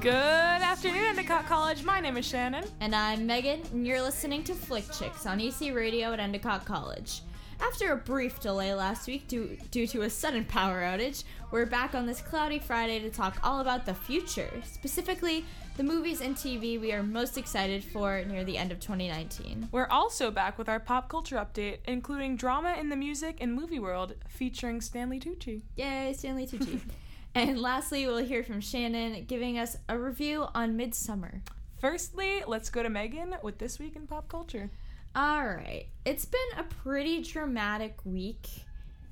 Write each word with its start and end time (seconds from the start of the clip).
Good 0.00 0.12
afternoon, 0.14 1.04
Endicott 1.04 1.44
College. 1.44 1.84
My 1.84 2.00
name 2.00 2.16
is 2.16 2.24
Shannon. 2.24 2.64
And 2.80 2.94
I'm 2.94 3.26
Megan, 3.26 3.60
and 3.70 3.86
you're 3.86 4.00
listening 4.00 4.42
to 4.44 4.54
Flick 4.54 4.90
Chicks 4.92 5.26
on 5.26 5.38
EC 5.38 5.74
Radio 5.74 6.14
at 6.14 6.18
Endicott 6.18 6.64
College. 6.64 7.20
After 7.60 7.92
a 7.92 7.96
brief 7.96 8.40
delay 8.40 8.72
last 8.72 9.06
week 9.06 9.28
due, 9.28 9.58
due 9.70 9.86
to 9.88 10.00
a 10.00 10.08
sudden 10.08 10.46
power 10.46 10.80
outage, 10.80 11.24
we're 11.50 11.66
back 11.66 11.94
on 11.94 12.06
this 12.06 12.22
cloudy 12.22 12.58
Friday 12.58 13.00
to 13.00 13.10
talk 13.10 13.40
all 13.42 13.60
about 13.60 13.84
the 13.84 13.92
future, 13.92 14.50
specifically 14.64 15.44
the 15.76 15.82
movies 15.82 16.22
and 16.22 16.34
TV 16.34 16.80
we 16.80 16.94
are 16.94 17.02
most 17.02 17.36
excited 17.36 17.84
for 17.84 18.24
near 18.24 18.42
the 18.42 18.56
end 18.56 18.72
of 18.72 18.80
2019. 18.80 19.68
We're 19.70 19.88
also 19.88 20.30
back 20.30 20.56
with 20.56 20.70
our 20.70 20.80
pop 20.80 21.10
culture 21.10 21.36
update, 21.36 21.80
including 21.86 22.36
drama 22.36 22.74
in 22.80 22.88
the 22.88 22.96
music 22.96 23.36
and 23.42 23.52
movie 23.52 23.78
world 23.78 24.14
featuring 24.28 24.80
Stanley 24.80 25.20
Tucci. 25.20 25.60
Yay, 25.76 26.14
Stanley 26.16 26.46
Tucci. 26.46 26.80
and 27.34 27.60
lastly, 27.60 28.06
we'll 28.06 28.18
hear 28.18 28.42
from 28.42 28.60
Shannon 28.60 29.24
giving 29.24 29.58
us 29.58 29.76
a 29.88 29.98
review 29.98 30.46
on 30.54 30.76
Midsummer. 30.76 31.42
Firstly, 31.80 32.42
let's 32.46 32.70
go 32.70 32.82
to 32.82 32.90
Megan 32.90 33.36
with 33.42 33.58
This 33.58 33.78
Week 33.78 33.96
in 33.96 34.06
Pop 34.06 34.28
Culture. 34.28 34.70
All 35.14 35.46
right. 35.46 35.86
It's 36.04 36.24
been 36.24 36.40
a 36.58 36.64
pretty 36.64 37.22
dramatic 37.22 37.96
week 38.04 38.48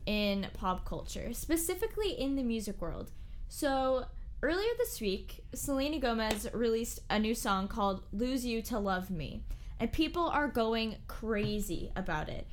in 0.06 0.46
pop 0.54 0.84
culture, 0.84 1.32
specifically 1.32 2.12
in 2.12 2.36
the 2.36 2.42
music 2.42 2.80
world. 2.80 3.10
So, 3.48 4.06
earlier 4.42 4.70
this 4.78 5.00
week, 5.00 5.44
Selena 5.54 5.98
Gomez 5.98 6.48
released 6.52 7.00
a 7.10 7.18
new 7.18 7.34
song 7.34 7.68
called 7.68 8.02
Lose 8.12 8.44
You 8.44 8.62
to 8.62 8.78
Love 8.78 9.10
Me, 9.10 9.42
and 9.80 9.92
people 9.92 10.28
are 10.28 10.48
going 10.48 10.96
crazy 11.08 11.92
about 11.96 12.28
it. 12.28 12.46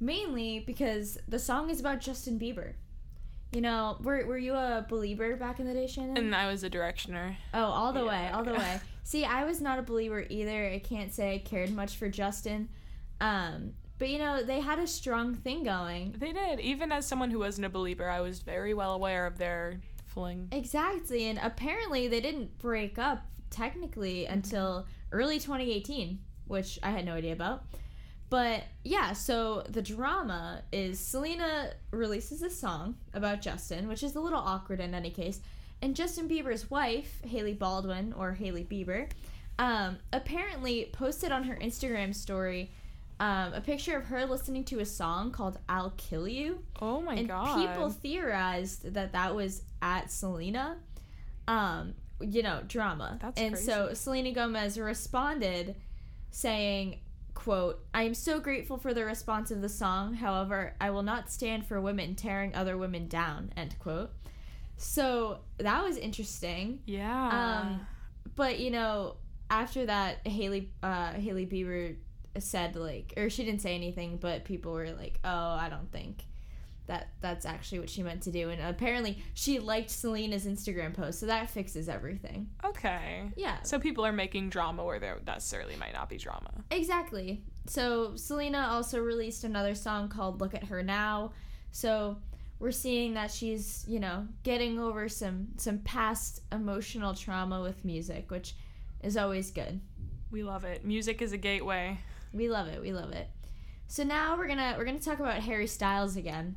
Mainly 0.00 0.60
because 0.60 1.18
the 1.28 1.38
song 1.38 1.70
is 1.70 1.80
about 1.80 2.00
Justin 2.00 2.38
Bieber. 2.38 2.74
You 3.54 3.60
know, 3.60 3.96
were, 4.02 4.26
were 4.26 4.36
you 4.38 4.54
a 4.54 4.84
believer 4.88 5.36
back 5.36 5.60
in 5.60 5.66
the 5.66 5.74
day, 5.74 5.86
Shannon? 5.86 6.16
And 6.16 6.34
I 6.34 6.50
was 6.50 6.64
a 6.64 6.70
directioner. 6.70 7.36
Oh, 7.54 7.64
all 7.64 7.92
the 7.92 8.00
Yeah, 8.00 8.08
way, 8.08 8.30
all 8.32 8.42
the 8.44 8.52
yeah. 8.52 8.58
way. 8.58 8.80
See, 9.04 9.24
I 9.24 9.44
was 9.44 9.60
not 9.60 9.78
a 9.78 9.82
believer 9.82 10.26
either. 10.28 10.66
I 10.70 10.80
can't 10.80 11.12
say 11.12 11.34
I 11.34 11.38
cared 11.38 11.70
much 11.70 11.96
for 11.96 12.08
Justin. 12.08 12.68
Um, 13.20 13.74
but 13.98 14.08
you 14.08 14.18
know, 14.18 14.42
they 14.42 14.60
had 14.60 14.78
a 14.80 14.86
strong 14.86 15.34
thing 15.34 15.62
going. 15.62 16.16
They 16.18 16.32
did. 16.32 16.58
Even 16.60 16.90
as 16.90 17.06
someone 17.06 17.30
who 17.30 17.38
wasn't 17.38 17.66
a 17.66 17.70
believer, 17.70 18.10
I 18.10 18.20
was 18.22 18.40
very 18.40 18.74
well 18.74 18.92
aware 18.92 19.26
of 19.26 19.38
their 19.38 19.80
fling. 20.06 20.48
Exactly, 20.50 21.26
and 21.26 21.38
apparently 21.40 22.08
they 22.08 22.20
didn't 22.20 22.58
break 22.58 22.98
up 22.98 23.24
technically 23.50 24.26
until 24.26 24.86
early 25.12 25.38
2018, 25.38 26.18
which 26.48 26.78
I 26.82 26.90
had 26.90 27.04
no 27.04 27.14
idea 27.14 27.32
about. 27.34 27.64
But 28.30 28.64
yeah, 28.82 29.12
so 29.12 29.64
the 29.68 29.82
drama 29.82 30.62
is 30.72 30.98
Selena 30.98 31.70
releases 31.90 32.42
a 32.42 32.50
song 32.50 32.96
about 33.12 33.42
Justin, 33.42 33.86
which 33.86 34.02
is 34.02 34.16
a 34.16 34.20
little 34.20 34.40
awkward 34.40 34.80
in 34.80 34.94
any 34.94 35.10
case. 35.10 35.40
And 35.82 35.94
Justin 35.94 36.28
Bieber's 36.28 36.70
wife, 36.70 37.20
Hailey 37.24 37.52
Baldwin, 37.52 38.14
or 38.16 38.32
Hailey 38.32 38.64
Bieber, 38.64 39.08
um, 39.58 39.98
apparently 40.12 40.90
posted 40.92 41.30
on 41.30 41.44
her 41.44 41.56
Instagram 41.56 42.14
story 42.14 42.70
um, 43.20 43.52
a 43.54 43.60
picture 43.60 43.96
of 43.96 44.06
her 44.06 44.26
listening 44.26 44.64
to 44.64 44.80
a 44.80 44.84
song 44.84 45.30
called 45.30 45.58
I'll 45.68 45.94
Kill 45.96 46.26
You 46.26 46.58
Oh 46.80 47.00
my 47.00 47.14
and 47.14 47.28
god. 47.28 47.56
people 47.56 47.90
theorized 47.90 48.94
that 48.94 49.12
that 49.12 49.34
was 49.36 49.62
at 49.80 50.10
Selena. 50.10 50.78
Um, 51.46 51.94
you 52.20 52.42
know, 52.42 52.62
drama. 52.66 53.18
That's 53.20 53.40
and 53.40 53.56
so. 53.56 53.94
Selena 53.94 54.32
Gomez 54.32 54.78
responded 54.78 55.76
saying, 56.30 56.98
quote, 57.34 57.84
I 57.92 58.04
am 58.04 58.14
so 58.14 58.40
grateful 58.40 58.78
for 58.78 58.94
the 58.94 59.04
response 59.04 59.50
of 59.50 59.60
the 59.60 59.68
song. 59.68 60.14
However, 60.14 60.74
I 60.80 60.90
will 60.90 61.02
not 61.02 61.30
stand 61.30 61.66
for 61.66 61.80
women 61.80 62.14
tearing 62.14 62.54
other 62.54 62.78
women 62.78 63.08
down, 63.08 63.52
end 63.56 63.76
quote. 63.78 64.10
So 64.76 65.40
that 65.58 65.84
was 65.84 65.96
interesting. 65.96 66.80
yeah. 66.86 67.60
Um, 67.60 67.86
but 68.34 68.58
you 68.58 68.70
know, 68.70 69.16
after 69.50 69.86
that, 69.86 70.26
Hailey 70.26 70.70
uh, 70.82 71.12
Hailey 71.12 71.46
Bieber 71.46 71.96
said 72.38 72.74
like, 72.76 73.14
or 73.16 73.30
she 73.30 73.44
didn't 73.44 73.60
say 73.60 73.74
anything, 73.74 74.16
but 74.16 74.44
people 74.44 74.72
were 74.72 74.90
like, 74.90 75.20
"Oh, 75.24 75.50
I 75.50 75.68
don't 75.68 75.90
think 75.92 76.24
that 76.86 77.08
that's 77.20 77.46
actually 77.46 77.78
what 77.80 77.88
she 77.90 78.02
meant 78.02 78.22
to 78.24 78.30
do." 78.30 78.50
And 78.50 78.60
apparently, 78.60 79.22
she 79.34 79.58
liked 79.58 79.90
Selena's 79.90 80.46
Instagram 80.46 80.94
post, 80.94 81.20
so 81.20 81.26
that 81.26 81.50
fixes 81.50 81.88
everything. 81.88 82.48
okay. 82.64 83.30
Yeah, 83.36 83.62
So 83.62 83.78
people 83.78 84.04
are 84.04 84.12
making 84.12 84.50
drama 84.50 84.84
where 84.84 84.98
there 84.98 85.18
necessarily 85.26 85.76
might 85.76 85.94
not 85.94 86.08
be 86.08 86.16
drama. 86.18 86.50
exactly. 86.70 87.42
So 87.66 88.14
Selena 88.16 88.68
also 88.70 89.00
released 89.00 89.44
another 89.44 89.74
song 89.74 90.08
called 90.08 90.40
"Look 90.40 90.54
at 90.54 90.64
Her 90.64 90.82
Now." 90.82 91.32
So 91.70 92.18
we're 92.60 92.70
seeing 92.70 93.14
that 93.14 93.30
she's 93.30 93.84
you 93.88 93.98
know 94.00 94.26
getting 94.42 94.78
over 94.78 95.08
some 95.08 95.48
some 95.56 95.78
past 95.78 96.40
emotional 96.52 97.14
trauma 97.14 97.62
with 97.62 97.84
music, 97.84 98.30
which 98.30 98.54
is 99.02 99.16
always 99.16 99.50
good. 99.50 99.80
We 100.30 100.42
love 100.42 100.64
it. 100.64 100.84
Music 100.84 101.22
is 101.22 101.32
a 101.32 101.36
gateway. 101.38 101.98
We 102.32 102.48
love 102.48 102.68
it. 102.68 102.80
We 102.82 102.92
love 102.92 103.12
it. 103.12 103.28
So 103.86 104.02
now 104.02 104.36
we're 104.36 104.48
gonna 104.48 104.74
we're 104.76 104.84
gonna 104.84 104.98
talk 104.98 105.20
about 105.20 105.36
Harry 105.42 105.66
Styles 105.66 106.16
again. 106.16 106.56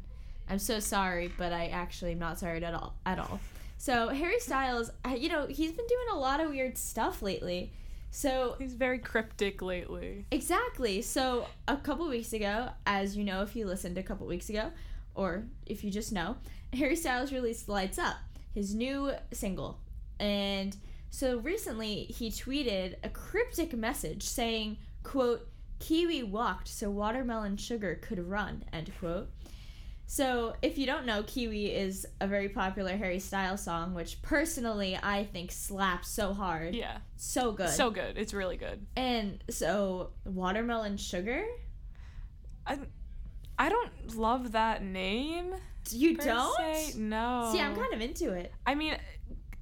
I'm 0.50 0.60
so 0.60 0.80
sorry, 0.80 1.32
but 1.38 1.52
I 1.54 1.68
actually 1.68 2.14
am 2.14 2.20
not 2.20 2.40
sorry 2.40 2.64
at 2.64 2.74
all 2.74 2.96
at 3.06 3.20
all. 3.20 3.40
So 3.78 4.10
Harry 4.10 4.40
Styles, 4.40 4.90
you 5.18 5.30
know, 5.30 5.46
he's 5.48 5.72
been 5.72 5.86
doing 5.88 6.08
a 6.14 6.18
lot 6.18 6.40
of 6.40 6.50
weird 6.50 6.78
stuff 6.78 7.22
lately. 7.22 7.72
So 8.10 8.56
He's 8.58 8.74
very 8.74 8.98
cryptic 9.00 9.62
lately. 9.62 10.26
exactly. 10.32 11.02
So 11.02 11.46
a 11.68 11.78
couple 11.78 12.08
weeks 12.08 12.34
ago, 12.34 12.70
as 12.86 13.16
you 13.18 13.24
know, 13.24 13.42
if 13.44 13.56
you 13.56 13.68
listened 13.68 13.98
a 13.98 14.04
couple 14.04 14.26
weeks 14.26 14.50
ago, 14.50 14.72
or 15.14 15.46
if 15.66 15.84
you 15.84 15.92
just 15.92 16.12
know, 16.12 16.38
Harry 16.74 16.96
Styles 16.96 17.32
released 17.32 17.68
"Lights 17.70 18.00
Up," 18.00 18.16
his 18.56 18.74
new 18.74 19.12
single, 19.34 19.80
and 20.20 20.76
so 21.10 21.38
recently 21.40 22.06
he 22.06 22.30
tweeted 22.32 22.96
a 23.04 23.10
cryptic 23.10 23.74
message 23.74 24.24
saying, 24.24 24.78
"quote 25.04 25.48
Kiwi 25.80 26.24
walked 26.24 26.68
so 26.68 26.90
watermelon 26.90 27.58
sugar 27.58 27.96
could 28.02 28.20
run." 28.20 28.64
End 28.74 28.92
quote. 29.00 29.30
So, 30.10 30.56
if 30.62 30.78
you 30.78 30.86
don't 30.86 31.06
know, 31.06 31.22
Kiwi 31.24 31.66
is 31.66 32.08
a 32.22 32.28
very 32.28 32.48
popular 32.48 32.96
Harry 32.96 33.20
Styles 33.20 33.62
song, 33.62 33.94
which 33.94 34.22
personally 34.22 34.98
I 35.04 35.26
think 35.26 35.52
slaps 35.52 36.10
so 36.10 36.34
hard. 36.34 36.74
Yeah. 36.76 37.00
So 37.18 37.52
good. 37.52 37.70
So 37.70 37.92
good. 37.92 38.18
It's 38.18 38.34
really 38.34 38.56
good. 38.56 38.86
and 38.96 39.44
so, 39.50 40.12
watermelon 40.24 40.96
sugar? 40.96 41.44
I, 42.66 42.80
I 43.60 43.68
don't 43.68 44.16
love 44.16 44.54
that 44.54 44.82
name. 44.82 45.54
You 45.92 46.16
don't? 46.16 46.56
se. 46.56 46.94
No. 46.98 47.50
See, 47.52 47.60
I'm 47.60 47.76
kind 47.76 47.94
of 47.94 48.00
into 48.02 48.32
it. 48.32 48.54
I 48.66 48.76
mean, 48.76 48.98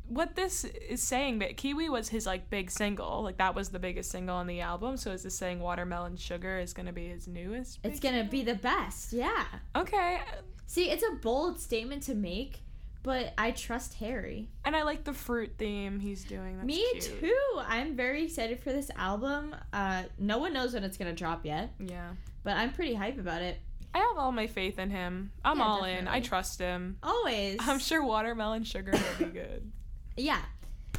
what 0.07 0.35
this 0.35 0.65
is 0.65 1.01
saying 1.01 1.39
that 1.39 1.57
Kiwi 1.57 1.89
was 1.89 2.09
his 2.09 2.25
like 2.25 2.49
big 2.49 2.69
single, 2.71 3.23
like 3.23 3.37
that 3.37 3.55
was 3.55 3.69
the 3.69 3.79
biggest 3.79 4.11
single 4.11 4.35
on 4.35 4.47
the 4.47 4.61
album. 4.61 4.97
So 4.97 5.11
is 5.11 5.23
this 5.23 5.37
saying 5.37 5.59
Watermelon 5.59 6.17
Sugar 6.17 6.57
is 6.59 6.73
gonna 6.73 6.93
be 6.93 7.07
his 7.07 7.27
newest? 7.27 7.79
It's 7.83 7.99
gonna 7.99 8.23
be 8.23 8.43
the 8.43 8.55
best, 8.55 9.13
yeah. 9.13 9.45
Okay, 9.75 10.19
See, 10.67 10.89
it's 10.89 11.03
a 11.03 11.15
bold 11.17 11.59
statement 11.59 12.01
to 12.03 12.15
make, 12.15 12.61
but 13.03 13.33
I 13.37 13.51
trust 13.51 13.93
Harry. 13.95 14.49
and 14.63 14.75
I 14.75 14.81
like 14.83 15.03
the 15.03 15.13
fruit 15.13 15.53
theme 15.59 15.99
he's 15.99 16.23
doing. 16.23 16.55
That's 16.57 16.65
Me 16.67 16.83
cute. 16.93 17.19
too. 17.21 17.59
I'm 17.67 17.95
very 17.95 18.23
excited 18.25 18.59
for 18.59 18.71
this 18.73 18.89
album. 18.97 19.55
Uh, 19.71 20.03
no 20.17 20.39
one 20.39 20.53
knows 20.53 20.73
when 20.73 20.83
it's 20.83 20.97
gonna 20.97 21.13
drop 21.13 21.45
yet, 21.45 21.73
Yeah, 21.79 22.11
but 22.43 22.57
I'm 22.57 22.71
pretty 22.73 22.95
hype 22.95 23.19
about 23.19 23.41
it. 23.43 23.59
I 23.93 23.99
have 23.99 24.17
all 24.17 24.31
my 24.33 24.47
faith 24.47 24.77
in 24.77 24.89
him. 24.89 25.31
I'm 25.45 25.59
Yeah, 25.59 25.63
all 25.65 25.83
in. 25.85 26.07
I 26.07 26.19
trust 26.19 26.59
him. 26.59 26.97
Always. 27.01 27.57
I'm 27.61 27.79
sure 27.79 28.03
Watermelon 28.03 28.63
Sugar 28.65 28.91
will 28.91 29.25
be 29.27 29.31
good. 29.31 29.71
Yeah. 30.17 30.41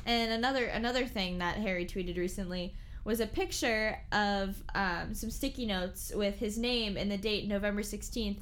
And 0.05 0.33
another 0.33 0.67
another 0.67 1.07
thing 1.07 1.39
that 1.39 1.57
Harry 1.57 1.85
tweeted 1.87 2.17
recently 2.17 2.75
was 3.05 3.21
a 3.21 3.27
picture 3.27 3.99
of 4.13 4.57
um, 4.75 5.15
some 5.15 5.31
sticky 5.31 5.67
notes 5.67 6.13
with 6.15 6.39
his 6.39 6.59
name 6.59 6.97
and 6.97 7.11
the 7.11 7.17
date 7.17 7.47
November 7.47 7.83
16th 7.83 8.39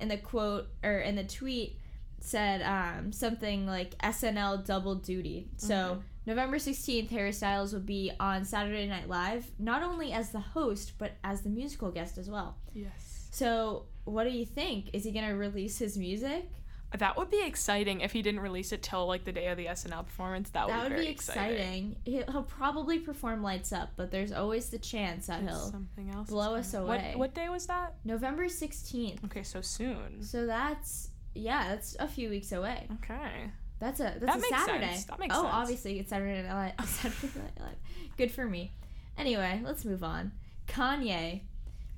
and 0.00 0.10
the 0.10 0.16
quote 0.16 0.68
or 0.82 0.98
in 1.00 1.16
the 1.16 1.24
tweet 1.24 1.78
said 2.20 2.62
um, 2.62 3.12
something 3.12 3.66
like 3.66 3.96
SNL 3.98 4.64
double 4.64 4.94
duty. 4.96 5.48
So 5.56 5.74
Mhm. 5.74 6.02
November 6.26 6.56
16th 6.58 7.08
Harry 7.10 7.32
Styles 7.32 7.72
will 7.72 7.80
be 7.80 8.10
on 8.18 8.44
Saturday 8.44 8.86
Night 8.88 9.08
Live 9.08 9.50
not 9.58 9.82
only 9.82 10.12
as 10.12 10.30
the 10.32 10.40
host 10.40 10.94
but 10.98 11.12
as 11.22 11.42
the 11.42 11.50
musical 11.50 11.90
guest 11.90 12.18
as 12.18 12.28
well. 12.28 12.56
Yes, 12.74 13.28
So 13.30 13.84
what 14.04 14.24
do 14.24 14.30
you 14.30 14.44
think? 14.46 14.90
Is 14.94 15.04
he 15.04 15.12
going 15.12 15.26
to 15.28 15.34
release 15.34 15.78
his 15.78 15.96
music? 15.98 16.50
That 16.98 17.16
would 17.16 17.30
be 17.30 17.42
exciting 17.44 18.00
if 18.00 18.12
he 18.12 18.22
didn't 18.22 18.40
release 18.40 18.72
it 18.72 18.82
till 18.82 19.06
like 19.06 19.24
the 19.24 19.32
day 19.32 19.46
of 19.48 19.56
the 19.56 19.66
SNL 19.66 20.04
performance. 20.06 20.50
That, 20.50 20.68
That 20.68 20.82
would, 20.84 20.92
would 20.92 20.98
be, 21.00 21.06
be 21.06 21.10
exciting. 21.12 21.96
He'll, 22.04 22.24
he'll 22.30 22.42
probably 22.42 22.98
perform 22.98 23.42
Lights 23.42 23.72
Up, 23.72 23.90
but 23.96 24.10
there's 24.10 24.32
always 24.32 24.70
the 24.70 24.78
chance 24.78 25.26
that 25.26 25.44
There's 25.44 25.56
he'll 25.56 25.70
something 25.70 26.10
else. 26.10 26.28
blow 26.28 26.54
us 26.54 26.74
away. 26.74 27.10
What, 27.12 27.18
what 27.18 27.34
day 27.34 27.48
was 27.48 27.66
that? 27.66 27.94
November 28.04 28.46
16th. 28.46 29.24
Okay, 29.26 29.42
so 29.42 29.60
soon. 29.60 30.22
So 30.22 30.46
that's 30.46 31.10
yeah, 31.34 31.68
that's 31.68 31.96
a 32.00 32.08
few 32.08 32.30
weeks 32.30 32.52
away. 32.52 32.86
Okay. 33.02 33.50
That's 33.78 34.00
a 34.00 34.14
that's 34.18 34.20
That 34.20 34.36
a 34.36 34.40
makes 34.40 34.48
Saturday. 34.64 34.86
sense. 34.92 35.04
That 35.04 35.18
makes 35.18 35.36
oh, 35.36 35.42
sense. 35.42 35.54
obviously 35.54 35.98
it's 35.98 36.10
Saturday 36.10 36.42
Night 36.42 36.74
Live. 36.78 36.88
Saturday 36.88 37.38
Night 37.38 37.60
Live. 37.60 37.76
Good 38.16 38.30
for 38.30 38.46
me. 38.46 38.72
Anyway, 39.18 39.60
let's 39.64 39.84
move 39.84 40.02
on. 40.02 40.32
Kanye 40.66 41.42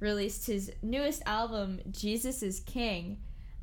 released 0.00 0.46
his 0.46 0.72
newest 0.82 1.22
album, 1.26 1.80
Jesus 1.90 2.42
is 2.42 2.60
King. 2.60 3.18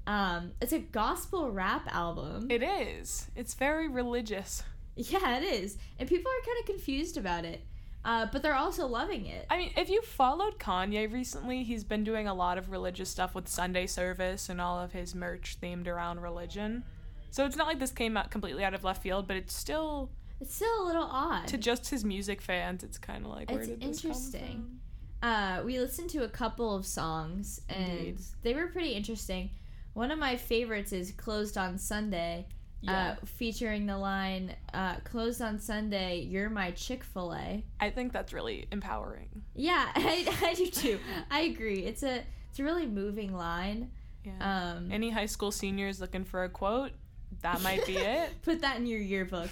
Um, 0.08 0.52
it's 0.62 0.74
a 0.74 0.80
gospel 0.80 1.50
rap 1.52 1.88
album. 1.94 2.48
It 2.52 2.62
is. 2.64 3.28
It's 3.36 3.54
very 3.56 3.88
religious. 3.88 4.64
Yeah, 4.96 5.38
it 5.38 5.44
is. 5.44 5.78
And 6.00 6.08
people 6.08 6.32
are 6.32 6.46
kind 6.46 6.60
of 6.62 6.66
confused 6.68 7.18
about 7.18 7.44
it. 7.46 7.62
Uh, 8.06 8.28
but 8.32 8.44
they're 8.44 8.54
also 8.56 8.86
loving 8.86 9.26
it. 9.26 9.48
I 9.50 9.58
mean, 9.58 9.72
if 9.76 9.90
you 9.90 10.02
followed 10.04 10.60
Kanye 10.60 11.12
recently, 11.12 11.64
he's 11.64 11.84
been 11.84 12.04
doing 12.04 12.28
a 12.28 12.34
lot 12.36 12.60
of 12.60 12.70
religious 12.70 13.10
stuff 13.10 13.34
with 13.34 13.48
Sunday 13.48 13.88
service 13.88 14.48
and 14.48 14.62
all 14.62 14.80
of 14.80 14.92
his 14.92 15.16
merch 15.16 15.58
themed 15.60 15.88
around 15.88 16.22
religion. 16.22 16.84
So 17.32 17.46
it's 17.48 17.56
not 17.56 17.66
like 17.66 17.80
this 17.80 17.92
came 17.92 18.16
out 18.16 18.30
completely 18.30 18.64
out 18.64 18.76
of 18.76 18.84
left 18.84 19.02
field, 19.02 19.28
but 19.28 19.38
it's 19.38 19.56
still 19.56 20.12
It's 20.40 20.54
still 20.54 20.84
a 20.84 20.86
little 20.86 21.04
odd. 21.12 21.48
to 21.48 21.58
just 21.58 21.90
his 21.90 22.06
music 22.06 22.42
fans. 22.42 22.84
It's 22.84 23.00
kind 23.00 23.26
of 23.26 23.32
like 23.32 23.50
where 23.50 23.62
It's 23.62 23.70
interesting. 23.84 24.80
uh, 25.24 25.64
we 25.66 25.80
listened 25.80 26.12
to 26.12 26.24
a 26.24 26.30
couple 26.30 26.76
of 26.76 26.86
songs 26.86 27.60
and 27.70 27.92
Indeed. 27.92 28.18
they 28.44 28.54
were 28.54 28.68
pretty 28.68 28.92
interesting. 28.92 29.50
One 29.96 30.12
of 30.12 30.20
my 30.20 30.36
favorites 30.36 30.92
is 30.92 31.12
"Closed 31.12 31.58
on 31.58 31.78
Sunday," 31.78 32.46
Yeah, 32.82 33.16
uh, 33.22 33.26
featuring 33.26 33.86
the 33.86 33.98
line 33.98 34.54
uh, 34.74 34.96
"Closed 35.06 35.42
on 35.42 35.58
Sunday, 35.58 36.20
you're 36.20 36.50
my 36.50 36.72
Chick 36.72 37.04
Fil 37.04 37.34
A." 37.34 37.64
I 37.80 37.90
think 37.90 38.12
that's 38.12 38.34
really 38.34 38.68
empowering. 38.72 39.30
Yeah, 39.56 39.90
I, 39.96 40.28
I 40.44 40.54
do 40.54 40.68
too. 40.68 41.00
I 41.32 41.40
agree. 41.42 41.80
It's 41.80 42.04
a 42.04 42.24
it's 42.50 42.60
a 42.60 42.64
really 42.64 42.86
moving 42.86 43.34
line. 43.34 43.90
Yeah. 44.26 44.74
Um, 44.74 44.92
Any 44.92 45.12
high 45.12 45.28
school 45.28 45.52
seniors 45.52 46.02
looking 46.02 46.26
for 46.26 46.44
a 46.44 46.50
quote? 46.50 46.92
That 47.42 47.62
might 47.62 47.86
be 47.86 47.96
it. 47.98 48.42
Put 48.42 48.62
that 48.62 48.78
in 48.78 48.86
your 48.88 49.00
yearbook. 49.00 49.50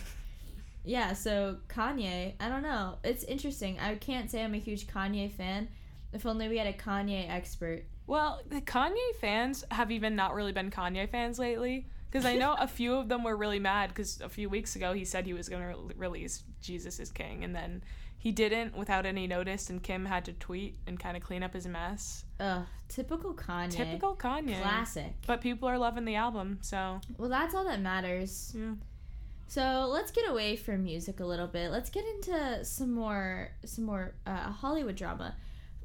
Yeah, 0.83 1.13
so 1.13 1.57
Kanye, 1.69 2.33
I 2.41 2.49
don't 2.49 2.63
know. 2.63 2.97
It's 3.05 3.23
interesting. 3.23 3.79
I 3.79 3.95
can't 3.95 4.29
say 4.29 4.43
I'm 4.43 4.53
a 4.53 4.57
huge 4.57 4.87
Kanye 4.87 5.31
fan. 5.31 5.69
If 6.13 6.25
only 6.25 6.47
we 6.47 6.57
had 6.57 6.67
a 6.67 6.73
Kanye 6.73 7.29
expert. 7.29 7.83
Well, 8.07 8.41
the 8.47 8.61
Kanye 8.61 9.15
fans 9.19 9.63
have 9.71 9.91
even 9.91 10.15
not 10.15 10.33
really 10.33 10.51
been 10.51 10.69
Kanye 10.71 11.09
fans 11.09 11.39
lately. 11.39 11.87
Because 12.11 12.25
I 12.27 12.35
know 12.35 12.55
a 12.59 12.67
few 12.67 12.93
of 12.93 13.09
them 13.09 13.23
were 13.23 13.35
really 13.35 13.57
mad 13.57 13.89
because 13.89 14.21
a 14.21 14.29
few 14.29 14.47
weeks 14.47 14.75
ago 14.75 14.93
he 14.93 15.03
said 15.03 15.25
he 15.25 15.33
was 15.33 15.49
going 15.49 15.63
to 15.63 15.67
re- 15.69 15.95
release 15.97 16.43
Jesus 16.61 16.99
is 16.99 17.11
King, 17.11 17.43
and 17.43 17.55
then 17.55 17.83
he 18.19 18.31
didn't 18.31 18.77
without 18.77 19.07
any 19.07 19.25
notice, 19.25 19.71
and 19.71 19.81
Kim 19.81 20.05
had 20.05 20.23
to 20.25 20.33
tweet 20.33 20.77
and 20.85 20.99
kind 20.99 21.17
of 21.17 21.23
clean 21.23 21.41
up 21.41 21.53
his 21.55 21.65
mess. 21.65 22.25
Ugh, 22.39 22.65
typical 22.87 23.33
Kanye. 23.33 23.71
Typical 23.71 24.15
Kanye. 24.15 24.61
Classic. 24.61 25.11
But 25.25 25.41
people 25.41 25.67
are 25.67 25.77
loving 25.79 26.05
the 26.05 26.13
album, 26.13 26.59
so 26.61 27.01
Well, 27.17 27.29
that's 27.29 27.55
all 27.55 27.63
that 27.65 27.81
matters. 27.81 28.53
yeah. 28.55 28.73
So 29.47 29.87
let's 29.91 30.11
get 30.11 30.29
away 30.29 30.55
from 30.55 30.83
music 30.83 31.19
a 31.19 31.25
little 31.25 31.47
bit. 31.47 31.71
Let's 31.71 31.89
get 31.89 32.05
into 32.05 32.63
some 32.63 32.91
more 32.93 33.49
some 33.65 33.85
more 33.85 34.13
uh, 34.27 34.51
Hollywood 34.51 34.95
drama. 34.95 35.35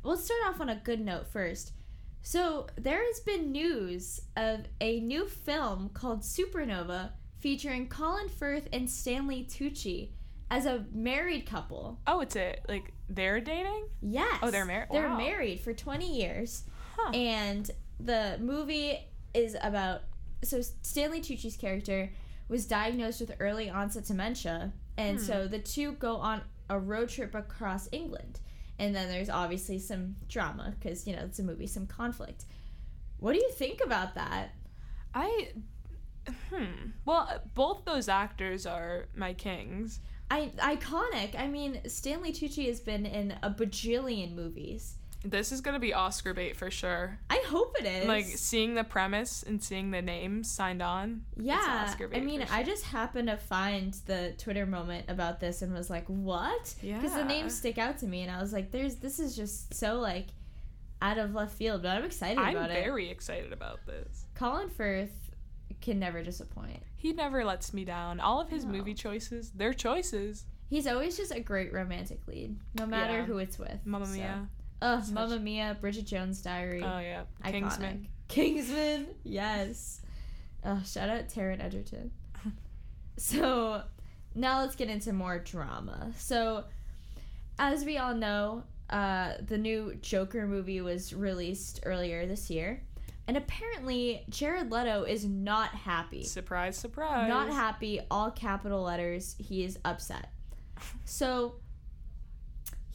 Let's 0.08 0.24
start 0.24 0.40
off 0.46 0.60
on 0.62 0.70
a 0.70 0.76
good 0.76 1.00
note 1.00 1.26
first. 1.26 1.72
So 2.22 2.66
there 2.76 3.04
has 3.04 3.20
been 3.20 3.52
news 3.52 4.22
of 4.38 4.60
a 4.80 5.00
new 5.00 5.26
film 5.26 5.90
called 5.92 6.22
Supernova 6.22 7.10
featuring 7.40 7.88
Colin 7.88 8.30
Firth 8.30 8.68
and 8.72 8.88
Stanley 8.88 9.46
Tucci 9.46 10.12
as 10.50 10.64
a 10.64 10.86
married 10.94 11.44
couple. 11.44 12.00
Oh, 12.06 12.20
it's 12.20 12.36
a 12.36 12.56
like 12.70 12.94
they're 13.10 13.42
dating. 13.42 13.84
Yes. 14.00 14.38
Oh, 14.42 14.50
they're 14.50 14.64
married. 14.64 14.88
They're 14.90 15.10
wow. 15.10 15.18
married 15.18 15.60
for 15.60 15.74
20 15.74 16.10
years. 16.10 16.64
Huh. 16.96 17.10
And 17.12 17.70
the 18.00 18.38
movie 18.40 18.98
is 19.34 19.58
about 19.62 20.04
so 20.42 20.62
Stanley 20.80 21.20
Tucci's 21.20 21.58
character 21.58 22.10
was 22.48 22.64
diagnosed 22.64 23.20
with 23.20 23.34
early 23.40 23.68
onset 23.68 24.06
dementia, 24.06 24.72
and 24.96 25.18
Hmm. 25.18 25.22
so 25.24 25.46
the 25.46 25.58
two 25.58 25.92
go 25.92 26.16
on 26.16 26.40
a 26.70 26.78
road 26.78 27.10
trip 27.10 27.34
across 27.34 27.90
England. 27.92 28.40
And 28.78 28.94
then 28.94 29.08
there's 29.08 29.30
obviously 29.30 29.78
some 29.78 30.16
drama 30.28 30.74
because 30.78 31.06
you 31.06 31.14
know 31.14 31.22
it's 31.24 31.38
a 31.38 31.42
movie, 31.42 31.66
some 31.66 31.86
conflict. 31.86 32.44
What 33.18 33.32
do 33.32 33.38
you 33.38 33.50
think 33.52 33.80
about 33.84 34.14
that? 34.14 34.54
I. 35.14 35.50
Hmm. 36.50 36.90
Well, 37.06 37.42
both 37.54 37.84
those 37.84 38.08
actors 38.08 38.66
are 38.66 39.06
my 39.16 39.32
kings. 39.32 40.00
I 40.30 40.52
iconic. 40.58 41.38
I 41.38 41.48
mean, 41.48 41.80
Stanley 41.88 42.32
Tucci 42.32 42.66
has 42.66 42.80
been 42.80 43.06
in 43.06 43.34
a 43.42 43.50
bajillion 43.50 44.34
movies. 44.34 44.96
This 45.24 45.50
is 45.50 45.60
gonna 45.60 45.80
be 45.80 45.92
Oscar 45.92 46.32
bait 46.32 46.56
for 46.56 46.70
sure. 46.70 47.18
I 47.28 47.42
hope 47.48 47.76
it 47.80 47.84
is. 47.86 48.06
Like 48.06 48.24
seeing 48.24 48.74
the 48.74 48.84
premise 48.84 49.42
and 49.42 49.62
seeing 49.62 49.90
the 49.90 50.00
names 50.00 50.48
signed 50.50 50.80
on. 50.80 51.22
Yeah, 51.36 51.92
I 52.14 52.20
mean, 52.20 52.46
for 52.46 52.52
I 52.54 52.62
just 52.62 52.84
happened 52.84 53.26
to 53.28 53.36
find 53.36 53.92
the 54.06 54.34
Twitter 54.38 54.64
moment 54.64 55.06
about 55.08 55.40
this 55.40 55.60
and 55.62 55.74
was 55.74 55.90
like, 55.90 56.06
"What?" 56.06 56.74
Yeah, 56.82 56.98
Because 57.00 57.14
the 57.14 57.24
names 57.24 57.56
stick 57.56 57.78
out 57.78 57.98
to 57.98 58.06
me, 58.06 58.22
and 58.22 58.30
I 58.30 58.40
was 58.40 58.52
like, 58.52 58.70
"There's 58.70 58.96
this 58.96 59.18
is 59.18 59.34
just 59.34 59.74
so 59.74 59.98
like 59.98 60.26
out 61.02 61.18
of 61.18 61.34
left 61.34 61.54
field," 61.56 61.82
but 61.82 61.90
I'm 61.96 62.04
excited 62.04 62.38
I'm 62.38 62.56
about 62.56 62.70
it. 62.70 62.74
very 62.84 63.08
excited 63.10 63.52
about 63.52 63.84
this. 63.86 64.24
Colin 64.36 64.68
Firth 64.70 65.30
can 65.80 65.98
never 65.98 66.22
disappoint. 66.22 66.80
He 66.96 67.12
never 67.12 67.44
lets 67.44 67.72
me 67.74 67.84
down. 67.84 68.20
All 68.20 68.40
of 68.40 68.50
his 68.50 68.64
No. 68.64 68.70
movie 68.72 68.94
choices, 68.94 69.50
they're 69.50 69.74
choices. 69.74 70.44
He's 70.68 70.86
always 70.86 71.16
just 71.16 71.32
a 71.32 71.40
great 71.40 71.72
romantic 71.72 72.20
lead, 72.28 72.58
no 72.74 72.86
matter 72.86 73.18
Yeah. 73.18 73.24
who 73.24 73.38
it's 73.38 73.58
with. 73.58 73.84
Mamma 73.84 74.06
so. 74.06 74.12
Mia. 74.12 74.48
Ugh, 74.80 75.02
Such- 75.04 75.14
Mamma 75.14 75.38
Mia, 75.38 75.76
Bridget 75.80 76.06
Jones' 76.06 76.42
Diary. 76.42 76.82
Oh 76.82 76.98
yeah. 76.98 77.22
Iconic. 77.44 77.52
Kingsman. 77.52 78.08
Kingsman, 78.28 79.06
yes. 79.24 80.00
Oh, 80.64 80.82
shout 80.84 81.08
out 81.08 81.28
Taron 81.28 81.62
Egerton. 81.64 82.10
so, 83.16 83.82
now 84.34 84.60
let's 84.60 84.76
get 84.76 84.88
into 84.90 85.12
more 85.12 85.38
drama. 85.38 86.12
So, 86.16 86.64
as 87.58 87.84
we 87.84 87.96
all 87.96 88.14
know, 88.14 88.64
uh, 88.90 89.32
the 89.46 89.56
new 89.58 89.94
Joker 90.02 90.46
movie 90.46 90.80
was 90.80 91.12
released 91.14 91.80
earlier 91.84 92.26
this 92.26 92.50
year, 92.50 92.82
and 93.26 93.36
apparently 93.36 94.24
Jared 94.28 94.70
Leto 94.70 95.04
is 95.04 95.24
not 95.24 95.70
happy. 95.70 96.22
Surprise, 96.24 96.76
surprise. 96.76 97.28
Not 97.28 97.48
happy, 97.48 98.00
all 98.10 98.30
capital 98.30 98.82
letters. 98.82 99.36
He 99.38 99.64
is 99.64 99.78
upset. 99.84 100.30
So, 101.04 101.54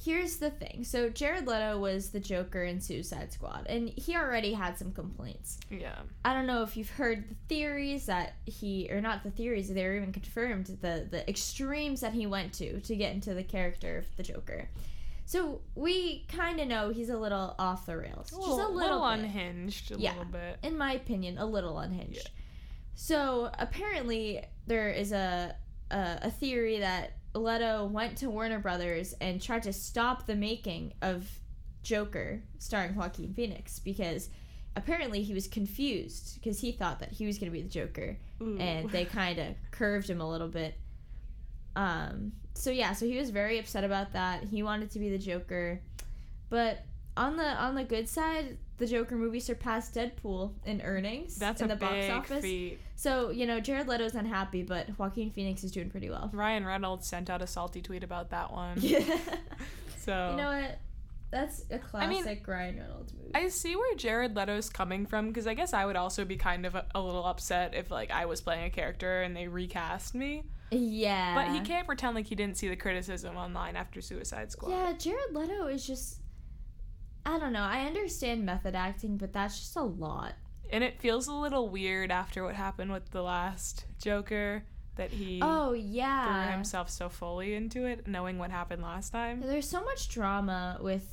here's 0.04 0.38
the 0.38 0.50
thing. 0.50 0.84
So, 0.84 1.10
Jared 1.10 1.48
Leto 1.48 1.78
was 1.80 2.10
the 2.10 2.20
Joker 2.20 2.64
in 2.64 2.80
Suicide 2.82 3.32
Squad, 3.32 3.66
and 3.68 3.90
he 3.90 4.16
already 4.16 4.54
had 4.54 4.78
some 4.78 4.92
complaints. 4.92 5.60
Yeah. 5.70 5.96
I 6.26 6.34
don't 6.34 6.46
know 6.48 6.64
if 6.64 6.76
you've 6.76 6.90
heard 6.90 7.30
the 7.30 7.36
theories 7.48 8.06
that 8.08 8.34
he, 8.46 8.90
or 8.92 9.02
not 9.02 9.24
the 9.24 9.32
theories, 9.32 9.74
they 9.74 9.84
were 9.86 9.96
even 9.96 10.12
confirmed, 10.12 10.66
the, 10.82 11.08
the 11.10 11.28
extremes 11.30 12.02
that 12.02 12.14
he 12.14 12.26
went 12.28 12.54
to 12.54 12.80
to 12.82 12.96
get 12.96 13.14
into 13.14 13.34
the 13.34 13.44
character 13.44 14.00
of 14.00 14.06
the 14.18 14.24
Joker. 14.24 14.70
So, 15.26 15.62
we 15.76 16.26
kind 16.28 16.60
of 16.60 16.68
know 16.68 16.90
he's 16.90 17.10
a 17.10 17.18
little 17.18 17.56
off 17.58 17.86
the 17.86 17.98
rails. 17.98 18.32
A 18.34 18.36
just 18.36 18.48
a 18.60 18.68
little, 18.68 19.00
bit 19.00 19.20
unhinged. 19.20 19.92
A 19.94 20.00
Yeah. 20.00 20.12
little 20.12 20.26
bit. 20.26 20.58
in 20.64 20.78
my 20.78 20.94
opinion, 20.94 21.38
a 21.38 21.46
little 21.46 21.80
unhinged. 21.80 22.30
So 22.96 23.50
apparently, 23.58 24.44
there 24.68 24.90
is 24.90 25.12
a, 25.12 25.56
a 25.90 26.20
a 26.24 26.30
theory 26.32 26.80
that 26.80 27.14
Leto 27.34 27.86
went 27.86 28.18
to 28.18 28.30
Warner 28.30 28.60
Brothers 28.60 29.14
and 29.20 29.42
tried 29.42 29.64
to 29.64 29.74
stop 29.74 30.26
the 30.26 30.36
making 30.36 30.94
of 31.02 31.28
Joker, 31.82 32.42
starring 32.60 32.96
Joaquin 32.96 33.34
Phoenix, 33.34 33.80
because 33.80 34.30
apparently 34.76 35.24
he 35.24 35.34
was 35.34 35.48
confused 35.48 36.36
because 36.36 36.60
he 36.60 36.72
thought 36.72 37.00
that 37.00 37.12
he 37.12 37.26
was 37.26 37.38
going 37.38 37.52
to 37.52 37.54
be 37.54 37.62
the 37.62 37.70
Joker, 37.70 38.18
Ooh. 38.42 38.58
and 38.60 38.90
they 38.90 39.06
kind 39.20 39.40
of 39.40 39.56
curved 39.72 40.10
him 40.10 40.22
a 40.22 40.30
little 40.30 40.48
bit. 40.48 40.76
Um. 41.76 42.34
So 42.56 42.70
yeah, 42.70 42.94
so 42.94 43.08
he 43.08 43.18
was 43.18 43.32
very 43.32 43.58
upset 43.58 43.84
about 43.84 44.14
that. 44.14 44.44
He 44.44 44.62
wanted 44.62 44.92
to 44.92 45.00
be 45.00 45.10
the 45.10 45.18
Joker, 45.18 45.82
but 46.50 46.86
on 47.18 47.36
the 47.36 47.46
on 47.46 47.76
the 47.76 47.84
good 47.84 48.08
side, 48.08 48.58
the 48.78 48.88
Joker 48.88 49.16
movie 49.16 49.40
surpassed 49.40 49.94
Deadpool 49.96 50.52
in 50.66 50.82
earnings 50.82 51.36
That's 51.38 51.62
in 51.62 51.70
a 51.72 51.76
the 51.76 51.80
box 51.80 51.94
big 51.94 52.12
office. 52.12 52.42
feat. 52.42 52.80
So 52.96 53.30
you 53.30 53.46
know, 53.46 53.60
Jared 53.60 53.88
Leto's 53.88 54.16
unhappy, 54.16 54.64
but 54.64 54.98
Joaquin 54.98 55.32
Phoenix 55.32 55.64
is 55.64 55.72
doing 55.72 55.90
pretty 55.90 56.10
well. 56.10 56.30
Ryan 56.34 56.66
Reynolds 56.66 57.06
sent 57.08 57.30
out 57.30 57.42
a 57.42 57.48
salty 57.48 57.82
tweet 57.82 58.04
about 58.04 58.30
that 58.32 58.52
one. 58.52 58.78
Yeah. 58.82 59.00
So 59.98 60.32
You 60.32 60.38
know 60.38 60.48
what? 60.62 60.80
That's 61.32 61.66
a 61.72 61.80
I 61.96 62.06
mean, 62.08 62.22
classic 62.24 62.48
Ryan 62.48 62.78
Reynolds 62.78 63.14
movie. 63.14 63.32
I 63.34 63.48
see 63.48 63.76
where 63.76 63.96
Jared 63.96 64.36
Leto's 64.36 64.70
coming 64.70 65.06
from 65.08 65.30
because 65.30 65.48
I 65.48 65.56
guess 65.56 65.74
I 65.74 65.84
would 65.86 65.96
also 65.96 66.26
be 66.26 66.36
kind 66.36 66.66
of 66.66 66.76
a, 66.76 66.86
a 66.94 67.02
little 67.02 67.26
upset 67.26 67.74
if 67.74 67.90
like 67.90 68.12
I 68.12 68.26
was 68.28 68.40
playing 68.42 68.66
a 68.66 68.70
character 68.70 69.22
and 69.24 69.36
they 69.36 69.48
recast 69.48 70.14
me. 70.14 70.44
yeah. 70.70 71.34
But 71.34 71.54
he 71.54 71.62
can't 71.62 71.88
pretend 71.88 72.14
like 72.16 72.28
he 72.28 72.36
didn't 72.36 72.58
see 72.58 72.68
the 72.70 72.76
criticism 72.76 73.36
online 73.36 73.76
after 73.76 74.00
Suicide 74.02 74.52
Squad. 74.52 74.72
Yeah, 74.72 74.94
Jared 74.94 75.34
Leto 75.34 75.68
is 75.68 75.88
just. 75.88 76.20
I 77.26 77.40
don't 77.40 77.54
know. 77.54 77.62
I 77.64 77.86
understand 77.86 78.46
method 78.46 78.76
acting, 78.76 79.18
but 79.18 79.32
that's 79.34 79.58
just 79.60 79.76
a 79.76 79.82
lot. 79.82 80.34
And 80.70 80.84
it 80.84 81.00
feels 81.00 81.28
a 81.28 81.34
little 81.34 81.70
weird 81.70 82.12
after 82.12 82.44
what 82.44 82.56
happened 82.56 82.92
with 82.92 83.10
the 83.12 83.22
last 83.22 83.86
Joker 84.02 84.64
that 84.96 85.10
he 85.12 85.40
Oh 85.42 85.74
yeah 85.74 86.44
threw 86.46 86.52
himself 86.54 86.90
so 86.90 87.10
fully 87.10 87.54
into 87.56 87.86
it, 87.86 88.08
knowing 88.08 88.38
what 88.38 88.52
happened 88.52 88.82
last 88.84 89.12
time 89.12 89.42
There's 89.42 89.68
so 89.70 89.84
much 89.84 90.10
drama 90.10 90.78
with 90.82 91.06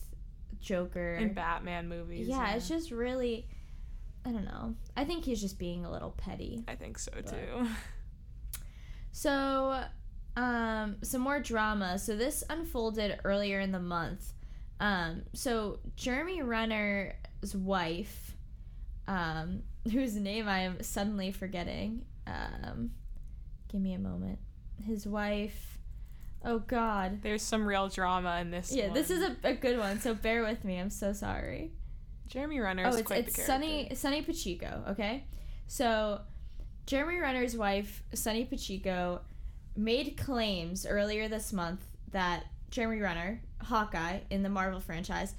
Joker. 0.61 1.15
in 1.15 1.33
Batman 1.33 1.89
movies. 1.89 2.29
yeah, 2.29 2.55
it's 2.55 2.69
just 2.69 2.91
really. 2.91 3.47
I 4.27 4.33
don't 4.33 4.45
know. 4.45 4.75
I 4.97 5.05
think 5.05 5.25
he's 5.25 5.41
just 5.41 5.59
being 5.59 5.85
a 5.87 5.91
little 5.91 6.11
petty. 6.11 6.65
I 6.69 6.75
think 6.75 6.99
so 6.99 7.11
but- 7.15 7.27
too. 7.29 7.67
So, 9.13 9.83
um, 10.37 10.97
some 11.03 11.21
more 11.23 11.41
drama. 11.41 11.99
So 11.99 12.17
this 12.17 12.45
unfolded 12.49 13.21
earlier 13.25 13.61
in 13.61 13.73
the 13.73 13.81
month. 13.81 14.33
Um, 14.81 15.23
so 15.35 15.79
Jeremy 15.95 16.43
Renner's 16.43 17.55
wife, 17.55 18.35
um, 19.07 19.63
whose 19.93 20.17
name 20.17 20.49
I 20.49 20.61
am 20.61 20.83
suddenly 20.83 21.31
forgetting. 21.31 22.05
Um, 22.27 22.91
give 23.69 23.81
me 23.81 23.93
a 23.93 23.99
moment. 23.99 24.39
his 24.85 25.07
wife. 25.07 25.79
Oh 26.45 26.59
God. 26.59 27.23
There's 27.23 27.43
some 27.43 27.67
real 27.67 27.89
drama 27.89 28.39
in 28.41 28.51
this. 28.51 28.73
Yeah, 28.73 28.89
this 28.93 29.11
is 29.11 29.23
a, 29.23 29.37
a 29.45 29.55
good 29.55 29.79
one. 29.79 30.01
So 30.01 30.15
bear 30.15 30.43
with 30.43 30.65
me. 30.65 30.79
I'm 30.79 30.91
so 30.91 31.13
sorry. 31.13 31.73
Jeremy 32.29 32.61
Renner 32.61 32.87
Oh, 32.87 32.97
it's 32.97 33.03
quite 33.03 33.27
it's 33.29 33.37
Sonni. 33.37 33.93
Sonni 33.93 34.25
Pacheco. 34.25 34.85
Okay, 34.91 35.25
so 35.67 36.21
Jeremy 36.87 37.19
Renner's 37.19 37.57
wife, 37.57 38.03
Sonni 38.15 38.49
Pacheco, 38.49 39.21
made 39.77 40.17
claims 40.17 40.87
earlier 40.87 41.29
this 41.29 41.53
month 41.53 41.85
that 42.13 42.45
Jeremy 42.71 43.01
Renner, 43.01 43.43
Hawkeye 43.63 44.21
in 44.31 44.43
the 44.43 44.49
Marvel 44.49 44.81
franchise, 44.81 45.35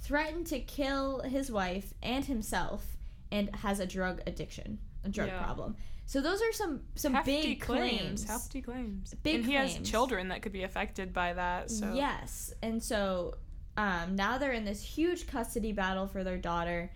threatened 0.00 0.46
to 0.48 0.60
kill 0.60 1.20
his 1.20 1.50
wife 1.50 1.92
and 2.02 2.24
himself, 2.24 2.96
and 3.32 3.54
has 3.56 3.80
a 3.80 3.86
drug 3.86 4.20
addiction, 4.26 4.78
a 5.04 5.08
drug 5.08 5.28
Yeah. 5.28 5.42
problem. 5.42 5.76
So 6.04 6.20
those 6.20 6.40
are 6.40 6.52
some 6.52 6.82
some 6.94 7.14
hefty 7.14 7.42
big 7.42 7.60
claims. 7.60 8.24
Hefty 8.24 8.62
claims. 8.62 9.14
Big 9.24 9.36
and 9.36 9.44
he 9.44 9.54
has 9.54 9.78
children 9.80 10.28
that 10.28 10.42
could 10.42 10.52
be 10.52 10.62
affected 10.62 11.12
by 11.12 11.32
that. 11.32 11.70
So 11.70 11.92
Yes, 11.94 12.54
and 12.62 12.80
so 12.82 13.34
um, 13.76 14.14
now 14.14 14.38
they're 14.38 14.52
in 14.52 14.64
this 14.64 14.82
huge 14.82 15.26
custody 15.26 15.72
battle 15.72 16.06
for 16.06 16.22
their 16.24 16.38
daughter. 16.38 16.92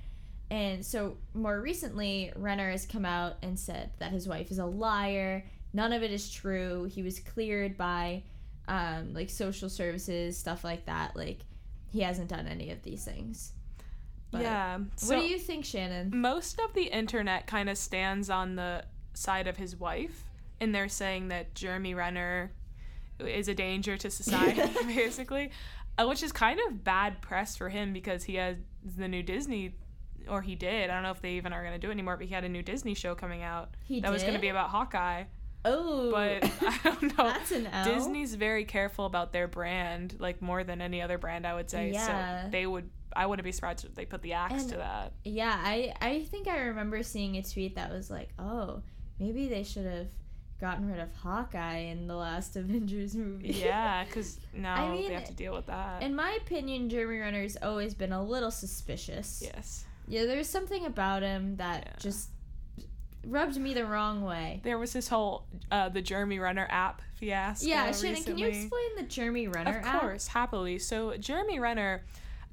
And 0.51 0.85
so 0.85 1.17
more 1.35 1.61
recently, 1.61 2.33
Renner 2.37 2.71
has 2.71 2.87
come 2.87 3.05
out 3.05 3.37
and 3.43 3.59
said 3.59 3.91
that 3.99 4.13
his 4.13 4.27
wife 4.29 4.51
is 4.51 4.59
a 4.59 4.67
liar. 4.67 5.45
None 5.73 5.93
of 5.93 6.03
it 6.03 6.11
is 6.11 6.31
true. 6.31 6.85
He 6.85 7.03
was 7.03 7.21
cleared 7.21 7.77
by 7.77 8.23
um, 8.71 9.13
like 9.13 9.29
social 9.29 9.69
services, 9.69 10.39
stuff 10.39 10.63
like 10.63 10.87
that. 10.87 11.17
Like 11.17 11.41
he 11.91 12.01
hasn't 12.01 12.29
done 12.29 12.47
any 12.47 12.71
of 12.71 12.83
these 12.83 13.05
things. 13.05 13.53
But 14.31 14.43
yeah. 14.43 14.79
what 15.07 15.19
do 15.19 15.27
you 15.27 15.41
think, 15.41 15.65
Shannon? 15.65 16.13
most 16.15 16.61
of 16.61 16.73
the 16.73 16.85
internet 16.85 17.49
kind 17.49 17.69
of 17.69 17.77
stands 17.77 18.31
on 18.31 18.55
the 18.55 18.85
side 19.13 19.49
of 19.49 19.57
his 19.57 19.75
wife, 19.75 20.23
and 20.61 20.73
they're 20.73 20.89
saying 20.89 21.29
that 21.29 21.53
Jeremy 21.57 21.95
Renner 21.95 22.53
is 23.19 23.49
a 23.49 23.55
danger 23.55 23.97
to 23.97 24.09
society, 24.09 24.63
basically, 24.87 25.51
uh, 25.99 26.07
which 26.07 26.23
is 26.23 26.31
kind 26.31 26.61
of 26.69 26.85
bad 26.85 27.21
press 27.21 27.57
for 27.57 27.69
him 27.69 27.93
because 27.93 28.23
he 28.23 28.37
has 28.37 28.57
the 28.97 29.09
new 29.09 29.23
Disney. 29.23 29.75
Or 30.29 30.43
he 30.43 30.55
did. 30.55 30.91
I 30.91 30.95
don't 30.95 31.03
know 31.03 31.11
if 31.11 31.23
they 31.23 31.33
even 31.33 31.53
are 31.53 31.63
going 31.63 31.73
to 31.73 31.79
do 31.79 31.89
it 31.89 31.93
anymore, 31.93 32.17
but 32.17 32.27
he 32.27 32.35
had 32.35 32.45
a 32.45 32.49
new 32.49 32.63
Disney 32.63 32.95
show 32.95 33.17
coming 33.17 33.43
out 33.43 33.71
He 33.85 34.01
that 34.01 34.13
was 34.13 34.23
going 34.23 34.35
to 34.35 34.41
be 34.41 34.51
about 34.51 34.69
Hawkeye. 34.69 35.25
Oh, 35.65 36.11
But 36.11 36.45
I 36.63 36.79
don't 36.85 37.03
know. 37.03 37.25
that's 37.25 37.53
an 37.53 37.67
L. 37.67 37.85
Disney's 37.85 38.35
very 38.35 38.65
careful 38.65 39.05
about 39.07 39.33
their 39.33 39.47
brand, 39.49 40.17
like 40.19 40.41
more 40.41 40.65
than 40.65 40.81
any 40.81 41.03
other 41.03 41.19
brand, 41.19 41.47
I 41.47 41.55
would 41.55 41.69
say. 41.71 41.91
Yeah. 41.93 42.45
So 42.45 42.51
they 42.51 42.67
would, 42.67 42.89
I 43.15 43.27
wouldn't 43.27 43.45
be 43.45 43.53
surprised 43.53 43.85
if 43.85 43.95
they 43.95 44.05
put 44.07 44.23
the 44.23 44.33
axe 44.35 44.63
And- 44.63 44.71
to 44.73 44.77
that. 44.79 45.13
Yeah, 45.25 45.55
I 45.63 45.93
I 46.01 46.25
think 46.31 46.49
I 46.49 46.59
remember 46.61 47.03
seeing 47.03 47.37
a 47.37 47.43
tweet 47.43 47.75
that 47.75 47.91
was 47.91 48.11
like, 48.11 48.31
"Oh, 48.39 48.83
maybe 49.19 49.49
they 49.49 49.63
should 49.65 49.85
have 49.87 50.07
gotten 50.61 50.87
rid 50.91 51.01
of 51.01 51.13
Hawkeye 51.17 51.79
in 51.91 52.07
the 52.07 52.15
last 52.17 52.57
Avengers 52.63 53.15
movie." 53.15 53.49
Yeah, 53.49 54.05
because 54.09 54.39
now 54.55 54.93
mean, 54.93 55.09
they 55.09 55.15
have 55.15 55.25
to 55.25 55.35
deal 55.35 55.53
with 55.55 55.67
that. 55.67 56.03
In 56.03 56.15
my 56.15 56.39
opinion, 56.41 56.89
Jeremy 56.89 57.19
Renner's 57.19 57.57
always 57.61 57.95
been 57.95 58.13
a 58.13 58.23
little 58.23 58.51
suspicious. 58.51 59.43
yes. 59.45 59.85
Yeah, 60.09 60.25
there's 60.27 60.49
something 60.49 60.87
about 60.87 61.23
him 61.23 61.57
that 61.57 61.85
Yeah. 61.87 61.93
just 61.99 62.31
rubbed 63.27 63.57
me 63.57 63.75
the 63.75 63.85
wrong 63.85 64.23
way. 64.23 64.61
There 64.63 64.79
was 64.79 64.93
this 64.93 65.09
whole 65.09 65.45
uh, 65.71 65.89
the 65.89 66.03
Jeremy 66.03 66.39
Renner 66.39 66.67
app 66.71 67.03
fiasco. 67.17 67.67
Yeah, 67.67 67.93
Shannon, 67.93 68.23
can 68.23 68.39
you 68.39 68.47
recently. 68.47 68.63
explain 68.65 68.97
the 68.97 69.03
Jeremy 69.05 69.49
Renner 69.49 69.79
Of 69.79 69.87
app? 69.87 70.01
course, 70.01 70.27
happily. 70.29 70.79
So 70.79 71.17
Jeremy 71.17 71.59
Renner 71.61 72.05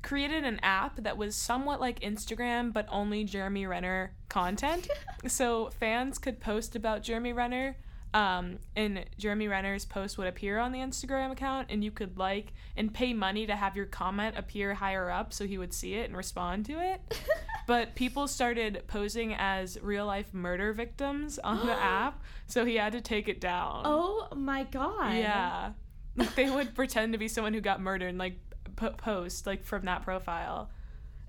created 0.03 0.43
an 0.43 0.59
app 0.63 0.97
that 1.03 1.17
was 1.17 1.35
somewhat 1.35 1.81
like 1.81 1.99
Instagram, 2.01 2.71
but 2.71 2.85
only 2.89 3.23
Jeremy 3.23 3.65
Renner 3.65 4.11
content. 4.29 4.87
so 5.27 5.69
fans 5.79 6.17
could 6.19 6.39
post 6.39 6.75
about 6.75 7.03
Jeremy 7.03 7.33
Renner. 7.33 7.75
Um, 8.13 8.59
and 8.75 9.05
Jeremy 9.17 9.47
Renner's 9.47 9.85
post 9.85 10.17
would 10.17 10.27
appear 10.27 10.57
on 10.57 10.71
the 10.71 10.79
Instagram 10.79 11.31
account, 11.31 11.67
and 11.69 11.83
you 11.83 11.91
could 11.91 12.17
like 12.17 12.53
and 12.75 12.93
pay 12.93 13.13
money 13.13 13.45
to 13.45 13.55
have 13.55 13.75
your 13.75 13.85
comment 13.85 14.35
appear 14.37 14.73
higher 14.73 15.11
up 15.11 15.33
so 15.33 15.45
he 15.45 15.57
would 15.57 15.73
see 15.73 15.95
it 15.95 16.07
and 16.07 16.17
respond 16.17 16.65
to 16.67 16.79
it. 16.79 17.01
But 17.67 17.95
people 17.95 18.29
started 18.29 18.83
posing 18.87 19.33
as 19.37 19.77
real 19.81 20.05
life 20.05 20.33
murder 20.33 20.71
victims 20.71 21.37
on 21.37 21.67
the 21.67 21.73
app, 21.81 22.23
so 22.45 22.63
he 22.63 22.75
had 22.77 22.93
to 22.93 23.01
take 23.01 23.27
it 23.27 23.41
down. 23.41 23.81
oh 23.83 24.29
my 24.33 24.63
god. 24.63 25.15
Yeah. 25.17 25.71
Like, 26.15 26.33
they 26.35 26.49
would 26.49 26.75
pretend 26.75 27.11
to 27.11 27.19
be 27.19 27.27
someone 27.27 27.53
who 27.53 27.59
got 27.59 27.81
murdered 27.81 28.07
and 28.07 28.17
like 28.17 28.39
po- 28.77 28.91
post 28.91 29.45
like 29.45 29.65
from 29.65 29.83
that 29.83 30.03
profile. 30.03 30.69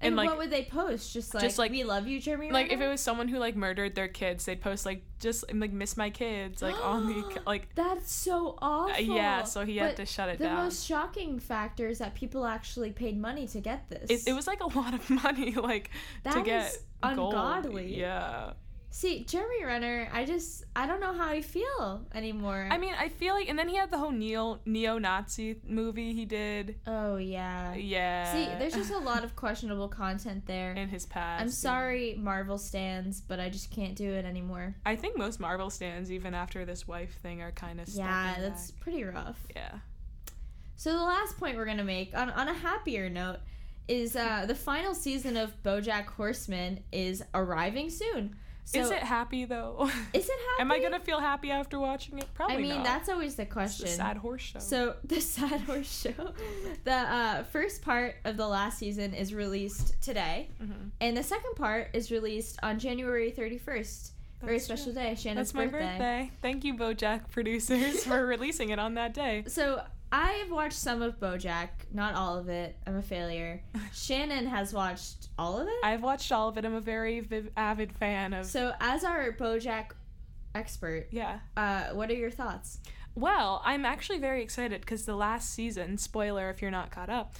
And, 0.01 0.09
And, 0.09 0.17
like 0.17 0.29
what 0.29 0.39
would 0.39 0.51
they 0.51 0.63
post? 0.63 1.13
Just 1.13 1.35
like, 1.35 1.43
Just, 1.43 1.59
like- 1.59 1.73
we 1.73 1.83
love 1.83 2.07
you, 2.07 2.21
Jeremy. 2.21 2.53
like 2.53 2.71
if 2.73 2.81
it 2.81 2.87
was 2.87 3.01
someone 3.01 3.27
who 3.27 3.39
like 3.39 3.57
murdered 3.57 3.97
their 3.97 4.07
kids, 4.07 4.45
they'd 4.45 4.61
post 4.61 4.87
like 4.87 5.03
just 5.19 5.45
like 5.53 5.73
miss 5.73 5.97
my 5.97 6.09
kids 6.09 6.63
like 6.63 6.77
on 6.85 7.07
the 7.07 7.41
like 7.47 7.75
That's 7.75 8.13
so 8.13 8.57
awful. 8.63 8.95
uh, 8.95 8.99
yeah, 8.99 9.43
so 9.43 9.65
he 9.65 9.79
had 9.79 9.97
to 9.97 10.07
shut 10.07 10.29
it 10.29 10.39
the 10.39 10.45
down. 10.45 10.65
most 10.65 10.87
shocking 10.87 11.41
factor 11.41 11.89
is 11.89 11.99
that 11.99 12.15
people 12.15 12.47
actually 12.47 12.93
paid 12.93 13.21
money 13.21 13.49
to 13.49 13.61
get 13.61 13.89
this. 13.91 14.09
it, 14.09 14.31
it 14.31 14.35
was 14.35 14.47
like 14.47 14.61
a 14.61 14.79
lot 14.79 14.95
of 14.95 15.11
money 15.25 15.53
like 15.53 15.91
to 16.33 16.43
get 16.43 16.67
is 16.73 16.79
gold. 17.03 17.35
ungodly. 17.35 17.99
Yeah. 17.99 18.53
See, 18.91 19.25
Jeremy 19.25 19.65
Renner, 19.65 20.09
I 20.13 20.25
just 20.25 20.65
I 20.75 20.87
don't 20.87 20.99
know 21.01 21.13
how 21.13 21.29
I 21.29 21.43
feel 21.43 22.07
anymore. 22.15 22.69
I 22.71 22.79
mean, 22.79 22.95
I 22.99 23.09
feel 23.11 23.35
like 23.35 23.49
and 23.49 23.59
then 23.59 23.69
he 23.69 23.77
had 23.77 23.91
the 23.91 23.99
whole 23.99 24.11
neo 24.11 24.61
neo-Nazi 24.65 25.61
movie 25.67 26.15
he 26.15 26.25
did. 26.25 26.77
oh 26.87 27.17
yeah. 27.17 27.75
Yeah. 27.75 28.33
See, 28.33 28.47
there's 28.59 28.75
just 28.75 28.91
a 28.91 28.99
lot 28.99 29.25
of 29.25 29.37
questionable 29.45 29.89
content 29.89 30.47
there. 30.47 30.73
in 30.73 30.89
his 30.89 31.05
past. 31.07 31.43
I'm 31.43 31.49
yeah. 31.49 31.53
sorry, 31.53 32.17
Marvel 32.19 32.57
stands, 32.59 33.21
but 33.21 33.39
I 33.39 33.51
just 33.51 33.71
can't 33.71 33.95
do 33.95 34.11
it 34.11 34.25
anymore. 34.25 34.75
I 34.87 34.97
think 34.97 35.19
most 35.19 35.39
Marvel 35.39 35.69
stands, 35.71 36.11
even 36.11 36.33
after 36.35 36.65
this 36.65 36.89
wife 36.89 37.19
thing, 37.23 37.43
are 37.43 37.53
kind 37.53 37.81
of 37.81 37.89
Yeah, 37.91 38.37
that's 38.41 38.71
pretty 38.71 39.05
rough. 39.05 39.39
yeah. 39.55 39.79
So 40.77 40.93
the 40.93 41.03
last 41.03 41.37
point 41.39 41.57
we're 41.57 41.67
gonna 41.67 41.85
make 41.85 42.17
on 42.17 42.31
on 42.31 42.49
a 42.49 42.55
happier 42.55 43.11
note 43.11 43.39
is 43.87 44.17
uh, 44.17 44.45
the 44.47 44.55
final 44.55 44.95
season 44.95 45.37
of 45.37 45.63
BoJack 45.63 46.07
Horseman 46.07 46.81
is 46.91 47.23
arriving 47.35 47.91
soon. 47.91 48.37
So 48.71 48.81
is 48.81 48.91
it 48.91 48.99
happy 49.03 49.47
though? 49.47 49.89
Is 50.13 50.27
it 50.29 50.31
happy? 50.51 50.61
Am 50.61 50.71
I 50.71 50.79
gonna 50.79 51.01
feel 51.01 51.21
happy 51.21 51.51
after 51.51 51.79
watching 51.79 52.19
it? 52.19 52.27
Probably 52.35 52.57
I 52.57 52.61
mean, 52.61 52.75
not. 52.77 52.85
that's 52.85 53.09
always 53.09 53.35
the 53.37 53.45
It's 53.45 53.53
question. 53.53 53.87
a 53.87 53.91
sad 53.91 54.17
horse 54.19 54.43
show. 54.43 54.59
So 54.59 54.97
the 55.05 55.21
Sad 55.21 55.61
Horse 55.63 56.01
Show, 56.03 56.33
the 56.85 56.93
uh, 56.93 57.43
first 57.45 57.81
part 57.81 58.17
of 58.27 58.37
the 58.37 58.47
last 58.47 58.79
season 58.79 59.15
is 59.15 59.33
released 59.33 59.95
today, 60.03 60.49
Mhm. 60.63 60.91
and 61.01 61.17
the 61.17 61.23
second 61.23 61.55
part 61.57 61.89
is 61.95 62.11
released 62.11 62.59
on 62.63 62.79
January 62.79 63.31
thirty 63.31 63.57
first. 63.59 64.13
Very 64.43 64.59
special 64.61 64.93
true. 64.93 65.03
day, 65.03 65.15
Shannon's 65.17 65.53
That's 65.53 65.55
my 65.55 65.67
birthday. 65.67 66.31
Thank 66.43 66.63
you, 66.63 66.75
BoJack 66.75 67.31
producers, 67.31 68.05
for 68.05 68.25
releasing 68.25 68.69
it 68.71 68.79
on 68.79 68.95
that 68.95 69.13
day. 69.13 69.43
So 69.49 69.83
I've 70.11 70.51
watched 70.51 70.79
some 70.79 71.03
of 71.03 71.21
BoJack, 71.21 71.69
not 71.93 72.15
all 72.15 72.39
of 72.39 72.49
it. 72.49 72.77
I'm 72.87 72.97
a 72.97 73.03
failure. 73.03 73.63
Shannon 73.93 74.47
has 74.47 74.73
watched 74.73 75.29
all 75.39 75.59
of 75.61 75.69
it. 75.69 75.75
I've 75.85 76.03
watched 76.03 76.33
all 76.33 76.49
of 76.49 76.57
it. 76.57 76.65
I'm 76.65 76.75
a 76.75 76.81
very 76.81 77.21
viv- 77.21 77.51
avid 77.57 77.93
fan 77.93 78.33
of. 78.33 78.47
So 78.47 78.73
as 78.81 79.05
our 79.05 79.33
BoJack 79.33 79.91
expert, 80.55 81.09
yeah. 81.11 81.41
uh, 81.57 81.89
what 81.93 82.11
are 82.11 82.15
your 82.15 82.31
thoughts? 82.31 82.81
Well, 83.15 83.63
I'm 83.65 83.85
actually 83.85 84.19
very 84.19 84.43
excited 84.43 84.81
because 84.81 85.05
the 85.05 85.17
last 85.17 85.53
season, 85.53 85.99
spoiler 85.99 86.49
if 86.51 86.63
you're 86.63 86.71
not 86.71 86.91
caught 86.91 87.11
up, 87.11 87.35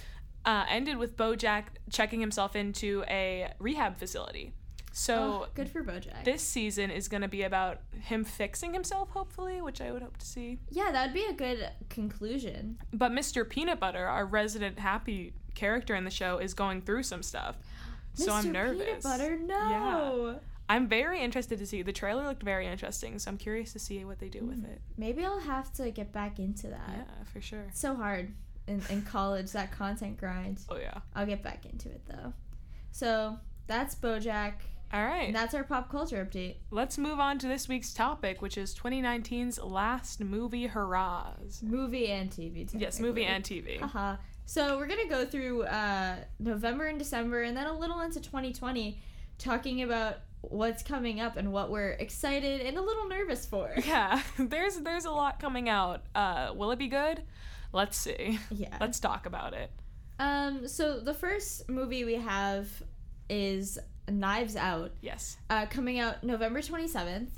uh, 0.45 0.65
ended 0.69 0.97
with 0.97 1.17
BoJack 1.17 1.63
checking 1.89 2.19
himself 2.19 2.55
into 2.55 3.03
a 3.07 3.51
rehab 3.59 3.97
facility. 3.97 4.53
So 4.99 5.15
oh, 5.15 5.47
good 5.55 5.69
for 5.69 5.81
BoJack. 5.81 6.25
this 6.25 6.41
season 6.41 6.91
is 6.91 7.07
going 7.07 7.21
to 7.21 7.29
be 7.29 7.43
about 7.43 7.79
him 8.01 8.25
fixing 8.25 8.73
himself, 8.73 9.09
hopefully, 9.11 9.61
which 9.61 9.79
I 9.79 9.93
would 9.93 10.01
hope 10.01 10.17
to 10.17 10.25
see. 10.25 10.59
yeah, 10.69 10.91
that 10.91 11.05
would 11.05 11.13
be 11.13 11.23
a 11.23 11.31
good 11.31 11.69
conclusion. 11.89 12.77
But 12.91 13.13
Mr. 13.13 13.47
Peanut 13.47 13.79
Butter, 13.79 14.05
our 14.05 14.25
resident 14.25 14.77
happy 14.77 15.31
character 15.55 15.95
in 15.95 16.03
the 16.03 16.11
show, 16.11 16.39
is 16.39 16.53
going 16.53 16.81
through 16.81 17.03
some 17.03 17.23
stuff. 17.23 17.57
So 18.15 18.31
Mr. 18.31 18.33
I'm 18.33 18.51
nervous. 18.51 18.85
Peanut 18.85 19.03
Butter, 19.03 19.37
no. 19.37 20.31
Yeah. 20.33 20.39
I'm 20.67 20.87
very 20.87 21.21
interested 21.21 21.59
to 21.59 21.65
see. 21.65 21.83
The 21.83 21.93
trailer 21.93 22.25
looked 22.25 22.43
very 22.43 22.67
interesting, 22.67 23.17
so 23.19 23.31
I'm 23.31 23.37
curious 23.37 23.71
to 23.73 23.79
see 23.79 24.03
what 24.03 24.19
they 24.19 24.27
do 24.27 24.43
with 24.43 24.65
hmm. 24.65 24.71
it. 24.71 24.81
Maybe 24.97 25.23
I'll 25.23 25.39
have 25.39 25.71
to 25.73 25.89
get 25.91 26.11
back 26.11 26.39
into 26.39 26.67
that. 26.67 26.89
Yeah, 26.89 27.23
for 27.31 27.39
sure. 27.39 27.67
It's 27.69 27.79
so 27.79 27.95
hard 27.95 28.33
in, 28.67 28.81
in 28.89 29.03
college, 29.03 29.51
that 29.51 29.71
content 29.71 30.17
grind. 30.17 30.59
Oh 30.67 30.77
yeah. 30.77 30.97
I'll 31.15 31.27
get 31.27 31.43
back 31.43 31.65
into 31.65 31.87
it 31.87 32.01
though. 32.07 32.33
So 32.91 33.37
that's 33.67 33.95
BoJack, 33.95 34.53
All 34.91 35.05
right. 35.05 35.27
and 35.27 35.35
that's 35.35 35.53
our 35.53 35.63
pop 35.63 35.91
culture 35.91 36.25
update. 36.25 36.55
Let's 36.71 36.97
move 36.97 37.19
on 37.19 37.37
to 37.39 37.47
this 37.47 37.67
week's 37.67 37.93
topic, 37.93 38.41
which 38.41 38.57
is 38.57 38.73
2019's 38.75 39.59
last 39.61 40.19
movie 40.19 40.67
hurrahs. 40.67 41.61
Movie 41.61 42.07
and 42.07 42.29
TV. 42.31 42.67
Yes, 42.73 42.99
movie 42.99 43.25
and 43.25 43.43
TV. 43.43 43.79
Haha. 43.79 44.17
So 44.45 44.77
we're 44.79 44.87
gonna 44.87 45.07
go 45.07 45.25
through 45.25 45.63
uh, 45.63 46.15
November 46.39 46.87
and 46.87 46.97
December, 46.97 47.43
and 47.43 47.55
then 47.55 47.67
a 47.67 47.77
little 47.77 48.01
into 48.01 48.19
2020, 48.19 48.99
talking 49.37 49.83
about 49.83 50.17
what's 50.41 50.81
coming 50.81 51.19
up 51.19 51.35
and 51.37 51.51
what 51.51 51.69
we're 51.69 51.91
excited 51.91 52.61
and 52.61 52.77
a 52.77 52.81
little 52.81 53.07
nervous 53.07 53.45
for. 53.45 53.69
Yeah, 53.85 54.21
there's 54.39 54.77
there's 54.77 55.05
a 55.05 55.11
lot 55.11 55.39
coming 55.39 55.69
out. 55.69 56.03
Uh, 56.15 56.51
will 56.55 56.71
it 56.71 56.79
be 56.79 56.87
good? 56.87 57.21
Let's 57.73 57.95
see. 57.97 58.39
Yeah. 58.49 58.75
Let's 58.81 58.99
talk 58.99 59.27
about 59.27 59.53
it. 59.53 59.69
Um. 60.17 60.67
So 60.67 60.99
the 60.99 61.13
first 61.13 61.69
movie 61.69 62.03
we 62.05 62.15
have 62.15 62.67
is 63.29 63.77
Knives 64.11 64.55
Out, 64.55 64.91
Yes. 65.01 65.37
uh, 65.49 65.65
coming 65.67 65.99
out 65.99 66.23
November 66.23 66.61
27th. 66.61 67.29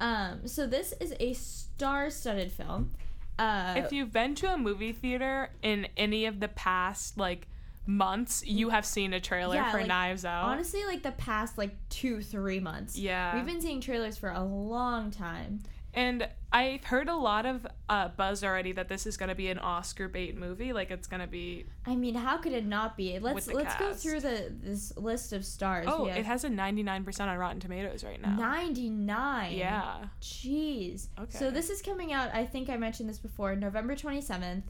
Um, 0.00 0.46
so 0.48 0.66
this 0.66 0.92
is 1.00 1.14
a 1.20 1.32
star-studded 1.34 2.52
film. 2.52 2.92
Uh, 3.38 3.74
if 3.76 3.92
you've 3.92 4.12
been 4.12 4.34
to 4.36 4.52
a 4.52 4.58
movie 4.58 4.92
theater 4.92 5.50
in 5.62 5.86
any 5.96 6.26
of 6.26 6.38
the 6.40 6.48
past 6.48 7.16
like 7.18 7.48
months, 7.86 8.44
you 8.46 8.68
have 8.68 8.84
seen 8.84 9.12
a 9.12 9.20
trailer 9.20 9.56
Yeah, 9.56 9.70
for 9.70 9.78
like, 9.78 9.86
Knives 9.88 10.24
Out. 10.24 10.44
honestly, 10.44 10.84
like 10.84 11.02
the 11.02 11.12
past 11.12 11.56
like 11.58 11.74
two, 11.88 12.20
three 12.20 12.60
months. 12.60 12.96
yeah. 12.98 13.34
We've 13.34 13.46
been 13.46 13.60
seeing 13.60 13.80
trailers 13.80 14.16
for 14.18 14.30
a 14.30 14.42
long 14.44 15.10
time. 15.10 15.60
And 15.94 16.26
I've 16.50 16.84
heard 16.84 17.08
a 17.08 17.14
lot 17.14 17.44
of 17.44 17.66
uh, 17.88 18.08
buzz 18.08 18.42
already 18.42 18.72
that 18.72 18.88
this 18.88 19.06
is 19.06 19.18
going 19.18 19.28
to 19.28 19.34
be 19.34 19.48
an 19.48 19.58
Oscar 19.58 20.08
bait 20.08 20.36
movie. 20.36 20.72
Like 20.72 20.90
it's 20.90 21.06
going 21.06 21.20
to 21.20 21.26
be. 21.26 21.66
I 21.86 21.96
mean, 21.96 22.14
how 22.14 22.38
could 22.38 22.52
it 22.52 22.64
not 22.64 22.96
be? 22.96 23.18
Let's 23.18 23.46
let's 23.46 23.76
go 23.76 23.92
through 23.92 24.20
the 24.20 24.52
this 24.62 24.96
list 24.96 25.34
of 25.34 25.44
stars. 25.44 25.86
Oh, 25.88 26.06
it 26.06 26.24
has 26.24 26.44
a 26.44 26.48
99% 26.48 27.20
on 27.20 27.36
Rotten 27.36 27.60
Tomatoes 27.60 28.04
right 28.04 28.20
now. 28.20 28.34
99. 28.36 29.52
Yeah. 29.52 30.06
Jeez. 30.22 31.08
Okay. 31.18 31.38
So 31.38 31.50
this 31.50 31.68
is 31.68 31.82
coming 31.82 32.12
out, 32.12 32.30
I 32.34 32.46
think 32.46 32.70
I 32.70 32.76
mentioned 32.78 33.08
this 33.08 33.18
before, 33.18 33.54
November 33.54 33.94
27th. 33.94 34.62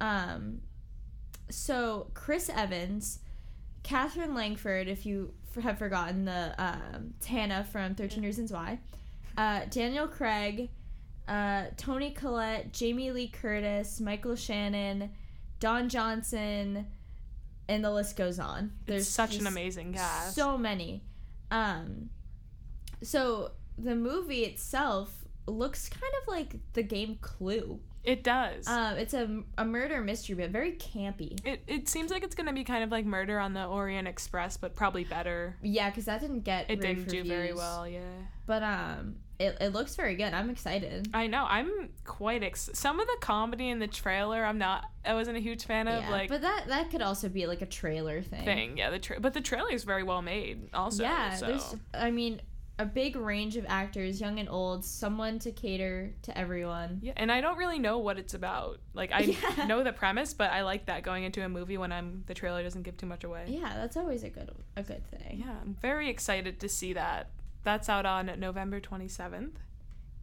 Um 0.00 0.60
so 1.50 2.10
Chris 2.14 2.48
Evans, 2.48 3.20
Katherine 3.82 4.34
Langford, 4.34 4.88
if 4.88 5.06
you 5.06 5.32
f- 5.56 5.62
have 5.62 5.78
forgotten 5.78 6.24
the 6.24 6.54
um, 6.58 7.14
Tana 7.20 7.64
from 7.70 7.94
13 7.94 8.22
Reasons 8.24 8.52
Why, 8.52 8.80
uh, 9.36 9.60
Daniel 9.70 10.06
Craig, 10.08 10.70
uh, 11.28 11.64
Toni 11.76 12.10
Collette, 12.10 12.72
Jamie 12.72 13.10
Lee 13.10 13.28
Curtis, 13.28 14.00
Michael 14.00 14.36
Shannon, 14.36 15.10
Don 15.60 15.88
Johnson, 15.88 16.86
and 17.68 17.84
the 17.84 17.90
list 17.90 18.16
goes 18.16 18.38
on. 18.38 18.72
It's 18.86 19.08
such 19.08 19.36
an 19.36 19.46
amazing 19.46 19.94
cast. 19.94 20.34
so 20.34 20.56
many. 20.56 21.02
Um, 21.50 22.10
so 23.02 23.52
the 23.78 23.94
movie 23.94 24.44
itself 24.44 25.24
looks 25.46 25.88
kind 25.88 26.12
of 26.22 26.28
like 26.28 26.56
the 26.72 26.82
game 26.82 27.18
Clue. 27.20 27.80
it 28.04 28.22
does. 28.24 28.66
Um, 28.68 28.96
it's 28.96 29.14
a, 29.14 29.42
a 29.58 29.64
murder 29.64 30.00
mystery, 30.00 30.36
but 30.36 30.50
very 30.50 30.72
campy. 30.72 31.38
it, 31.44 31.62
it 31.66 31.88
seems 31.88 32.10
like 32.10 32.22
it's 32.22 32.34
going 32.34 32.46
to 32.46 32.52
be 32.52 32.64
kind 32.64 32.84
of 32.84 32.90
like 32.90 33.04
Murder 33.04 33.38
on 33.38 33.52
the 33.52 33.64
Orient 33.64 34.08
Express, 34.08 34.56
but 34.56 34.74
probably 34.74 35.04
better. 35.04 35.56
Yeah, 35.62 35.90
because 35.90 36.06
that 36.06 36.20
didn't 36.20 36.40
get 36.40 36.70
It 36.70 36.80
didn't 36.80 37.08
do 37.08 37.24
very 37.24 37.52
well, 37.52 37.86
yeah. 37.86 38.00
But 38.46 38.62
um, 38.62 39.16
it, 39.38 39.56
it 39.60 39.72
looks 39.72 39.96
very 39.96 40.14
good. 40.14 40.32
I'm 40.32 40.50
excited. 40.50 41.10
I 41.12 41.26
know. 41.26 41.44
I'm 41.48 41.90
quite 42.04 42.42
ex- 42.42 42.70
some 42.72 43.00
of 43.00 43.06
the 43.06 43.16
comedy 43.20 43.68
in 43.68 43.78
the 43.78 43.86
trailer. 43.86 44.44
I'm 44.44 44.58
not. 44.58 44.84
I 45.04 45.14
wasn't 45.14 45.36
a 45.36 45.40
huge 45.40 45.64
fan 45.64 45.88
of 45.88 46.02
yeah, 46.04 46.10
like 46.10 46.28
but 46.28 46.40
that 46.40 46.64
that 46.68 46.90
could 46.90 47.02
also 47.02 47.28
be 47.28 47.46
like 47.46 47.62
a 47.62 47.66
trailer 47.66 48.22
thing. 48.22 48.44
thing. 48.44 48.78
Yeah, 48.78 48.90
the 48.90 48.98
tra- 48.98 49.20
but 49.20 49.34
the 49.34 49.40
trailer 49.40 49.70
is 49.72 49.84
very 49.84 50.02
well 50.02 50.22
made. 50.22 50.68
Also, 50.74 51.02
yeah, 51.02 51.34
so. 51.34 51.46
there's. 51.46 51.76
I 51.92 52.10
mean, 52.10 52.40
a 52.78 52.84
big 52.84 53.16
range 53.16 53.56
of 53.56 53.64
actors, 53.68 54.20
young 54.20 54.38
and 54.38 54.48
old, 54.48 54.84
someone 54.84 55.38
to 55.40 55.52
cater 55.52 56.12
to 56.22 56.36
everyone. 56.36 57.00
Yeah, 57.02 57.12
and 57.16 57.30
I 57.30 57.40
don't 57.40 57.56
really 57.56 57.78
know 57.78 57.98
what 57.98 58.18
it's 58.18 58.34
about. 58.34 58.80
Like 58.94 59.12
I 59.12 59.20
Yeah. 59.56 59.66
know 59.66 59.82
the 59.82 59.92
premise, 59.92 60.34
but 60.34 60.50
I 60.50 60.62
like 60.62 60.86
that 60.86 61.02
going 61.02 61.24
into 61.24 61.42
a 61.44 61.48
movie 61.48 61.78
when 61.78 61.92
I'm 61.92 62.24
the 62.26 62.34
trailer 62.34 62.62
doesn't 62.62 62.82
give 62.82 62.96
too 62.96 63.06
much 63.06 63.24
away. 63.24 63.44
Yeah, 63.48 63.72
that's 63.74 63.96
always 63.96 64.24
a 64.24 64.30
good 64.30 64.50
a 64.76 64.82
good 64.82 65.06
thing. 65.10 65.42
Yeah, 65.44 65.54
I'm 65.60 65.76
very 65.80 66.08
excited 66.08 66.60
to 66.60 66.68
see 66.68 66.94
that. 66.94 67.30
That's 67.66 67.88
out 67.88 68.06
on 68.06 68.30
November 68.38 68.80
27th. 68.80 69.56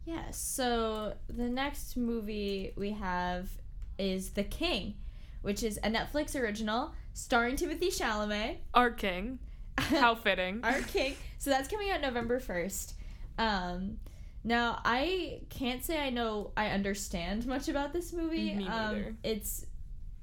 Yes. 0.06 0.38
So 0.38 1.12
the 1.28 1.46
next 1.46 1.94
movie 1.94 2.72
we 2.74 2.92
have 2.92 3.50
is 3.98 4.30
The 4.30 4.44
King, 4.44 4.94
which 5.42 5.62
is 5.62 5.76
a 5.76 5.90
Netflix 5.90 6.40
original 6.40 6.94
starring 7.12 7.56
Timothée 7.56 7.94
Chalamet. 7.94 8.56
Our 8.72 8.90
King. 8.90 9.40
How 9.78 10.14
fitting. 10.14 10.60
Our 10.64 10.80
King. 10.80 11.16
So 11.36 11.50
that's 11.50 11.68
coming 11.68 11.90
out 11.90 12.00
November 12.00 12.40
first. 12.40 12.94
Um, 13.36 13.98
now 14.42 14.80
I 14.82 15.40
can't 15.50 15.84
say 15.84 16.00
I 16.00 16.08
know 16.08 16.52
I 16.56 16.68
understand 16.68 17.46
much 17.46 17.68
about 17.68 17.92
this 17.92 18.14
movie. 18.14 18.54
Me 18.54 18.66
um, 18.66 18.94
neither. 18.94 19.16
it's 19.22 19.66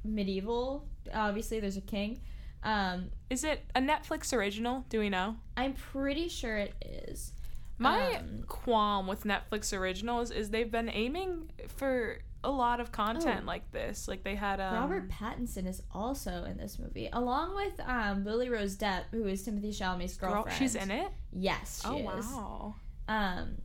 medieval. 0.04 0.88
Obviously, 1.14 1.60
there's 1.60 1.78
a 1.78 1.82
king. 1.82 2.20
Um, 2.63 3.10
Is 3.30 3.43
it 3.43 3.63
a 3.76 3.80
Netflix 3.82 4.34
original? 4.38 4.86
Do 4.89 5.00
we 5.00 5.10
know? 5.10 5.36
I'm 5.58 5.74
pretty 5.74 6.28
sure 6.28 6.58
it 6.58 6.74
is. 6.82 7.34
My 7.78 8.17
Um, 8.17 8.43
qualm 8.47 9.08
with 9.08 9.24
Netflix 9.24 9.76
originals 9.78 10.30
is 10.30 10.52
they've 10.52 10.69
been 10.69 10.89
aiming 10.89 11.50
for 11.69 12.19
a 12.43 12.52
lot 12.52 12.80
of 12.80 12.91
content 12.91 13.41
Oh. 13.43 13.47
like 13.47 13.71
this. 13.71 14.08
Like 14.08 14.24
they 14.24 14.36
had 14.36 14.60
um, 14.60 14.74
Robert 14.76 15.10
Pattinson 15.10 15.65
is 15.67 15.82
also 15.91 16.43
in 16.43 16.58
this 16.58 16.78
movie, 16.78 17.10
along 17.12 17.56
with 17.56 17.80
um, 17.88 18.24
Lily 18.24 18.50
Rose 18.50 18.76
Depp, 18.78 19.06
who 19.12 19.26
is 19.26 19.43
Timothée 19.47 19.69
Chalamet's 19.76 20.17
girl. 20.17 20.34
girlfriend. 20.34 20.58
She's 20.60 20.76
in 20.76 20.91
it. 20.91 21.08
Yes, 21.32 21.82
she 21.84 21.89
oh 21.89 22.17
is. 22.17 22.26
wow! 22.28 22.76
Um, 23.08 23.58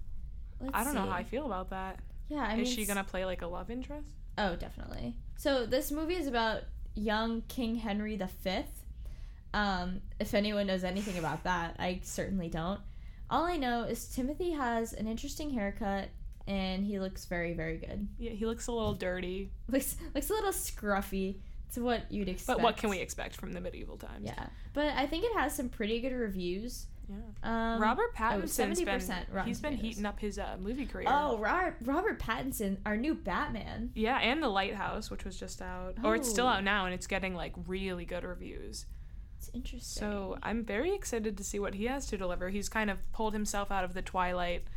let's 0.61 0.73
I 0.75 0.85
don't 0.85 0.95
know 0.95 1.03
how 1.03 1.17
I 1.17 1.25
feel 1.25 1.45
about 1.47 1.71
that. 1.71 2.01
Yeah, 2.29 2.39
I 2.41 2.53
mean, 2.57 2.67
is 2.67 2.73
she 2.73 2.87
gonna 2.87 3.05
play 3.05 3.25
like 3.27 3.43
a 3.43 3.47
love 3.47 3.71
interest? 3.71 4.09
Oh, 4.39 4.57
definitely. 4.57 5.17
So 5.37 5.67
this 5.67 5.91
movie 5.91 6.17
is 6.17 6.27
about 6.27 6.63
young 6.95 7.43
King 7.49 7.77
Henry 7.77 8.17
V. 8.17 8.65
Um, 9.57 10.03
if 10.21 10.35
anyone 10.35 10.67
knows 10.67 10.85
anything 10.85 11.19
about 11.19 11.45
that, 11.45 11.77
I 11.79 12.01
certainly 12.03 12.49
don't. 12.49 12.79
All 13.31 13.45
I 13.45 13.57
know 13.57 13.85
is 13.85 14.01
Timothée 14.01 14.55
has 14.57 14.93
an 14.93 15.07
interesting 15.09 15.51
haircut, 15.51 16.11
and 16.47 16.85
he 16.85 17.01
looks 17.01 17.25
very, 17.25 17.55
very 17.55 17.79
good. 17.79 18.07
Yeah, 18.19 18.33
he 18.33 18.45
looks 18.45 18.67
a 18.67 18.73
little 18.73 18.93
dirty. 18.93 19.51
looks 19.69 19.97
looks 20.15 20.29
a 20.29 20.35
little 20.35 20.53
scruffy. 20.53 21.37
It's 21.69 21.79
what 21.79 22.13
you'd 22.13 22.29
expect. 22.29 22.59
But 22.59 22.63
what 22.63 22.77
can 22.77 22.91
we 22.91 22.99
expect 22.99 23.35
from 23.37 23.53
the 23.53 23.61
medieval 23.61 23.97
times? 23.97 24.25
Yeah, 24.27 24.47
but 24.75 24.89
I 24.95 25.07
think 25.07 25.25
it 25.25 25.33
has 25.37 25.57
some 25.57 25.71
pretty 25.71 26.01
good 26.01 26.13
reviews. 26.13 26.87
Yeah. 27.09 27.17
Um, 27.75 27.81
Robert 27.81 28.11
oh, 28.19 28.43
70% 28.43 28.85
been 28.85 29.45
he's 29.47 29.61
been 29.61 29.71
Tomatoes. 29.73 29.81
heating 29.81 30.07
up 30.07 30.19
his 30.21 30.39
uh, 30.39 30.57
movie 30.61 30.87
career. 30.87 31.07
Oh, 31.09 31.39
Robert, 31.39 31.77
Robert 31.85 32.19
Pattinson, 32.21 32.79
our 32.85 32.97
new 32.97 33.15
Batman. 33.15 33.93
Yeah, 33.95 34.19
and 34.19 34.43
The 34.43 34.49
Lighthouse, 34.49 35.11
which 35.11 35.25
was 35.25 35.39
just 35.39 35.63
out, 35.63 35.95
or 36.03 36.17
it's 36.17 36.29
still 36.29 36.47
Oh. 36.47 36.51
out 36.51 36.65
now, 36.65 36.85
and 36.85 36.93
it's 36.95 37.07
getting 37.07 37.35
like 37.35 37.53
really 37.67 38.05
good 38.05 38.25
reviews. 38.25 38.87
It's 39.47 39.55
interesting. 39.55 40.01
So 40.01 40.39
I'm 40.43 40.65
very 40.65 40.95
excited 40.95 41.37
to 41.39 41.45
see 41.45 41.59
what 41.59 41.75
he 41.75 41.85
has 41.87 42.07
to 42.07 42.19
deliver. 42.19 42.49
He's 42.51 42.69
kind 42.69 42.91
of 42.91 42.99
pulled 43.13 43.33
himself 43.33 43.71
out 43.71 43.85
of 43.85 43.95
the 43.95 44.03
Twilight. 44.03 44.65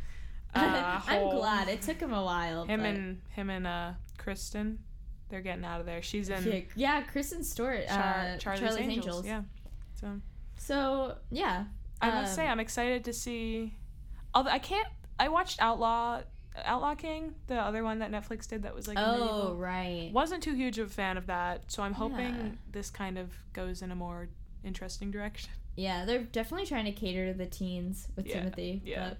Uh, 0.52 1.00
I'm 1.06 1.30
glad 1.30 1.68
it 1.68 1.80
took 1.80 2.00
him 2.00 2.12
a 2.12 2.24
while. 2.24 2.64
Him 2.64 2.80
but- 2.80 2.86
and 2.88 3.20
him 3.28 3.50
and 3.50 3.68
uh 3.68 3.92
Kristen, 4.18 4.80
they're 5.28 5.42
getting 5.42 5.64
out 5.64 5.78
of 5.78 5.86
there. 5.86 6.02
She's 6.02 6.28
in 6.28 6.42
yeah, 6.44 6.60
yeah, 6.74 7.02
Kristen 7.02 7.44
Stewart, 7.44 7.86
Char- 7.86 7.96
uh, 8.34 8.36
Charlie's, 8.38 8.60
Charlie's, 8.60 8.76
Angels. 8.80 9.06
Angels. 9.06 9.26
Yeah. 9.26 9.42
So 9.94 10.20
So 10.56 11.16
yeah, 11.30 11.66
I 12.02 12.10
must 12.10 12.34
say 12.34 12.46
Um, 12.46 12.50
I'm 12.50 12.60
excited 12.60 13.04
to 13.04 13.12
see. 13.12 13.76
Although 14.34 14.50
I 14.50 14.58
can't, 14.58 14.88
I 15.20 15.28
watched 15.28 15.62
Outlaw, 15.62 16.22
Outlaw 16.64 16.96
King, 16.96 17.32
the 17.46 17.54
other 17.54 17.84
one 17.84 18.00
that 18.00 18.10
Netflix 18.10 18.48
did 18.48 18.64
that 18.64 18.74
was 18.74 18.88
like. 18.88 18.98
oh 18.98 19.12
medieval. 19.18 19.56
right. 19.56 20.10
Wasn't 20.12 20.42
too 20.42 20.54
huge 20.54 20.80
of 20.80 20.88
a 20.88 20.92
fan 20.92 21.16
of 21.16 21.26
that, 21.28 21.70
so 21.70 21.84
I'm 21.84 21.94
hoping 21.94 22.34
Yeah. 22.34 22.48
this 22.72 22.90
kind 22.90 23.18
of 23.18 23.30
goes 23.52 23.82
in 23.82 23.92
a 23.92 23.94
more 23.94 24.28
interesting 24.64 25.10
direction. 25.10 25.50
Yeah, 25.76 26.04
they're 26.04 26.22
definitely 26.22 26.66
trying 26.66 26.84
to 26.86 26.92
cater 26.92 27.32
to 27.32 27.38
the 27.38 27.46
teens 27.46 28.08
with 28.16 28.26
Yeah, 28.26 28.44
Timothée. 28.44 28.80
yeah. 28.84 29.08
But... 29.10 29.18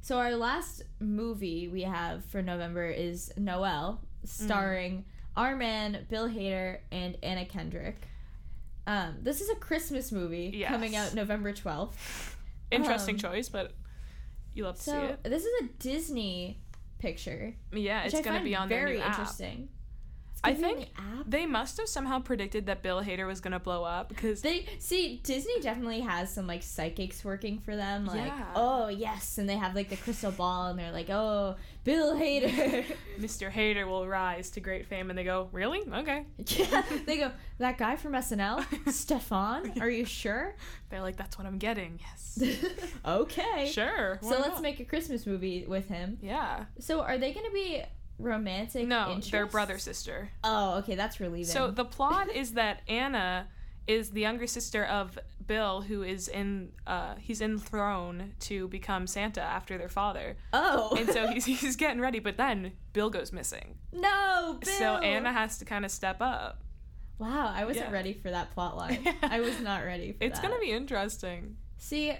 So 0.00 0.18
our 0.18 0.34
last 0.36 0.82
movie 1.00 1.68
we 1.68 1.82
have 1.82 2.24
for 2.26 2.42
November 2.42 2.88
is 2.88 3.32
Noelle, 3.36 4.00
starring 4.24 5.04
our 5.36 5.54
man 5.56 6.06
Bill 6.08 6.28
Hader 6.28 6.78
and 6.90 7.16
Anna 7.22 7.44
Kendrick. 7.44 8.06
Um, 8.86 9.16
this 9.22 9.40
is 9.40 9.48
a 9.50 9.56
Christmas 9.56 10.12
movie 10.12 10.52
Yes. 10.54 10.70
coming 10.70 10.94
out 10.96 11.12
November 11.14 11.52
twelfth. 11.52 12.36
Interesting 12.70 13.16
Um, 13.16 13.18
choice, 13.20 13.48
but 13.48 13.72
you 14.54 14.64
love 14.64 14.76
to 14.76 14.82
see 14.82 14.92
it. 14.92 15.22
this 15.24 15.44
is 15.44 15.52
a 15.62 15.64
Disney 15.78 16.58
picture, 16.98 17.54
Yeah, 17.72 18.04
it's 18.04 18.20
gonna 18.20 18.42
be 18.42 18.54
on 18.56 18.68
very 18.68 18.92
their 18.92 18.98
new 18.98 19.02
app. 19.02 19.18
interesting. 19.18 19.68
I 20.44 20.52
gonna 20.52 20.62
be 20.68 20.72
on 20.72 20.76
think. 21.16 21.26
They 21.28 21.46
must 21.46 21.76
have 21.78 21.88
somehow 21.88 22.20
predicted 22.20 22.66
that 22.66 22.82
Bill 22.82 23.02
Hader 23.02 23.26
was 23.26 23.40
gonna 23.40 23.58
blow 23.58 23.82
up 23.84 24.08
because 24.08 24.42
They 24.42 24.66
see 24.78 25.20
Disney 25.24 25.60
definitely 25.60 26.00
has 26.00 26.32
some 26.32 26.46
like 26.46 26.62
psychics 26.62 27.24
working 27.24 27.58
for 27.58 27.74
them. 27.74 28.06
Like, 28.06 28.26
Yeah. 28.26 28.44
oh 28.54 28.88
yes, 28.88 29.38
and 29.38 29.48
they 29.48 29.56
have 29.56 29.74
like 29.74 29.88
the 29.88 29.96
crystal 29.96 30.30
ball, 30.30 30.66
and 30.68 30.78
they're 30.78 30.92
like, 30.92 31.10
oh, 31.10 31.56
Bill 31.84 32.14
Hader. 32.16 32.84
Mr. 33.20 33.50
Hader 33.50 33.86
will 33.86 34.06
rise 34.06 34.50
to 34.50 34.60
great 34.60 34.86
fame, 34.86 35.08
and 35.10 35.18
they 35.18 35.24
go, 35.24 35.48
"Really? 35.52 35.80
Okay." 35.92 36.24
yeah, 36.38 36.82
they 37.06 37.16
go 37.18 37.30
that 37.58 37.78
guy 37.78 37.96
from 37.96 38.12
SNL, 38.12 38.60
Stefon. 38.86 39.80
Are 39.80 39.90
you 39.90 40.04
sure? 40.04 40.54
They're 40.90 41.02
like, 41.02 41.16
"That's 41.16 41.38
what 41.38 41.46
I'm 41.46 41.58
getting." 41.58 41.98
Yes. 42.00 42.58
okay. 43.04 43.70
Sure. 43.72 44.18
So 44.22 44.30
let's 44.30 44.48
not? 44.48 44.62
make 44.62 44.80
a 44.80 44.84
Christmas 44.84 45.26
movie 45.26 45.64
with 45.66 45.88
him. 45.88 46.18
Yeah. 46.20 46.64
So 46.80 47.00
are 47.02 47.18
they 47.18 47.32
gonna 47.32 47.50
be 47.52 47.82
romantic? 48.18 48.86
No, 48.86 49.08
interests? 49.08 49.30
they're 49.30 49.46
brother 49.46 49.78
sister. 49.78 50.30
Oh, 50.44 50.78
okay, 50.78 50.94
that's 50.94 51.20
relieving. 51.20 51.46
So 51.52 51.70
the 51.70 51.84
plot 51.84 52.30
is 52.34 52.52
that 52.52 52.82
Anna 52.88 53.48
is 53.86 54.10
the 54.10 54.20
younger 54.20 54.46
sister 54.46 54.84
of 54.84 55.18
Bill, 55.46 55.82
who 55.82 56.02
is 56.02 56.26
in 56.26 56.72
uh 56.88 57.14
he's 57.20 57.40
enthroned 57.40 58.32
to 58.40 58.66
become 58.68 59.06
Santa 59.06 59.40
after 59.42 59.78
their 59.78 59.88
father, 59.88 60.36
oh, 60.52 60.96
and 60.98 61.08
so 61.08 61.28
he's 61.28 61.44
he's 61.60 61.76
getting 61.76 62.00
ready. 62.00 62.18
But 62.18 62.36
then 62.36 62.72
Bill 62.92 63.10
goes 63.10 63.32
missing, 63.32 63.76
no, 63.92 64.58
Bill. 64.60 64.72
so 64.78 64.96
Anna 64.96 65.32
has 65.32 65.58
to 65.58 65.64
kind 65.64 65.84
of 65.84 65.90
step 65.92 66.16
up. 66.20 66.62
Wow, 67.18 67.52
I 67.54 67.64
wasn't 67.64 67.86
Yeah. 67.86 67.92
ready 67.92 68.12
for 68.12 68.30
that 68.30 68.50
plot 68.52 68.76
line. 68.76 69.06
I 69.22 69.40
was 69.40 69.60
not 69.60 69.84
ready 69.84 70.12
for 70.12 70.18
that. 70.18 70.24
It's 70.26 70.40
that. 70.40 70.48
gonna 70.50 70.60
be 70.60 70.72
interesting. 70.72 71.56
See, 71.78 72.12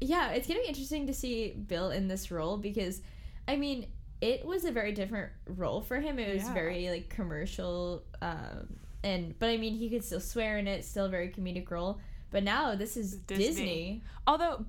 yeah, 0.00 0.30
it's 0.30 0.48
gonna 0.48 0.60
be 0.60 0.66
interesting 0.68 1.06
to 1.08 1.14
see 1.14 1.52
Bill 1.52 1.90
in 1.90 2.08
this 2.08 2.30
role 2.30 2.56
because, 2.56 3.02
I 3.46 3.56
mean, 3.56 3.86
it 4.22 4.46
was 4.46 4.64
a 4.64 4.70
very 4.72 4.92
different 4.92 5.30
role 5.46 5.80
for 5.82 6.00
him. 6.00 6.18
It 6.18 6.32
was 6.32 6.44
Yeah. 6.44 6.54
very 6.54 6.88
like 6.88 7.08
commercial, 7.10 8.02
um, 8.22 8.76
and 9.02 9.38
but 9.38 9.50
I 9.50 9.56
mean, 9.58 9.74
he 9.74 9.90
could 9.90 10.04
still 10.04 10.20
swear 10.20 10.56
in 10.58 10.66
it. 10.68 10.84
Still 10.84 11.06
a 11.06 11.08
very 11.10 11.28
comedic 11.28 11.70
role. 11.70 11.98
But 12.30 12.44
now 12.44 12.74
this 12.76 12.96
is 12.96 13.16
Disney. 13.16 13.44
Disney. 13.46 14.02
Although, 14.26 14.64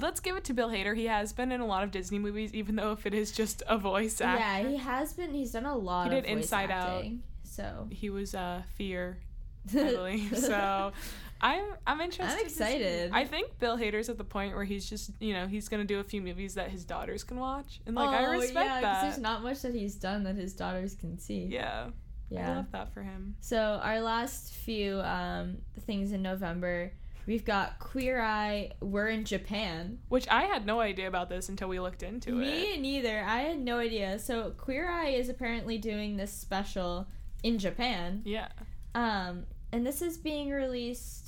let's 0.00 0.18
give 0.20 0.36
it 0.36 0.44
to 0.44 0.52
Bill 0.54 0.68
Hader. 0.68 0.94
He 0.96 1.06
has 1.06 1.32
been 1.32 1.50
in 1.52 1.60
a 1.60 1.66
lot 1.66 1.84
of 1.84 1.90
Disney 1.92 2.18
movies, 2.18 2.52
even 2.52 2.74
though 2.76 2.92
if 2.92 3.06
it 3.06 3.14
is 3.14 3.30
just 3.32 3.62
a 3.68 3.78
voice 3.78 4.20
act. 4.20 4.40
Yeah, 4.40 4.68
he 4.68 4.76
has 4.76 5.12
been. 5.14 5.32
He's 5.32 5.52
done 5.52 5.64
a 5.66 5.76
lot. 5.76 6.10
He 6.10 6.18
of 6.18 6.24
did 6.24 6.30
Inside 6.30 6.70
Out. 6.72 7.04
So 7.44 7.86
He 7.90 8.10
was 8.10 8.34
uh, 8.34 8.62
Fear, 8.74 9.18
I 9.70 9.92
believe. 9.92 10.36
so 10.36 10.92
I'm 11.40 11.64
I'm 11.86 12.00
interested. 12.00 12.38
see. 12.38 12.44
excited. 12.46 13.10
I 13.12 13.24
think 13.24 13.58
Bill 13.58 13.76
Hader's 13.76 14.08
at 14.08 14.18
the 14.18 14.24
point 14.24 14.54
where 14.54 14.64
he's 14.64 14.88
just 14.88 15.10
you 15.20 15.34
know 15.34 15.46
he's 15.46 15.68
gonna 15.68 15.84
do 15.84 16.00
a 16.00 16.04
few 16.04 16.20
movies 16.22 16.54
that 16.54 16.70
his 16.70 16.84
daughters 16.84 17.24
can 17.24 17.38
watch, 17.38 17.80
and 17.86 17.94
like 17.94 18.08
I 18.08 18.26
Oh, 18.26 18.30
respect 18.32 18.66
yeah, 18.66 18.80
that. 18.80 19.02
There's 19.02 19.18
not 19.18 19.42
much 19.42 19.60
that 19.62 19.74
he's 19.74 19.94
done 19.96 20.24
that 20.24 20.36
his 20.36 20.54
daughters 20.54 20.94
can 20.94 21.18
see. 21.18 21.46
yeah, 21.50 21.88
yeah, 22.30 22.52
I 22.52 22.56
love 22.56 22.70
that 22.72 22.92
for 22.94 23.02
him. 23.02 23.36
So 23.40 23.80
our 23.82 24.00
last 24.00 24.52
few 24.54 25.00
um, 25.00 25.58
things 25.86 26.12
in 26.12 26.22
November, 26.22 26.92
we've 27.26 27.44
got 27.44 27.78
Queer 27.78 28.20
Eye. 28.20 28.72
We're 28.80 29.08
in 29.08 29.24
Japan. 29.24 29.98
Which 30.08 30.26
I 30.28 30.42
had 30.44 30.64
no 30.66 30.80
idea 30.80 31.06
about 31.06 31.28
this 31.28 31.48
until 31.50 31.68
we 31.68 31.78
looked 31.80 32.02
into 32.02 32.30
it. 32.40 32.46
Me 32.46 32.76
neither. 32.78 33.20
I 33.22 33.40
had 33.42 33.58
no 33.58 33.78
idea. 33.78 34.18
So 34.18 34.52
Queer 34.56 34.90
Eye 34.90 35.10
is 35.10 35.28
apparently 35.28 35.76
doing 35.78 36.16
this 36.16 36.32
special 36.32 37.06
in 37.42 37.58
Japan. 37.58 38.22
Yeah, 38.24 38.48
Um, 38.94 39.44
and 39.72 39.84
this 39.86 40.00
is 40.00 40.16
being 40.16 40.50
released 40.50 41.25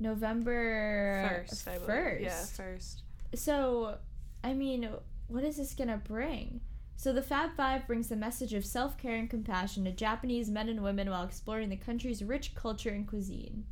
November 0.00 1.44
first. 1.46 1.68
I 1.68 1.72
believe. 1.74 1.86
First. 1.86 2.22
Yeah, 2.22 2.44
first. 2.64 3.02
So, 3.34 3.98
I 4.42 4.52
mean, 4.52 4.88
what 5.28 5.44
is 5.44 5.56
this 5.56 5.74
gonna 5.74 6.00
bring? 6.04 6.60
So 6.96 7.12
the 7.12 7.22
Fab 7.22 7.56
Five 7.56 7.86
brings 7.86 8.08
the 8.08 8.16
message 8.16 8.54
of 8.54 8.64
self-care 8.64 9.16
and 9.16 9.28
compassion 9.28 9.84
to 9.84 9.92
Japanese 9.92 10.48
men 10.48 10.68
and 10.68 10.82
women 10.82 11.10
while 11.10 11.24
exploring 11.24 11.68
the 11.68 11.76
country's 11.76 12.22
rich 12.22 12.54
culture 12.54 12.90
and 12.90 13.06
cuisine. 13.06 13.64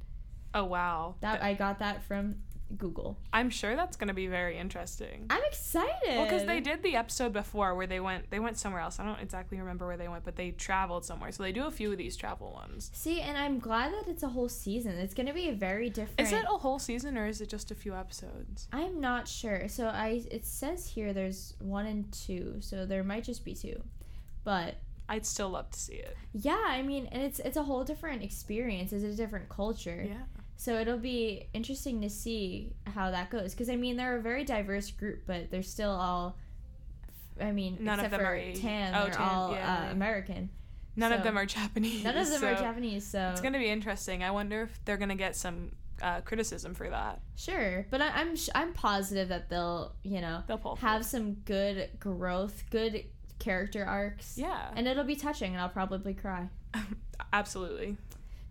Oh 0.55 0.65
wow. 0.65 1.15
That 1.21 1.43
I 1.43 1.55
got 1.55 1.79
that 1.79 2.03
from 2.03 2.37
Google. 2.79 3.19
I'm 3.33 3.51
sure 3.51 3.77
that's 3.77 3.97
gonna 3.97 4.15
be 4.15 4.27
very 4.27 4.57
interesting. 4.59 5.27
I'm 5.31 5.43
excited. 5.45 5.93
Well, 6.07 6.25
because 6.25 6.45
they 6.47 6.61
did 6.61 6.83
the 6.83 6.97
episode 6.97 7.33
before 7.33 7.75
where 7.75 7.87
they 7.87 8.01
went 8.01 8.31
they 8.31 8.41
went 8.41 8.59
somewhere 8.59 8.81
else. 8.81 8.99
I 8.99 9.05
don't 9.05 9.21
exactly 9.21 9.59
remember 9.59 9.87
where 9.87 9.97
they 9.97 10.09
went, 10.09 10.25
but 10.25 10.37
they 10.37 10.51
traveled 10.51 11.05
somewhere. 11.05 11.33
So 11.33 11.43
they 11.43 11.53
do 11.53 11.67
a 11.67 11.71
few 11.71 11.93
of 11.93 11.99
these 11.99 12.17
travel 12.17 12.53
ones. 12.53 12.91
See, 12.95 13.21
and 13.21 13.37
I'm 13.37 13.59
glad 13.59 13.93
that 13.93 14.09
it's 14.09 14.23
a 14.23 14.29
whole 14.29 14.49
season. 14.49 14.93
It's 14.99 15.15
gonna 15.15 15.35
be 15.35 15.49
a 15.49 15.55
very 15.55 15.91
different. 15.91 16.21
Is 16.21 16.33
it 16.33 16.45
a 16.45 16.57
whole 16.59 16.79
season 16.79 17.17
or 17.19 17.27
is 17.27 17.41
it 17.41 17.49
just 17.49 17.71
a 17.71 17.75
few 17.75 17.95
episodes? 17.95 18.69
I'm 18.73 19.01
not 19.01 19.29
sure. 19.29 19.69
So 19.69 19.87
I 19.89 20.23
it 20.31 20.47
says 20.47 20.87
here 20.87 21.13
there's 21.13 21.55
one 21.61 21.87
and 21.87 22.11
two, 22.13 22.57
so 22.61 22.87
there 22.87 23.05
might 23.05 23.25
just 23.25 23.45
be 23.45 23.55
two. 23.55 23.83
But 24.45 24.77
I'd 25.09 25.27
still 25.27 25.51
love 25.51 25.71
to 25.71 25.79
see 25.79 25.95
it. 25.95 26.17
yeah, 26.33 26.63
I 26.67 26.83
mean, 26.83 27.07
and 27.13 27.23
it's 27.23 27.39
it's 27.41 27.57
a 27.57 27.63
whole 27.65 27.85
different 27.85 28.23
experience. 28.23 28.93
It's 28.93 29.05
a 29.05 29.15
different 29.15 29.49
culture. 29.49 30.05
Yeah. 30.09 30.23
So 30.63 30.79
it'll 30.79 30.97
be 30.97 31.49
interesting 31.55 32.01
to 32.03 32.09
see 32.09 32.73
how 32.95 33.11
that 33.11 33.31
goes. 33.31 33.51
Because 33.51 33.69
I 33.69 33.75
mean, 33.75 33.97
they're 33.97 34.17
a 34.17 34.23
very 34.23 34.45
diverse 34.45 34.93
group, 34.93 35.23
but 35.27 35.51
they're 35.51 35.65
still 35.65 35.91
all. 35.91 36.37
I 37.41 37.51
mean, 37.51 37.79
None 37.81 37.99
of 37.99 38.05
except 38.05 38.13
them 38.13 38.21
for 38.21 38.37
are. 38.37 38.53
Tan, 38.55 38.95
Oh, 38.95 39.05
they're 39.07 39.13
Tan, 39.15 39.29
all 39.29 39.53
yeah. 39.55 39.87
uh, 39.89 39.91
American. 39.93 40.51
None 40.97 41.13
of 41.13 41.25
them 41.25 41.37
are 41.37 41.47
Japanese. 41.47 42.05
None 42.05 42.17
of 42.17 42.31
them 42.31 42.45
are 42.45 42.55
Japanese, 42.55 43.05
so 43.05 43.31
It's 43.33 43.41
gonna 43.41 43.59
be 43.59 43.67
interesting. 43.71 44.23
I 44.23 44.31
wonder 44.31 44.63
if 44.63 44.79
they're 44.85 44.99
gonna 44.99 45.17
get 45.17 45.35
some 45.35 45.73
uh, 46.01 46.21
criticism 46.21 46.75
for 46.75 46.89
that. 46.91 47.23
sure. 47.35 47.85
But 47.91 48.01
I, 48.01 48.09
I'm 48.11 48.37
sh- 48.37 48.51
I'm 48.55 48.73
positive 48.73 49.31
that 49.31 49.49
they'll 49.51 49.97
you 50.05 50.21
know 50.21 50.45
They'll 50.47 50.59
pull. 50.59 50.77
have 50.77 51.05
some 51.05 51.33
good 51.45 51.89
growth, 51.99 52.63
good 52.71 53.05
character 53.41 53.85
arcs, 53.85 54.39
Yeah. 54.39 54.71
and 54.77 54.87
it'll 54.87 55.03
be 55.03 55.17
touching, 55.17 55.53
and 55.55 55.61
I'll 55.61 55.69
probably 55.71 56.15
cry. 56.15 56.49
Absolutely. 57.33 57.97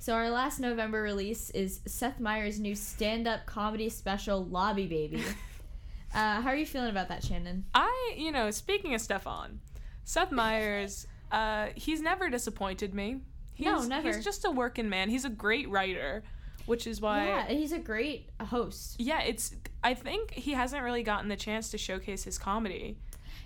So 0.02 0.16
our 0.16 0.32
last 0.32 0.60
November 0.60 1.04
release 1.04 1.52
is 1.52 1.82
Seth 1.86 2.20
Meyers' 2.20 2.60
new 2.60 2.74
stand-up 2.74 3.46
comedy 3.46 3.88
special, 3.88 4.44
Lobby 4.44 4.88
Baby. 4.88 5.24
uh, 6.16 6.42
how 6.42 6.50
are 6.50 6.56
you 6.56 6.66
feeling 6.66 6.90
about 6.90 7.10
that, 7.10 7.24
Shannon? 7.24 7.66
I, 7.76 8.16
you 8.18 8.32
know, 8.32 8.50
speaking 8.50 8.96
of 8.96 9.02
Stefon, 9.02 9.58
Seth 10.04 10.32
Meyers, 10.32 11.06
uh, 11.32 11.68
he's 11.76 12.02
never 12.02 12.32
disappointed 12.32 12.96
me. 12.96 13.20
He's, 13.54 13.68
No, 13.68 13.84
never. 13.84 14.08
He's 14.08 14.24
just 14.26 14.44
a 14.44 14.50
working 14.50 14.90
man. 14.90 15.08
He's 15.08 15.24
a 15.24 15.30
great 15.30 15.70
writer, 15.70 16.24
which 16.66 16.88
is 16.88 17.00
why. 17.00 17.28
yeah, 17.28 17.46
he's 17.50 17.72
a 17.72 17.78
great 17.78 18.32
host. 18.42 18.96
Yeah, 19.00 19.22
it's. 19.22 19.54
I 19.84 19.94
think 19.94 20.32
he 20.32 20.54
hasn't 20.54 20.82
really 20.82 21.04
gotten 21.04 21.30
the 21.30 21.36
chance 21.36 21.70
to 21.70 21.78
showcase 21.78 22.24
his 22.24 22.40
comedy. 22.40 22.98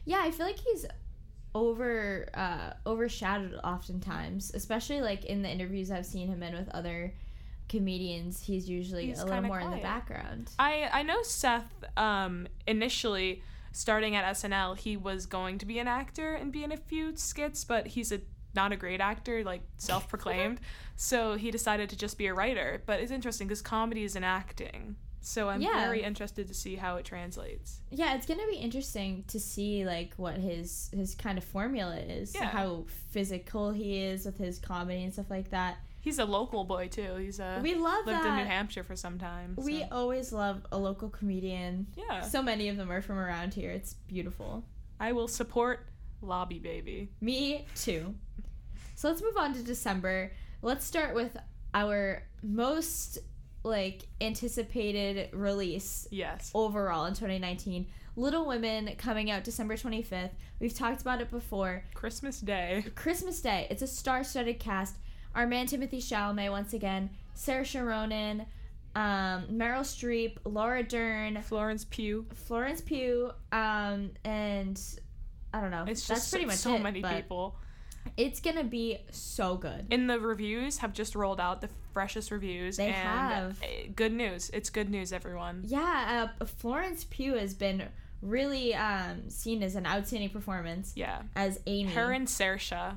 Yeah, 0.06 0.22
I 0.24 0.32
feel 0.32 0.46
like 0.46 0.60
he's 0.60 0.86
over 1.56 2.28
uh, 2.34 2.74
overshadowed 2.86 3.60
oftentimes, 3.64 4.52
especially 4.54 5.02
like 5.02 5.26
in 5.26 5.42
the 5.42 5.50
interviews 5.50 5.90
I've 5.90 6.06
seen 6.06 6.28
him 6.28 6.44
in 6.44 6.54
with 6.54 6.70
other 6.70 7.14
comedians. 7.70 8.44
He's 8.44 8.70
usually 8.70 9.08
He's 9.08 9.22
a 9.22 9.26
little 9.26 9.42
more 9.42 9.62
in 9.62 9.72
the 9.72 9.78
background. 9.78 10.52
I 10.60 10.90
I 10.92 11.02
know 11.02 11.24
Seth. 11.24 11.72
Um, 11.98 12.48
initially 12.68 13.42
starting 13.72 14.16
at 14.16 14.36
SNL, 14.36 14.78
he 14.78 14.98
was 14.98 15.26
going 15.26 15.58
to 15.58 15.66
be 15.66 15.80
an 15.80 15.88
actor 15.88 16.34
and 16.34 16.52
be 16.52 16.64
in 16.64 16.72
a 16.72 16.78
few 16.78 17.16
skits, 17.16 17.64
but 17.64 17.88
he's 17.88 18.12
a 18.12 18.20
not 18.54 18.72
a 18.72 18.76
great 18.76 19.02
actor, 19.02 19.44
like 19.44 19.62
self-proclaimed. 19.78 20.60
so 20.96 21.36
he 21.36 21.52
decided 21.52 21.90
to 21.90 21.98
just 21.98 22.18
be 22.18 22.28
a 22.28 22.34
writer. 22.34 22.84
But 22.86 23.00
it's 23.00 23.12
interesting 23.12 23.48
because 23.48 23.62
comedy 23.62 24.04
is 24.04 24.16
an 24.16 24.24
acting. 24.24 24.98
So 25.26 25.50
I'm 25.50 25.60
Yeah. 25.60 25.82
very 25.86 26.04
interested 26.04 26.48
to 26.50 26.54
see 26.54 26.76
how 26.76 26.98
it 26.98 27.06
translates. 27.06 27.82
Yeah, 27.90 28.14
it's 28.16 28.28
gonna 28.28 28.46
be 28.48 28.58
interesting 28.58 29.24
to 29.30 29.40
see 29.40 29.84
like 29.84 30.14
what 30.18 30.38
his 30.38 30.90
his 30.94 31.16
kind 31.16 31.38
of 31.40 31.44
formula 31.44 31.98
is, 31.98 32.36
Yeah. 32.36 32.46
how 32.46 32.86
physical 33.10 33.72
he 33.72 33.98
is 34.04 34.24
with 34.26 34.38
his 34.38 34.60
comedy 34.60 35.04
and 35.04 35.12
stuff 35.12 35.32
like 35.32 35.50
that. 35.50 35.78
He's 36.00 36.20
a 36.20 36.26
local 36.26 36.64
boy 36.64 36.90
too. 36.90 37.16
He's 37.16 37.40
a 37.40 37.60
we 37.64 37.74
love 37.74 38.06
lived 38.06 38.20
that. 38.20 38.28
in 38.28 38.36
New 38.38 38.46
Hampshire 38.46 38.84
for 38.84 38.96
some 38.96 39.18
time. 39.18 39.56
We 39.58 39.82
always 39.86 40.32
love 40.32 40.64
a 40.72 40.78
local 40.78 41.10
comedian. 41.10 41.88
yeah, 41.98 42.22
So 42.22 42.44
many 42.44 42.70
of 42.70 42.78
them 42.78 42.92
are 42.92 43.02
from 43.02 43.18
around 43.18 43.56
here. 43.56 43.72
It's 43.72 43.96
beautiful. 44.08 44.64
I 45.00 45.12
will 45.14 45.28
support 45.28 45.88
Lobby 46.22 46.60
Baby. 46.60 47.10
Me 47.20 47.66
too. 47.74 48.14
So 48.94 49.10
let's 49.10 49.24
move 49.24 49.38
on 49.38 49.56
to 49.56 49.64
December. 49.64 50.34
Let's 50.62 50.86
start 50.86 51.16
with 51.16 51.36
our 51.74 52.22
most 52.44 53.18
like 53.66 54.08
anticipated 54.22 55.30
release 55.34 56.08
Yes. 56.12 56.52
overall 56.54 57.06
in 57.06 57.14
2019. 57.14 57.88
Little 58.16 58.46
Women 58.46 58.92
coming 58.98 59.30
out 59.30 59.44
December 59.44 59.76
25th. 59.76 60.30
We've 60.60 60.74
talked 60.74 61.02
about 61.02 61.20
it 61.20 61.30
before. 61.32 61.84
Christmas 61.94 62.40
Day. 62.40 62.86
Christmas 62.96 63.42
Day. 63.42 63.68
It's 63.70 63.82
a 63.82 63.88
star-studded 63.88 64.60
cast. 64.60 64.96
Our 65.34 65.46
man 65.48 65.66
Timothée 65.68 65.98
Chalamet 65.98 66.50
once 66.50 66.74
again, 66.74 67.10
Saoirse 67.36 67.86
Ronan, 67.86 68.46
um, 68.96 69.48
Meryl 69.52 69.82
Streep, 69.82 70.38
Laura 70.46 70.82
Dern, 70.82 71.42
Florence 71.42 71.84
Pugh. 71.84 72.26
Florence 72.34 72.80
Pugh, 72.80 73.32
um, 73.52 74.12
and 74.24 74.80
I 75.54 75.60
don't 75.60 75.72
know. 75.72 75.84
It's 75.88 76.08
That's 76.08 76.22
just 76.22 76.32
pretty 76.32 76.46
so, 76.46 76.48
much 76.48 76.58
so 76.58 76.76
it, 76.76 76.82
many 76.82 77.02
people. 77.02 77.58
It's 78.18 78.40
gonna 78.40 78.64
be 78.64 78.98
so 79.12 79.56
good. 79.58 79.88
And 79.92 80.10
the 80.10 80.20
reviews 80.20 80.78
have 80.78 80.94
just 80.94 81.16
rolled 81.16 81.40
out 81.42 81.60
the 81.62 81.70
freshest 81.94 82.32
reviews. 82.32 82.78
They 82.78 82.86
and 82.88 82.96
have. 82.96 83.62
uh, 83.62 83.66
Good 83.96 84.14
news. 84.14 84.50
It's 84.54 84.70
good 84.70 84.90
news, 84.90 85.12
everyone. 85.12 85.64
Yeah, 85.66 86.30
uh, 86.42 86.46
Florence 86.46 87.06
Pugh 87.10 87.36
has 87.36 87.54
been 87.54 87.84
really 88.22 88.74
um, 88.74 89.30
seen 89.30 89.62
as 89.62 89.76
an 89.76 89.86
outstanding 89.86 90.30
performance 90.30 90.94
Yeah. 90.96 91.24
as 91.36 91.60
Amy. 91.68 91.92
Her 91.92 92.12
and 92.14 92.26
Saoirse, 92.28 92.96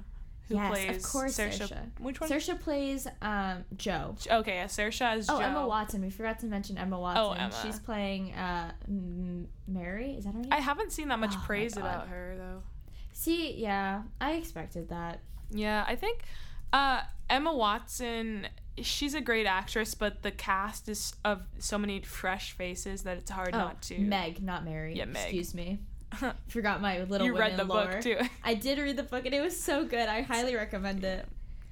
who 0.48 0.54
plays. 0.54 0.85
Yes, 0.87 0.96
of 1.04 1.11
course, 1.12 1.37
Saoirse. 1.37 1.68
Saoirse. 1.68 2.00
Which 2.00 2.20
one? 2.20 2.31
Saoirse 2.31 2.61
plays 2.61 3.07
um, 3.20 3.64
Jo. 3.76 4.14
Okay, 4.31 4.54
yeah, 4.54 4.66
Saoirse 4.66 5.18
is 5.18 5.28
Oh, 5.28 5.38
Jo. 5.38 5.44
Emma 5.44 5.66
Watson. 5.66 6.00
We 6.00 6.11
forgot 6.11 6.38
to 6.40 6.46
mention 6.46 6.78
Emma 6.78 6.98
Watson. 6.98 7.24
Oh, 7.24 7.33
Emma. 7.33 7.52
She's 7.62 7.78
playing 7.81 8.33
uh, 8.35 8.70
M- 8.87 9.48
Mary. 9.66 10.12
Is 10.12 10.24
that 10.24 10.33
her 10.35 10.40
name? 10.40 10.52
I 10.52 10.61
haven't 10.61 10.92
seen 10.92 11.09
that 11.09 11.18
much 11.18 11.35
Oh 11.35 11.42
praise 11.44 11.76
about 11.76 12.07
her 12.09 12.37
though. 12.38 12.62
See, 13.18 13.54
yeah, 13.54 14.02
I 14.20 14.35
expected 14.35 14.90
that. 14.90 15.18
Yeah, 15.50 15.85
I 15.88 15.96
think 15.96 16.20
uh, 16.72 17.00
Emma 17.28 17.52
Watson. 17.52 18.46
She's 18.81 19.14
a 19.14 19.20
great 19.20 19.44
actress, 19.44 19.96
but 19.96 20.22
the 20.22 20.31
cast 20.31 20.88
is 20.88 21.16
of 21.24 21.42
so 21.59 21.78
many 21.78 22.00
fresh 22.02 22.52
faces 22.52 23.02
that 23.02 23.16
it's 23.16 23.28
hard 23.33 23.50
Oh, 23.54 23.59
not 23.59 23.83
to. 23.83 23.98
Meg, 23.98 24.40
not 24.40 24.64
Mary. 24.64 24.94
Yeah, 24.94 25.07
Meg. 25.07 25.24
Excuse 25.24 25.52
me. 25.52 25.81
Forgot 26.48 26.81
my 26.81 27.02
little. 27.02 27.26
you 27.26 27.37
read 27.37 27.57
the 27.57 27.64
lore. 27.64 27.87
book 27.87 28.00
too. 28.02 28.18
I 28.44 28.54
did 28.54 28.78
read 28.78 28.96
the 28.96 29.02
book 29.02 29.26
and 29.26 29.35
it 29.35 29.40
was 29.40 29.59
so 29.59 29.85
good. 29.85 30.09
I 30.09 30.20
highly 30.20 30.54
recommend 30.54 31.02
it. 31.02 31.26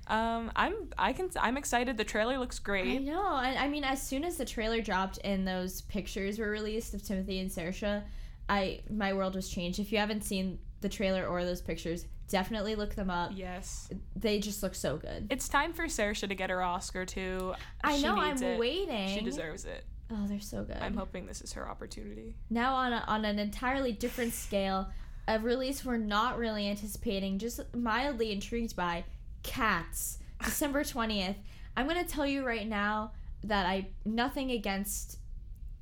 Um, 0.09 0.50
I'm 0.56 0.74
I 0.98 1.12
can 1.12 1.30
I'm 1.40 1.56
excited. 1.56 1.96
The 1.96 2.02
trailer 2.02 2.38
looks 2.38 2.59
great. 2.59 2.96
I 2.96 2.98
know. 2.98 3.22
I, 3.24 3.54
I 3.56 3.68
mean, 3.68 3.85
as 3.85 4.02
soon 4.02 4.24
as 4.24 4.37
the 4.37 4.44
trailer 4.44 4.80
dropped 4.80 5.20
and 5.22 5.46
those 5.46 5.82
pictures 5.82 6.40
were 6.40 6.50
released 6.50 6.92
of 6.92 7.02
Timothée 7.02 7.40
and 7.40 7.48
Saoirse, 7.48 8.02
I 8.48 8.80
my 8.90 9.12
world 9.12 9.37
was 9.37 9.48
changed. 9.48 9.78
If 9.78 9.92
you 9.92 9.98
haven't 9.98 10.24
seen 10.24 10.59
the 10.81 10.89
trailer 10.89 11.27
or 11.27 11.45
those 11.45 11.61
pictures, 11.62 12.07
definitely 12.29 12.75
look 12.75 12.95
them 12.95 13.11
up. 13.11 13.33
Yes, 13.35 13.89
They 14.15 14.39
just 14.41 14.62
look 14.62 14.75
so 14.75 14.97
good. 14.97 15.27
it's 15.31 15.49
time 15.49 15.73
for 15.73 15.85
Saoirse 15.85 16.29
to 16.29 16.35
get 16.35 16.51
her 16.51 16.62
Oscar 16.62 17.05
too. 17.07 17.55
I 17.83 17.97
She 17.97 18.03
know. 18.03 18.17
I'm 18.17 18.43
it. 18.43 18.59
waiting. 18.59 19.09
She 19.19 19.25
deserves 19.25 19.65
it. 19.65 19.85
Oh, 20.11 20.27
they're 20.29 20.39
so 20.41 20.62
good. 20.62 20.77
I'm 20.77 20.97
hoping 20.97 21.27
this 21.27 21.41
is 21.43 21.53
her 21.55 21.69
opportunity. 21.69 22.37
now 22.51 22.75
on 22.75 22.93
a, 22.93 23.05
on 23.09 23.25
an 23.25 23.39
entirely 23.39 23.91
different 23.93 24.33
scale, 24.33 24.89
a 25.27 25.39
release 25.41 25.85
we're 25.85 25.97
not 25.97 26.39
really 26.39 26.69
anticipating, 26.69 27.39
just 27.39 27.61
mildly 27.75 28.31
intrigued 28.33 28.77
by, 28.77 29.05
Cats, 29.43 30.19
December 30.45 30.85
twentieth. 30.85 31.37
I'm 31.77 31.87
gonna 31.89 32.05
tell 32.05 32.27
you 32.27 32.45
right 32.47 32.67
now 32.67 33.12
that 33.45 33.67
I 33.67 33.89
nothing 34.05 34.51
against 34.53 35.19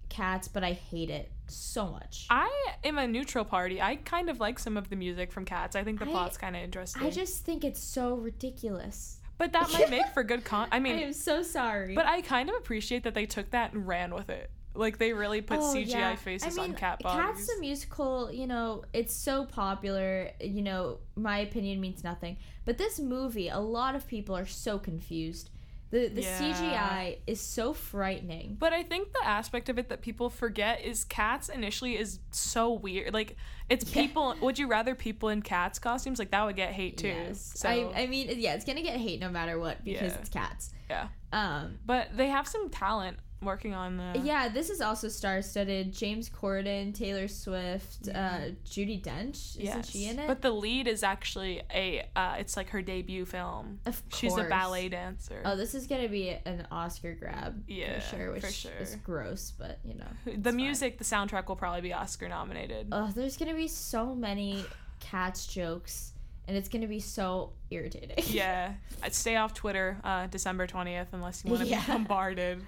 Cats, 0.09 0.49
but 0.49 0.63
I 0.65 0.73
hate 0.73 1.11
it 1.11 1.31
so 1.49 1.89
much. 1.89 2.27
I 2.31 2.51
am 2.85 2.99
a 2.99 3.07
neutral 3.07 3.45
party. 3.45 3.81
I 3.81 3.97
kind 3.97 4.29
of 4.31 4.41
like 4.41 4.59
some 4.59 4.77
of 4.77 4.89
the 4.91 4.97
music 4.97 5.33
from 5.33 5.45
Cats. 5.45 5.77
I 5.77 5.85
think 5.85 5.99
the 5.99 6.07
I- 6.07 6.11
plot's 6.11 6.37
kind 6.39 6.57
of 6.57 6.63
interesting. 6.63 7.03
I 7.03 7.11
just 7.11 7.45
think 7.45 7.65
it's 7.65 7.81
so 7.83 8.15
ridiculous. 8.15 9.19
but 9.39 9.53
that 9.53 9.73
might 9.73 9.91
make 9.91 10.07
for 10.15 10.23
good 10.23 10.45
con. 10.45 10.69
I 10.73 10.79
mean, 10.85 10.97
I 10.97 11.03
am 11.03 11.13
so 11.13 11.43
sorry. 11.43 11.95
but 11.95 12.07
I 12.07 12.21
kind 12.23 12.49
of 12.49 12.55
appreciate 12.57 13.03
that 13.05 13.15
they 13.15 13.27
took 13.27 13.51
that 13.51 13.73
and 13.73 13.87
ran 13.87 14.15
with 14.15 14.31
it. 14.31 14.51
Like 14.77 14.99
they 14.99 15.13
really 15.13 15.41
put 15.41 15.59
Oh, 15.59 15.73
CGI 15.75 15.87
yeah. 15.91 16.15
faces 16.17 16.59
I 16.59 16.63
mean, 16.63 16.71
on 16.73 16.77
cat 16.77 16.99
Cats 17.01 17.15
bodies. 17.33 17.47
the 17.47 17.61
musical, 17.61 18.33
you 18.33 18.47
know, 18.49 18.83
it's 18.93 19.15
so 19.15 19.45
popular. 19.45 20.31
You 20.41 20.63
know, 20.63 20.99
my 21.15 21.39
opinion 21.39 21.81
means 21.81 22.03
nothing. 22.03 22.39
But 22.65 22.79
this 22.79 22.99
movie, 22.99 23.49
a 23.49 23.61
lot 23.61 23.95
of 23.95 24.07
people 24.09 24.37
are 24.37 24.47
so 24.47 24.79
confused. 24.81 25.51
The 25.95 26.09
the 26.09 26.23
Yeah. 26.23 26.39
CGI 26.41 27.19
is 27.29 27.41
so 27.41 27.73
frightening. 27.73 28.57
But 28.59 28.73
I 28.73 28.83
think 28.83 29.13
the 29.13 29.25
aspect 29.25 29.69
of 29.69 29.79
it 29.79 29.89
that 29.91 30.03
people 30.03 30.29
forget 30.29 30.81
is 30.83 31.05
cats 31.05 31.49
initially 31.49 31.97
is 31.97 32.19
so 32.33 32.73
weird. 32.73 33.15
Like 33.15 33.37
it's 33.69 33.89
Yeah. 33.95 34.03
people. 34.03 34.35
Would 34.41 34.59
you 34.59 34.67
rather 34.67 34.97
people 34.97 35.29
in 35.29 35.41
cats 35.41 35.79
costumes? 35.79 36.19
Like 36.19 36.33
that 36.33 36.45
would 36.45 36.57
get 36.57 36.73
hate 36.73 36.97
too. 36.97 37.07
Yes. 37.07 37.53
So 37.55 37.69
I, 37.69 38.03
I 38.03 38.07
mean, 38.09 38.29
yeah, 38.41 38.55
it's 38.55 38.65
gonna 38.65 38.83
get 38.83 38.97
hate 38.97 39.21
no 39.21 39.31
matter 39.31 39.57
what 39.57 39.85
because 39.85 40.03
Yeah. 40.13 40.19
it's 40.19 40.29
cats. 40.29 40.73
yeah, 40.91 41.09
Um, 41.33 41.79
but 41.87 42.09
they 42.17 42.27
have 42.27 42.49
some 42.49 42.71
talent 42.71 43.19
working 43.45 43.75
on 43.75 43.97
the. 43.97 44.21
yeah, 44.23 44.49
this 44.49 44.71
is 44.71 44.81
also 44.81 45.09
star-studded. 45.09 45.93
James 45.93 46.29
Corden, 46.31 46.95
Taylor 46.95 47.29
Swift, 47.29 48.09
uh, 48.09 48.51
Judi 48.67 49.03
Dench. 49.03 49.57
Isn't 49.57 49.63
Yes. 49.65 49.91
she 49.91 50.07
in 50.07 50.19
it? 50.19 50.27
But 50.27 50.43
the 50.43 50.51
lead 50.51 50.87
is 50.89 51.03
actually 51.03 51.63
a. 51.75 52.09
Uh, 52.17 52.37
it's 52.39 52.57
like 52.57 52.71
her 52.71 52.83
debut 52.83 53.25
film. 53.25 53.81
of 53.87 54.03
course. 54.11 54.19
She's 54.21 54.37
a 54.37 54.45
ballet 54.45 54.89
dancer. 54.89 55.41
Oh, 55.45 55.57
this 55.57 55.75
is 55.75 55.87
gonna 55.87 56.09
be 56.09 56.31
an 56.45 56.67
Oscar 56.71 57.15
grab 57.15 57.63
Yeah, 57.69 58.01
for 58.01 58.17
sure, 58.17 58.33
which 58.33 58.45
for 58.45 58.53
sure. 58.53 58.73
is 58.81 58.97
gross, 58.97 59.53
but 59.59 59.79
you 59.85 59.95
know. 59.95 60.07
the 60.25 60.33
it's 60.33 60.45
fine. 60.45 60.57
music, 60.57 60.99
the 60.99 61.05
soundtrack 61.05 61.49
will 61.49 61.57
probably 61.57 61.81
be 61.83 61.93
Oscar 61.93 62.29
nominated. 62.29 62.89
Oh, 62.93 63.11
there's 63.15 63.37
gonna 63.37 63.55
be 63.55 63.69
so 63.69 64.15
many 64.15 64.65
cats 65.01 65.47
jokes, 65.47 66.13
and 66.49 66.57
it's 66.57 66.69
gonna 66.69 66.87
be 66.87 67.01
so 67.01 67.53
irritating. 67.71 68.17
yeah, 68.29 68.73
I'd 69.03 69.15
stay 69.15 69.37
off 69.37 69.53
Twitter 69.55 69.99
uh, 70.05 70.27
December 70.29 70.67
twentieth 70.67 71.09
unless 71.13 71.45
you 71.45 71.51
want 71.51 71.63
to 71.65 71.69
Yeah. 71.69 71.81
be 71.85 71.93
bombarded. 71.93 72.65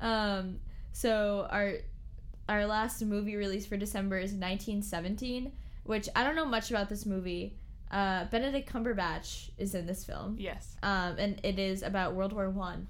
Um. 0.00 0.60
So 0.92 1.46
our 1.50 1.74
our 2.48 2.66
last 2.66 3.02
movie 3.04 3.36
release 3.36 3.66
for 3.66 3.76
December 3.76 4.16
is 4.18 4.32
1917, 4.32 5.52
which 5.84 6.08
I 6.16 6.24
don't 6.24 6.34
know 6.36 6.44
much 6.46 6.70
about 6.70 6.88
this 6.88 7.04
movie. 7.06 7.56
Uh, 7.90 8.24
Benedict 8.26 8.70
Cumberbatch 8.70 9.50
is 9.58 9.74
in 9.74 9.86
this 9.86 10.04
film. 10.04 10.36
Yes. 10.38 10.76
Um, 10.82 11.16
and 11.18 11.40
it 11.42 11.58
is 11.58 11.82
about 11.82 12.14
World 12.14 12.32
War 12.32 12.50
One. 12.50 12.86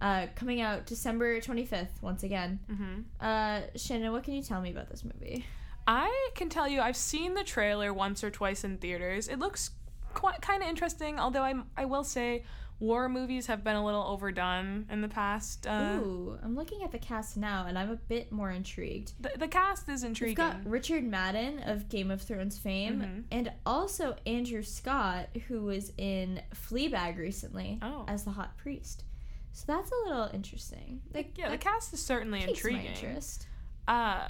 Uh, 0.00 0.26
coming 0.34 0.60
out 0.60 0.84
December 0.86 1.40
25th 1.40 2.02
once 2.02 2.22
again. 2.22 2.60
hmm 2.68 3.00
Uh, 3.20 3.62
Shannon, 3.76 4.12
what 4.12 4.24
can 4.24 4.34
you 4.34 4.42
tell 4.42 4.60
me 4.60 4.70
about 4.70 4.90
this 4.90 5.04
movie? 5.04 5.46
I 5.86 6.30
can 6.34 6.48
tell 6.48 6.68
you, 6.68 6.80
I've 6.80 6.96
seen 6.96 7.34
the 7.34 7.44
trailer 7.44 7.94
once 7.94 8.22
or 8.24 8.30
twice 8.30 8.64
in 8.64 8.76
theaters. 8.78 9.28
It 9.28 9.38
looks 9.38 9.70
quite 10.14 10.42
kind 10.42 10.62
of 10.62 10.68
interesting. 10.68 11.18
Although 11.18 11.42
I 11.42 11.54
I 11.76 11.84
will 11.86 12.04
say, 12.04 12.44
war 12.78 13.08
movies 13.08 13.46
have 13.46 13.64
been 13.64 13.76
a 13.76 13.84
little 13.84 14.02
overdone 14.02 14.86
in 14.90 15.00
the 15.00 15.08
past. 15.08 15.66
Uh, 15.66 15.98
Ooh, 16.00 16.38
I'm 16.42 16.54
looking 16.54 16.82
at 16.82 16.92
the 16.92 16.98
cast 16.98 17.36
now, 17.36 17.64
and 17.66 17.78
I'm 17.78 17.90
a 17.90 17.96
bit 17.96 18.30
more 18.30 18.50
intrigued. 18.50 19.12
the, 19.20 19.32
the 19.38 19.48
cast 19.48 19.88
is 19.88 20.04
intriguing. 20.04 20.30
We've 20.44 20.52
got 20.64 20.66
Richard 20.70 21.04
Madden 21.04 21.60
of 21.60 21.88
Game 21.88 22.10
of 22.10 22.20
Thrones 22.22 22.58
fame, 22.58 23.00
Mhm. 23.00 23.24
and 23.30 23.52
also 23.64 24.16
Andrew 24.26 24.62
Scott, 24.62 25.28
who 25.48 25.62
was 25.62 25.92
in 25.96 26.42
Fleabag 26.54 27.16
recently 27.18 27.78
Oh. 27.82 28.04
as 28.08 28.24
the 28.24 28.32
hot 28.32 28.56
priest. 28.58 29.04
So 29.52 29.64
that's 29.66 29.90
a 29.90 30.08
little 30.08 30.28
interesting. 30.34 31.00
Like, 31.14 31.38
yeah, 31.38 31.48
the 31.50 31.56
cast 31.56 31.94
is 31.94 32.02
certainly 32.02 32.42
intriguing. 32.42 32.84
interest. 32.84 33.46
Uh, 33.88 34.28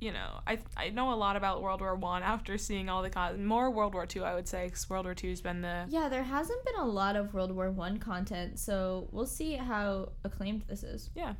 you 0.00 0.12
know, 0.12 0.40
I 0.46 0.58
I 0.76 0.90
know 0.90 1.12
a 1.12 1.14
lot 1.14 1.36
about 1.36 1.62
World 1.62 1.80
War 1.80 1.94
One 1.94 2.22
after 2.22 2.56
seeing 2.58 2.88
all 2.88 3.02
the 3.02 3.10
con- 3.10 3.44
more 3.44 3.70
World 3.70 3.94
War 3.94 4.06
Two. 4.06 4.24
I 4.24 4.34
would 4.34 4.48
say 4.48 4.64
because 4.66 4.88
World 4.88 5.04
War 5.06 5.14
Two's 5.14 5.40
been 5.40 5.60
the 5.60 5.86
Yeah, 5.88 6.08
there 6.08 6.22
hasn't 6.22 6.64
been 6.64 6.76
a 6.76 6.86
lot 6.86 7.16
of 7.16 7.34
World 7.34 7.52
War 7.52 7.70
One 7.70 7.98
content, 7.98 8.58
so 8.58 9.08
we'll 9.12 9.26
see 9.26 9.54
how 9.54 10.12
acclaimed 10.24 10.64
this 10.68 10.82
is. 10.82 11.10
Yeah. 11.14 11.34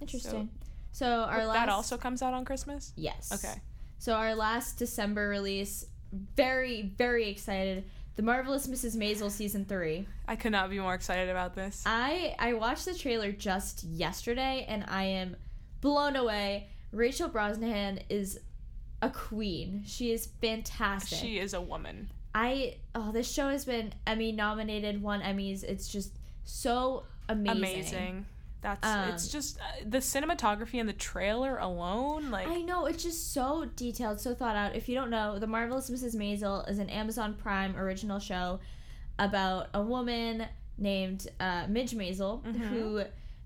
Interesting. 0.00 0.50
So, 0.92 1.06
our 1.06 1.46
last 1.46 1.54
that 1.54 1.68
also 1.68 1.96
comes 1.96 2.22
out 2.22 2.34
on 2.34 2.44
Christmas. 2.44 2.92
yes. 2.96 3.30
Okay. 3.32 3.60
So 3.98 4.14
our 4.14 4.34
last 4.34 4.78
December 4.78 5.28
release, 5.28 5.84
very 6.36 6.82
very 6.96 7.28
excited. 7.28 7.84
The 8.16 8.22
Marvelous 8.22 8.66
Mrs. 8.66 8.96
Maisel 8.96 9.30
season 9.30 9.64
three. 9.64 10.06
I 10.26 10.36
could 10.36 10.52
not 10.52 10.68
be 10.70 10.80
more 10.80 10.94
excited 10.94 11.28
about 11.28 11.54
this. 11.54 11.82
I 11.86 12.34
I 12.38 12.54
watched 12.54 12.86
the 12.86 12.94
trailer 12.94 13.30
just 13.30 13.84
yesterday 13.84 14.64
and 14.68 14.84
I 14.88 15.04
am 15.04 15.36
blown 15.80 16.16
away. 16.16 16.68
Rachel 16.92 17.28
Brosnahan 17.28 18.02
is 18.08 18.40
a 19.02 19.10
queen. 19.10 19.82
She 19.86 20.12
is 20.12 20.26
fantastic. 20.40 21.18
She 21.18 21.38
is 21.38 21.54
a 21.54 21.60
woman. 21.60 22.10
I 22.34 22.76
oh 22.94 23.10
this 23.12 23.30
show 23.32 23.48
has 23.48 23.64
been 23.64 23.92
Emmy 24.06 24.32
nominated, 24.32 25.02
won 25.02 25.20
Emmys. 25.20 25.62
It's 25.64 25.88
just 25.88 26.12
so 26.44 27.04
amazing. 27.28 27.56
Amazing. 27.58 28.26
That's 28.62 28.86
Um, 28.86 29.08
it's 29.10 29.28
just 29.28 29.58
uh, 29.58 29.62
the 29.88 29.98
cinematography 29.98 30.78
and 30.80 30.88
the 30.88 30.92
trailer 30.92 31.56
alone. 31.58 32.30
Like 32.30 32.46
I 32.46 32.60
know 32.60 32.86
it's 32.86 33.02
just 33.02 33.32
so 33.32 33.64
detailed, 33.74 34.20
so 34.20 34.34
thought 34.34 34.54
out. 34.54 34.76
If 34.76 34.88
you 34.88 34.94
don't 34.94 35.08
know, 35.10 35.38
The 35.38 35.46
Marvelous 35.46 35.88
Mrs. 35.90 36.14
Maisel 36.14 36.68
is 36.70 36.78
an 36.78 36.90
Amazon 36.90 37.34
Prime 37.34 37.74
original 37.76 38.18
show 38.18 38.60
about 39.18 39.68
a 39.74 39.82
woman 39.82 40.46
named 40.76 41.26
uh, 41.40 41.66
Midge 41.68 41.92
Maisel 41.92 42.42
Mhm. 42.44 42.56
who 42.68 43.02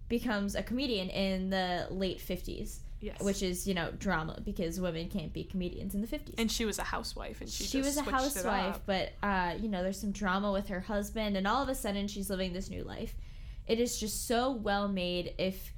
becomes 0.09 0.55
a 0.57 0.63
comedian 0.63 1.09
in 1.11 1.49
the 1.51 1.87
late 1.91 2.19
50s, 2.21 2.79
yes, 3.05 3.21
which 3.21 3.43
is, 3.43 3.67
you 3.67 3.75
know, 3.75 3.91
drama 3.99 4.41
because 4.45 4.81
women 4.81 5.09
can't 5.09 5.33
be 5.33 5.45
comedians 5.45 5.95
in 5.95 6.01
the 6.01 6.07
50s. 6.07 6.35
and 6.39 6.51
she 6.51 6.65
was 6.65 6.79
a 6.79 6.85
housewife, 6.85 7.41
and 7.41 7.49
she 7.51 7.65
she 7.65 7.79
was 7.79 7.97
a 7.97 8.03
housewife, 8.03 8.81
but 8.87 9.13
uh, 9.23 9.55
you 9.61 9.69
know, 9.69 9.83
there's 9.83 10.01
some 10.01 10.13
drama 10.13 10.51
with 10.53 10.69
her 10.69 10.81
husband, 10.81 11.37
and 11.37 11.47
all 11.47 11.63
of 11.63 11.69
a 11.69 11.75
sudden 11.75 12.09
she's 12.09 12.31
living 12.31 12.53
this 12.53 12.69
new 12.71 12.85
life. 12.85 13.15
It 13.67 13.81
is 13.81 13.99
just 13.99 14.27
so 14.27 14.51
well 14.53 14.89
made. 14.89 15.35
If 15.39 15.73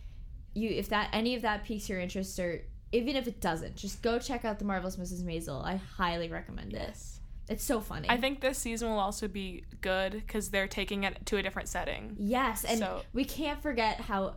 you, 0.55 0.71
if 0.71 0.89
that 0.89 1.11
any 1.13 1.35
of 1.35 1.43
that 1.43 1.65
piques 1.65 1.89
your 1.89 2.01
interest, 2.01 2.39
or 2.39 2.63
even 2.93 3.17
if 3.17 3.27
it 3.29 3.41
doesn't, 3.41 3.77
just 3.77 4.03
go 4.03 4.19
check 4.19 4.45
out 4.45 4.59
the 4.59 4.65
marvelous 4.65 4.97
Mrs. 4.97 5.23
Maisel. 5.23 5.65
I 5.65 5.77
highly 5.77 6.29
recommend 6.29 6.73
it. 6.73 6.81
Yes. 6.81 7.21
It's 7.49 7.63
so 7.63 7.81
funny. 7.81 8.11
I 8.11 8.17
think 8.17 8.41
this 8.41 8.59
season 8.59 8.89
will 8.91 8.99
also 8.99 9.29
be 9.29 9.65
good 9.81 10.13
because 10.13 10.49
they're 10.51 10.67
taking 10.67 11.05
it 11.05 11.25
to 11.27 11.37
a 11.37 11.43
different 11.43 11.69
setting. 11.69 12.17
yes, 12.19 12.65
and 12.65 12.81
So- 12.81 13.03
we 13.13 13.25
can't 13.25 13.63
forget 13.63 14.01
how 14.01 14.35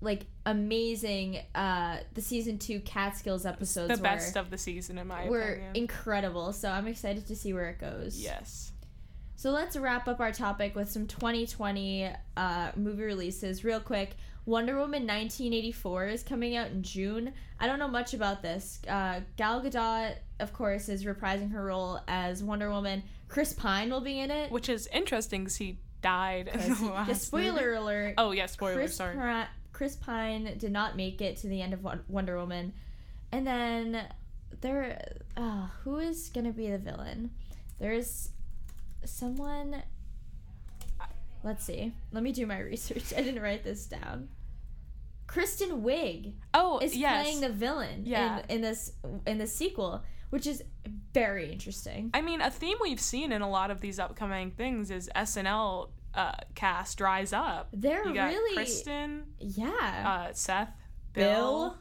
like 0.00 0.26
amazing 0.44 1.38
uh 1.54 1.98
the 2.14 2.20
season 2.20 2.58
two 2.58 2.80
Catskills 2.80 3.46
episodes 3.46 3.88
the 3.88 3.96
were. 3.96 4.02
best 4.02 4.36
of 4.36 4.50
the 4.50 4.58
season, 4.58 4.98
in 4.98 5.06
my 5.06 5.28
were 5.28 5.42
opinion. 5.42 5.76
incredible. 5.76 6.52
So 6.52 6.70
I'm 6.70 6.86
excited 6.86 7.26
to 7.26 7.36
see 7.36 7.52
where 7.52 7.68
it 7.70 7.78
goes. 7.78 8.20
yes. 8.20 8.72
So 9.38 9.50
let's 9.50 9.76
wrap 9.76 10.08
up 10.08 10.18
our 10.20 10.32
topic 10.32 10.74
with 10.74 10.90
some 10.90 11.06
2020 11.06 12.08
uh, 12.38 12.70
movie 12.74 13.02
releases 13.02 13.64
real 13.64 13.80
quick. 13.80 14.16
Wonder 14.46 14.76
Woman 14.76 15.02
1984 15.02 16.06
is 16.06 16.22
coming 16.22 16.56
out 16.56 16.68
in 16.70 16.82
June. 16.82 17.32
I 17.60 17.66
don't 17.66 17.78
know 17.78 17.88
much 17.88 18.14
about 18.14 18.40
this. 18.42 18.80
Uh, 18.88 19.20
Gal 19.36 19.60
Gadot, 19.60 20.14
of 20.40 20.52
course, 20.52 20.88
is 20.88 21.04
reprising 21.04 21.52
her 21.52 21.64
role 21.64 22.00
as 22.08 22.42
Wonder 22.42 22.70
Woman. 22.70 23.02
Chris 23.28 23.52
Pine 23.52 23.90
will 23.90 24.00
be 24.00 24.20
in 24.20 24.30
it. 24.30 24.50
Which 24.50 24.68
is 24.68 24.86
interesting 24.86 25.42
because 25.42 25.56
he 25.56 25.80
died 26.00 26.48
in 26.48 26.60
the 26.74 26.90
last 26.92 27.08
yeah, 27.08 27.14
spoiler 27.14 27.74
alert. 27.74 28.14
Oh 28.18 28.30
yeah, 28.30 28.46
spoiler. 28.46 28.74
Chris, 28.76 28.96
sorry. 28.96 29.16
Pri- 29.16 29.48
Chris 29.76 29.94
Pine 29.94 30.56
did 30.56 30.72
not 30.72 30.96
make 30.96 31.20
it 31.20 31.36
to 31.36 31.48
the 31.48 31.60
end 31.60 31.74
of 31.74 31.84
Wonder 32.08 32.38
Woman. 32.38 32.72
And 33.30 33.46
then 33.46 34.06
there, 34.62 35.18
uh, 35.36 35.66
who 35.84 35.98
is 35.98 36.30
gonna 36.30 36.52
be 36.52 36.70
the 36.70 36.78
villain? 36.78 37.32
There's 37.78 38.30
someone. 39.04 39.82
Let's 41.44 41.62
see. 41.62 41.92
Let 42.10 42.22
me 42.22 42.32
do 42.32 42.46
my 42.46 42.58
research. 42.72 43.12
I 43.14 43.20
didn't 43.20 43.42
write 43.42 43.64
this 43.64 43.84
down. 43.84 44.30
Kristen 45.26 45.82
Wiig 45.82 46.32
oh 46.54 46.78
is 46.78 46.96
yes. 46.96 47.22
playing 47.22 47.40
the 47.42 47.50
villain 47.50 48.04
Yeah. 48.06 48.38
in, 48.48 48.56
in 48.56 48.60
this 48.62 48.92
in 49.26 49.36
the 49.36 49.46
sequel, 49.46 50.02
which 50.30 50.46
is 50.46 50.62
very 51.12 51.52
interesting. 51.52 52.12
I 52.14 52.22
mean, 52.22 52.40
a 52.40 52.50
theme 52.50 52.78
we've 52.80 52.98
seen 52.98 53.30
in 53.30 53.42
a 53.42 53.50
lot 53.50 53.70
of 53.70 53.82
these 53.82 53.98
upcoming 53.98 54.52
things 54.52 54.90
is 54.90 55.10
SNL 55.14 55.90
uh, 56.16 56.32
cast 56.54 56.98
dries 56.98 57.32
up. 57.32 57.68
They're 57.72 58.06
You 58.06 58.14
got 58.14 58.28
really 58.28 58.54
Kristen, 58.56 59.24
yeah. 59.38 60.26
uh, 60.28 60.32
Seth, 60.32 60.70
Bill. 61.12 61.24
Bill. 61.70 61.78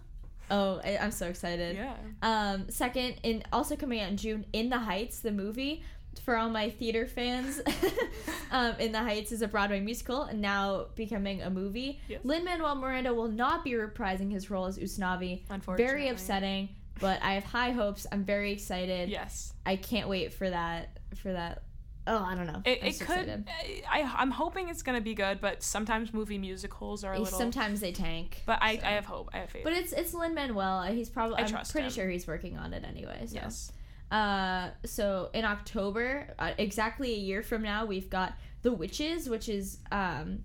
Oh, 0.52 0.80
I, 0.84 0.98
I'm 0.98 1.10
so 1.12 1.28
excited. 1.28 1.76
Yeah. 1.76 1.96
Um, 2.22 2.70
second, 2.70 3.16
and 3.24 3.44
also 3.52 3.76
coming 3.76 4.00
out 4.02 4.10
in 4.10 4.18
June, 4.18 4.46
In 4.54 4.70
the 4.70 4.78
Heights, 4.78 5.20
the 5.20 5.32
movie. 5.32 5.82
for 6.24 6.38
all 6.38 6.50
my 6.50 6.70
theater 6.70 7.08
fans, 7.08 7.60
um, 8.52 8.76
In 8.80 8.92
the 8.92 9.00
Heights 9.00 9.32
is 9.32 9.42
a 9.42 9.48
Broadway 9.48 9.80
musical 9.80 10.24
and 10.24 10.42
now 10.42 10.86
becoming 10.96 11.42
a 11.42 11.50
movie. 11.50 12.00
Yes. 12.08 12.22
Lin 12.24 12.46
Manuel 12.46 12.76
Miranda 12.76 13.14
will 13.14 13.28
not 13.28 13.64
be 13.64 13.72
reprising 13.72 14.32
his 14.32 14.52
role 14.52 14.66
as 14.66 14.78
Usnavi. 14.78 15.42
Unfortunately. 15.50 15.86
Very 15.92 16.10
upsetting, 16.10 16.70
but 17.00 17.20
I 17.24 17.34
have 17.34 17.44
high 17.44 17.72
hopes. 17.72 18.06
I'm 18.12 18.24
very 18.24 18.52
excited. 18.52 19.10
Yes. 19.10 19.52
I 19.66 19.78
can't 19.78 20.08
wait 20.08 20.32
for 20.34 20.48
that. 20.50 21.00
For 21.22 21.34
that. 21.34 21.64
Oh, 22.08 22.24
I 22.24 22.36
don't 22.36 22.46
know. 22.48 22.62
It, 22.66 22.80
it 22.84 23.00
could. 23.00 23.28
excited. 23.28 23.46
I 23.90 24.02
I'm 24.18 24.32
hoping 24.32 24.70
it's 24.70 24.84
gonna 24.84 25.02
be 25.02 25.16
good, 25.16 25.42
but 25.42 25.64
sometimes 25.64 26.14
movie 26.14 26.38
musicals 26.38 27.04
are 27.04 27.14
a 27.14 27.20
little. 27.20 27.38
Sometimes 27.38 27.80
they 27.80 27.92
tank. 27.92 28.44
but 28.46 28.60
I, 28.62 28.78
so. 28.78 28.86
I 28.86 28.90
have 28.92 29.06
hope. 29.06 29.30
I 29.34 29.38
have 29.40 29.50
faith. 29.50 29.64
But 29.64 29.74
it's 29.74 29.92
it's 29.92 30.14
Lin 30.14 30.36
Manuel. 30.36 30.84
He's 30.84 31.10
probably. 31.10 31.38
I 31.38 31.42
I'm 31.42 31.48
trust 31.48 31.72
pretty 31.72 31.88
him. 31.88 31.94
sure 31.94 32.10
he's 32.10 32.28
working 32.28 32.58
on 32.58 32.74
it 32.74 32.84
anyway. 32.88 33.24
So. 33.28 33.36
yes. 33.36 33.72
Uh, 34.12 34.70
so 34.86 35.30
in 35.34 35.46
October, 35.46 36.28
uh, 36.38 36.52
exactly 36.60 37.12
a 37.14 37.18
year 37.18 37.42
from 37.42 37.64
now, 37.64 37.86
we've 37.86 38.10
got 38.10 38.34
The 38.62 38.72
Witches, 38.72 39.28
which 39.28 39.50
is 39.50 39.80
um, 39.92 40.44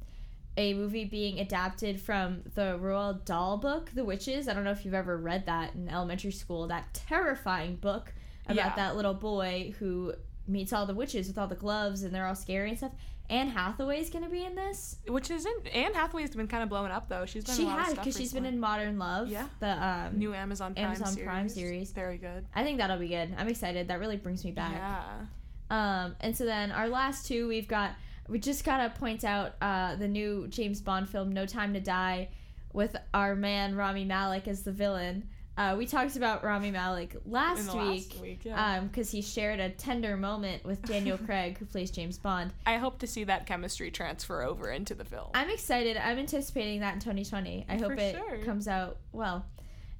a 0.56 0.72
movie 0.72 1.04
being 1.04 1.38
adapted 1.40 2.00
from 2.00 2.40
the 2.54 2.78
Roald 2.80 3.26
Dahl 3.26 3.58
book, 3.58 3.90
The 3.94 4.02
Witches. 4.04 4.48
I 4.48 4.54
don't 4.54 4.64
know 4.64 4.70
if 4.70 4.86
you've 4.86 4.94
ever 4.94 5.16
read 5.18 5.44
that 5.46 5.74
in 5.74 5.90
elementary 5.90 6.32
school. 6.32 6.68
That 6.68 6.94
terrifying 6.94 7.76
book 7.76 8.14
about 8.46 8.56
Yeah. 8.56 8.76
that 8.76 8.96
little 8.96 9.14
boy 9.14 9.74
who 9.78 10.14
meets 10.50 10.72
all 10.72 10.86
the 10.86 10.94
witches 10.94 11.28
with 11.28 11.38
all 11.38 11.46
the 11.46 11.54
gloves 11.54 12.02
and 12.02 12.14
they're 12.14 12.26
all 12.26 12.34
scary 12.34 12.70
and 12.70 12.78
stuff. 12.78 12.92
Anne 13.30 13.48
Hathaway's 13.48 14.10
gonna 14.10 14.28
be 14.28 14.44
in 14.44 14.56
this. 14.56 14.96
Which 15.06 15.30
isn't 15.30 15.68
Anne 15.68 15.94
Hathaway's 15.94 16.34
been 16.34 16.48
kind 16.48 16.64
of 16.64 16.68
blowing 16.68 16.90
up 16.90 17.08
though. 17.08 17.26
She's 17.26 17.44
been 17.44 17.54
She 17.54 17.62
in 17.62 17.68
a 17.68 17.70
lot 17.70 17.78
of 17.78 17.86
has 17.86 17.94
because 17.94 18.16
she's 18.16 18.32
been 18.32 18.44
in 18.44 18.58
Modern 18.58 18.98
Love. 18.98 19.28
Yeah. 19.28 19.46
The 19.60 19.86
um, 19.86 20.18
new 20.18 20.34
Amazon 20.34 20.74
Prime 20.74 20.86
Amazon 20.86 21.06
series. 21.08 21.24
Prime 21.24 21.48
series. 21.48 21.92
Very 21.92 22.18
good. 22.18 22.44
I 22.54 22.64
think 22.64 22.78
that'll 22.78 22.98
be 22.98 23.08
good. 23.08 23.32
I'm 23.38 23.48
excited. 23.48 23.86
That 23.86 24.00
really 24.00 24.16
brings 24.16 24.44
me 24.44 24.50
back. 24.50 24.74
Yeah. 24.74 25.26
Um, 25.70 26.16
and 26.20 26.36
so 26.36 26.44
then 26.44 26.72
our 26.72 26.88
last 26.88 27.26
two, 27.26 27.46
we've 27.46 27.68
got 27.68 27.92
we 28.28 28.40
just 28.40 28.64
gotta 28.64 28.90
point 28.90 29.24
out 29.24 29.54
uh, 29.60 29.94
the 29.94 30.08
new 30.08 30.48
James 30.48 30.80
Bond 30.80 31.08
film, 31.08 31.30
No 31.30 31.46
Time 31.46 31.72
to 31.74 31.80
Die, 31.80 32.28
with 32.72 32.96
our 33.14 33.36
man 33.36 33.76
Rami 33.76 34.04
Malek 34.04 34.48
as 34.48 34.62
the 34.62 34.72
villain. 34.72 35.28
Uh, 35.60 35.76
we 35.76 35.84
talked 35.84 36.16
about 36.16 36.42
Rami 36.42 36.70
Malek 36.70 37.16
In 37.22 37.32
last 37.32 37.76
week 37.76 38.16
week, 38.22 38.40
yeah. 38.44 38.78
um, 38.78 38.86
because 38.86 39.10
he 39.10 39.20
shared 39.20 39.60
a 39.60 39.68
tender 39.68 40.16
moment 40.16 40.64
with 40.64 40.80
Daniel 40.80 41.18
Craig, 41.26 41.58
who 41.58 41.66
plays 41.66 41.90
James 41.90 42.16
Bond. 42.16 42.54
I 42.64 42.78
hope 42.78 42.98
to 43.00 43.06
see 43.06 43.24
that 43.24 43.44
chemistry 43.44 43.90
transfer 43.90 44.42
over 44.42 44.70
into 44.70 44.94
the 44.94 45.04
film. 45.04 45.28
I'm 45.34 45.50
excited. 45.50 45.98
I'm 45.98 46.18
anticipating 46.18 46.80
that 46.80 46.94
in 46.94 47.00
2020. 47.00 47.66
I 47.68 47.76
hope 47.76 47.88
For 47.88 47.92
it 47.92 48.16
sure. 48.16 48.38
comes 48.38 48.68
out 48.68 49.00
well. 49.12 49.44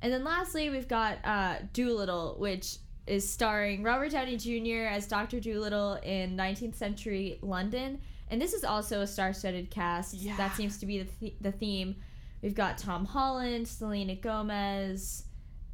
And 0.01 0.11
then 0.11 0.25
lastly, 0.25 0.70
we've 0.70 0.88
got 0.88 1.18
uh, 1.25 1.57
Dolittle, 1.75 2.37
which 2.38 2.79
is 3.07 3.31
starring 3.31 3.83
Robert 3.83 4.12
Downey 4.12 4.38
Jr. 4.38 4.87
as 4.87 5.07
Dr. 5.07 5.40
Dolittle 5.40 5.96
in 6.03 6.38
19th 6.38 6.77
century 6.77 7.38
London. 7.42 8.01
And 8.29 8.40
this 8.40 8.55
is 8.55 8.64
also 8.64 9.03
a 9.03 9.07
star-studded 9.07 9.68
cast. 9.68 10.14
Yeah. 10.14 10.38
That 10.38 10.57
seems 10.57 10.79
to 10.79 10.87
be 10.87 11.01
the, 11.01 11.11
th- 11.20 11.35
the 11.42 11.53
theme. 11.53 11.96
We've 12.40 12.55
got 12.55 12.79
Tom 12.79 13.05
Holland, 13.05 13.68
Selena 13.68 14.14
Gomez, 14.14 15.25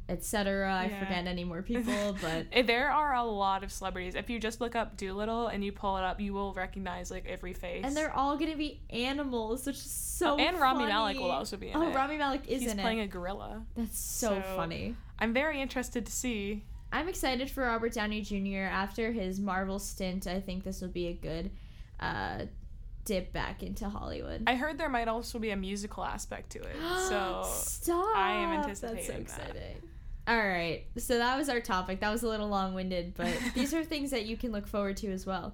etc. 0.09 0.73
I 0.73 0.85
Yeah. 0.85 0.99
forget 0.99 1.27
any 1.27 1.43
more 1.43 1.61
people, 1.71 2.17
but 2.21 2.45
Eh, 2.51 2.61
There 2.61 2.89
are 2.91 3.13
a 3.15 3.23
lot 3.23 3.63
of 3.63 3.71
celebrities. 3.71 4.15
If 4.15 4.29
you 4.29 4.39
just 4.39 4.61
look 4.61 4.75
up 4.75 4.95
Dolittle 4.97 5.47
and 5.47 5.63
you 5.63 5.71
pull 5.71 5.97
it 5.97 6.03
up, 6.03 6.19
you 6.21 6.33
will 6.33 6.53
recognize 6.53 7.11
like 7.11 7.25
every 7.27 7.53
face. 7.53 7.83
and 7.85 7.95
they're 7.95 8.13
all 8.15 8.37
gonna 8.37 8.55
be 8.55 8.81
animals, 8.89 9.65
which 9.65 9.75
is 9.77 9.91
so 9.91 10.37
and 10.37 10.59
Rami 10.59 10.79
funny. 10.81 10.91
Malek 10.93 11.17
will 11.17 11.31
also 11.31 11.57
be 11.57 11.69
in 11.69 11.75
Oh, 11.77 11.89
it. 11.89 11.95
Rami 11.95 12.17
Malek 12.17 12.47
is 12.47 12.61
He's 12.61 12.71
in 12.71 12.77
playing 12.79 12.99
it. 12.99 13.03
a 13.03 13.07
gorilla. 13.07 13.63
That's 13.75 13.99
so, 13.99 14.41
so- 14.41 14.55
funny. 14.55 14.95
I'm 15.19 15.33
very 15.33 15.61
interested 15.61 16.05
to 16.05 16.11
see. 16.11 16.63
I'm 16.91 17.09
excited 17.09 17.51
for 17.51 17.63
Robert 17.63 17.93
Downey 17.93 18.21
Jr. 18.21 18.69
after 18.71 19.11
his 19.11 19.39
Marvel 19.41 19.77
stint. 19.79 20.25
I 20.27 20.39
think 20.39 20.63
this 20.63 20.79
will 20.81 20.87
be 20.89 21.07
a 21.07 21.13
good 21.13 21.51
uh, 21.99 22.45
dip 23.03 23.33
back 23.33 23.61
into 23.61 23.89
Hollywood. 23.89 24.43
I 24.47 24.55
heard 24.55 24.77
there 24.77 24.87
might 24.87 25.07
also 25.09 25.37
be 25.39 25.49
a 25.49 25.57
musical 25.57 26.05
aspect 26.05 26.51
to 26.51 26.59
it. 26.59 26.75
So 27.09 27.43
stop! 27.51 28.15
I 28.15 28.31
am 28.37 28.59
anticipating 28.61 28.95
That's 28.95 29.07
so 29.07 29.13
anticipating 29.41 29.81
that. 29.81 29.87
All 30.27 30.37
right, 30.37 30.83
so 30.97 31.17
that 31.17 31.37
was 31.37 31.47
our 31.47 31.61
topic. 31.61 32.01
That 32.01 32.11
was 32.11 32.23
a 32.23 32.27
little 32.27 32.49
long-winded, 32.49 33.13
but 33.15 33.33
these 33.53 33.73
are 33.73 33.83
things 33.83 34.11
that 34.11 34.25
you 34.25 34.35
can 34.35 34.51
look 34.51 34.67
forward 34.67 34.97
to 34.97 35.11
as 35.11 35.25
well. 35.25 35.53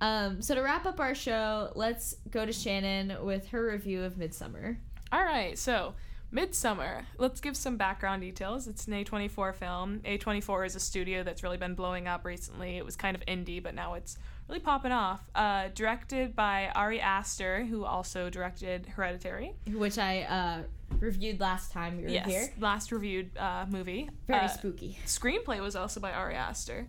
Um, 0.00 0.40
so 0.40 0.54
to 0.54 0.62
wrap 0.62 0.86
up 0.86 0.98
our 0.98 1.14
show, 1.14 1.70
let's 1.74 2.16
go 2.30 2.46
to 2.46 2.52
Shannon 2.52 3.24
with 3.24 3.48
her 3.48 3.66
review 3.66 4.02
of 4.02 4.14
Midsommar. 4.14 4.76
All 5.12 5.22
right, 5.22 5.58
so 5.58 5.94
Midsommar. 6.34 7.04
Let's 7.16 7.40
give 7.40 7.56
some 7.56 7.76
background 7.76 8.22
details. 8.22 8.66
It's 8.66 8.86
an 8.88 8.94
A24 8.94 9.54
film. 9.54 10.00
A24 10.00 10.66
is 10.66 10.74
a 10.74 10.80
studio 10.80 11.22
that's 11.22 11.42
really 11.42 11.58
been 11.58 11.74
blowing 11.74 12.08
up 12.08 12.24
recently. 12.24 12.76
It 12.76 12.84
was 12.84 12.96
kind 12.96 13.14
of 13.16 13.24
indie, 13.26 13.62
but 13.62 13.74
now 13.74 13.94
it's 13.94 14.18
really 14.48 14.60
popping 14.60 14.90
off. 14.90 15.20
Uh, 15.34 15.68
directed 15.74 16.34
by 16.34 16.72
Ari 16.74 17.00
Aster, 17.00 17.64
who 17.64 17.84
also 17.84 18.30
directed 18.30 18.86
Hereditary. 18.86 19.54
which 19.72 19.96
I 19.96 20.22
uh, 20.22 20.62
reviewed 21.00 21.40
last 21.40 21.72
time 21.72 21.96
we 21.96 22.04
were 22.04 22.08
yes, 22.08 22.26
here. 22.26 22.52
last 22.60 22.92
reviewed 22.92 23.36
uh, 23.36 23.66
movie. 23.68 24.08
Very 24.26 24.40
Uh, 24.40 24.48
spooky. 24.48 24.98
screenplay 25.06 25.60
was 25.60 25.76
also 25.76 26.00
by 26.00 26.12
Ari 26.12 26.34
Aster. 26.34 26.88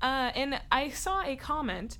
Uh, 0.00 0.30
and 0.34 0.60
I 0.70 0.90
saw 0.90 1.22
a 1.22 1.36
comment 1.36 1.98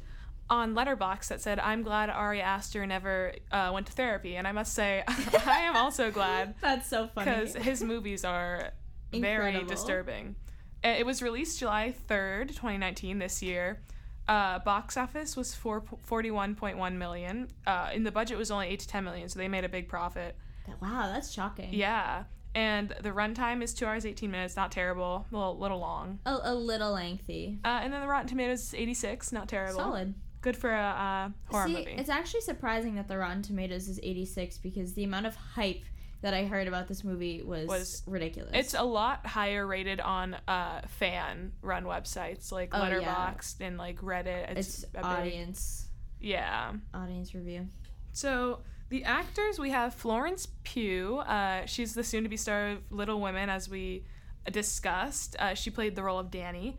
on 0.51 0.75
Letterboxd 0.75 1.29
that 1.29 1.41
said, 1.41 1.59
"I'm 1.61 1.83
glad 1.83 2.11
Ari 2.11 2.43
Aster 2.43 2.85
never 2.87 3.33
uh, 3.51 3.71
went 3.73 3.87
to 3.87 3.93
therapy," 3.93 4.37
and 4.37 4.47
I 4.47 4.53
must 4.53 4.75
say, 4.75 5.05
I 5.09 5.61
am 5.61 5.77
also 5.77 6.11
glad 6.11 6.55
That's 6.61 6.89
so 6.89 7.09
funny. 7.09 7.31
because 7.31 7.55
his 7.55 7.83
movies 7.83 8.25
are 8.25 8.71
very 9.13 9.63
disturbing. 9.65 10.37
Uh, 10.85 10.89
It 10.99 11.07
was 11.07 11.23
released 11.23 11.59
July 11.61 11.95
3rd, 12.09 12.49
2019, 12.49 13.19
this 13.19 13.41
year. 13.43 13.81
Uh, 14.29 14.59
box 14.61 14.97
office 14.97 15.37
was 15.37 15.55
four, 15.55 15.83
41.1 16.09 16.95
million. 16.97 17.49
Uh, 17.67 17.91
and 17.93 18.05
the 18.07 18.11
budget 18.13 18.37
was 18.39 18.51
only 18.51 18.69
8 18.69 18.81
to 18.81 18.89
10 18.89 19.05
million, 19.05 19.29
so 19.29 19.39
they 19.39 19.49
made 19.49 19.65
a 19.65 19.69
big 19.69 19.89
profit. 19.89 20.37
Wow, 20.81 21.11
that's 21.13 21.33
shocking. 21.33 21.73
Yeah. 21.73 22.25
And 22.55 22.95
the 23.01 23.11
runtime 23.11 23.63
is 23.63 23.73
2 23.73 23.87
hours 23.87 24.05
18 24.05 24.31
minutes, 24.31 24.57
not 24.57 24.71
terrible, 24.71 25.27
Well, 25.31 25.43
a 25.43 25.45
little, 25.53 25.59
little 25.61 25.79
long. 25.81 26.19
A, 26.27 26.39
a 26.45 26.55
little 26.55 26.93
lengthy. 26.93 27.59
Uh, 27.65 27.81
and 27.83 27.93
then 27.93 28.03
the 28.03 28.07
Rotten 28.09 28.29
Tomatoes 28.29 28.61
is 28.61 28.75
86, 28.75 29.33
not 29.33 29.49
terrible. 29.49 29.79
Solid. 29.81 30.15
Good 30.43 30.57
for 30.57 30.71
a 30.71 30.79
uh, 30.79 31.29
horror 31.51 31.69
See, 31.69 31.75
movie. 31.77 31.93
it's 31.93 32.11
actually 32.11 32.43
surprising 32.43 32.97
that 32.97 33.09
the 33.09 33.17
Rotten 33.17 33.41
Tomatoes 33.43 33.89
is 33.89 33.99
86 34.03 34.59
because 34.59 34.93
the 34.93 35.05
amount 35.05 35.25
of 35.27 35.35
hype 35.37 35.83
that 36.21 36.35
I 36.35 36.45
heard 36.45 36.69
about 36.69 36.89
this 36.89 37.03
movie 37.05 37.43
was, 37.43 37.69
Was- 37.69 38.03
ridiculous. 38.07 38.51
It's 38.53 38.75
a 38.75 38.83
lot 38.83 39.25
higher 39.27 39.67
rated 39.67 40.01
on 40.01 40.37
uh, 40.47 40.83
fan 40.89 41.53
run 41.63 41.85
websites 41.85 42.53
like 42.53 42.69
Oh, 42.73 42.85
yeah. 42.87 43.01
Letterboxd 43.01 43.61
and 43.63 43.79
like 43.79 44.01
Reddit. 44.03 44.51
it's 44.51 44.83
It's, 44.83 44.85
a 44.85 44.89
big- 44.89 45.05
audience 45.05 45.87
Yeah. 46.21 46.73
audience 46.93 47.35
review. 47.35 47.67
So 48.13 48.61
the 48.93 49.05
actors 49.05 49.59
we 49.59 49.71
have 49.71 49.95
Florence 49.95 50.47
Pugh. 50.65 51.17
Uh, 51.21 51.65
she's 51.65 51.95
the 51.95 52.05
soon-to-be 52.05 52.37
star 52.37 52.69
of 52.73 52.79
Little 52.91 53.23
Women, 53.23 53.49
as 53.49 53.67
we 53.67 54.05
discussed. 54.51 55.35
Uh, 55.39 55.55
she 55.55 55.71
played 55.71 55.97
the 55.97 56.03
role 56.03 56.19
of 56.19 56.31
Dani. 56.31 56.75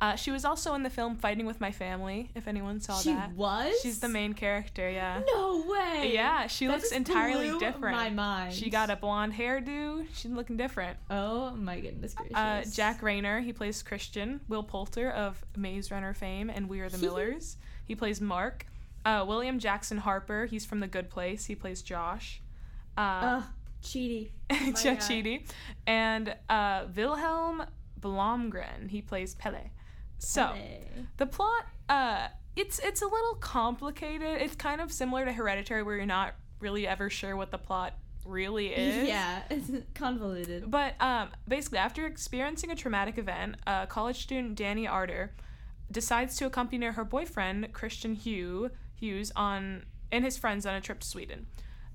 Uh, 0.00 0.14
she 0.16 0.30
was 0.30 0.46
also 0.46 0.72
in 0.72 0.82
the 0.82 0.88
film 0.88 1.16
Fighting 1.16 1.44
with 1.44 1.60
My 1.60 1.70
Family. 1.70 2.30
If 2.34 2.48
anyone 2.48 2.80
saw 2.80 2.98
she 2.98 3.12
that, 3.12 3.30
she 3.30 3.34
was. 3.34 3.74
she's 3.82 4.00
the 4.00 4.08
main 4.08 4.32
character. 4.32 4.88
Yeah. 4.88 5.20
No 5.26 5.62
way. 5.68 6.10
Yeah, 6.14 6.46
she 6.46 6.68
That 6.68 6.76
looks 6.76 6.90
entirely 6.90 7.58
different. 7.58 7.98
My 7.98 8.08
mind. 8.08 8.54
She 8.54 8.70
got 8.70 8.88
a 8.88 8.96
blonde 8.96 9.34
hairdo. 9.34 10.06
She's 10.14 10.30
looking 10.30 10.56
different. 10.56 10.96
Oh 11.10 11.50
my 11.50 11.80
goodness 11.80 12.14
gracious. 12.14 12.34
Uh, 12.34 12.64
Jack 12.72 13.02
Reynor, 13.02 13.44
he 13.44 13.52
plays 13.52 13.82
Christian. 13.82 14.40
Will 14.48 14.62
Poulter 14.62 15.10
of 15.10 15.44
Maze 15.54 15.90
Runner 15.90 16.14
fame 16.14 16.48
and 16.48 16.66
We 16.66 16.80
Are 16.80 16.88
the 16.88 16.96
Millers, 16.96 17.58
he 17.84 17.94
plays 17.94 18.22
Mark. 18.22 18.64
Uh, 19.04 19.24
William 19.26 19.58
Jackson 19.58 19.98
Harper, 19.98 20.46
he's 20.46 20.64
from 20.66 20.80
The 20.80 20.86
Good 20.86 21.10
Place. 21.10 21.46
He 21.46 21.54
plays 21.54 21.82
Josh. 21.82 22.42
Uh, 22.96 23.42
cheaty. 23.82 24.30
my 24.50 24.72
Cha 24.72 24.96
And 25.86 26.34
uh, 26.48 26.84
Vilhelm 26.86 27.66
Blomgren, 28.00 28.90
he 28.90 29.02
plays 29.02 29.34
Pelle. 29.34 29.70
So 30.18 30.46
Hey. 30.48 30.82
the 31.16 31.26
plot, 31.26 31.66
uh, 31.88 32.28
it's 32.56 32.80
it's 32.80 33.02
a 33.02 33.06
little 33.06 33.34
complicated. 33.36 34.42
It's 34.42 34.56
kind 34.56 34.80
of 34.80 34.92
similar 34.92 35.24
to 35.24 35.32
Hereditary, 35.32 35.82
where 35.84 35.96
you're 35.96 36.06
not 36.06 36.34
really 36.60 36.86
ever 36.88 37.08
sure 37.08 37.36
what 37.36 37.52
the 37.52 37.58
plot 37.58 37.94
really 38.26 38.66
is. 38.74 39.06
Yeah, 39.08 39.42
it's 39.48 39.70
convoluted. 39.94 40.68
But 40.70 41.00
um, 41.00 41.28
basically, 41.46 41.78
after 41.78 42.04
experiencing 42.06 42.72
a 42.72 42.76
traumatic 42.76 43.16
event, 43.16 43.56
uh, 43.66 43.86
college 43.86 44.20
student 44.22 44.58
Dani 44.58 44.90
Ardor 44.90 45.32
decides 45.90 46.36
to 46.36 46.46
accompany 46.46 46.84
her 46.86 47.04
boyfriend 47.04 47.72
Christian 47.72 48.14
Hugh 48.14 48.70
Hughes 48.98 49.32
on 49.36 49.84
and 50.10 50.24
his 50.24 50.36
friends 50.36 50.66
on 50.66 50.74
a 50.74 50.80
trip 50.80 51.00
to 51.00 51.06
Sweden. 51.06 51.46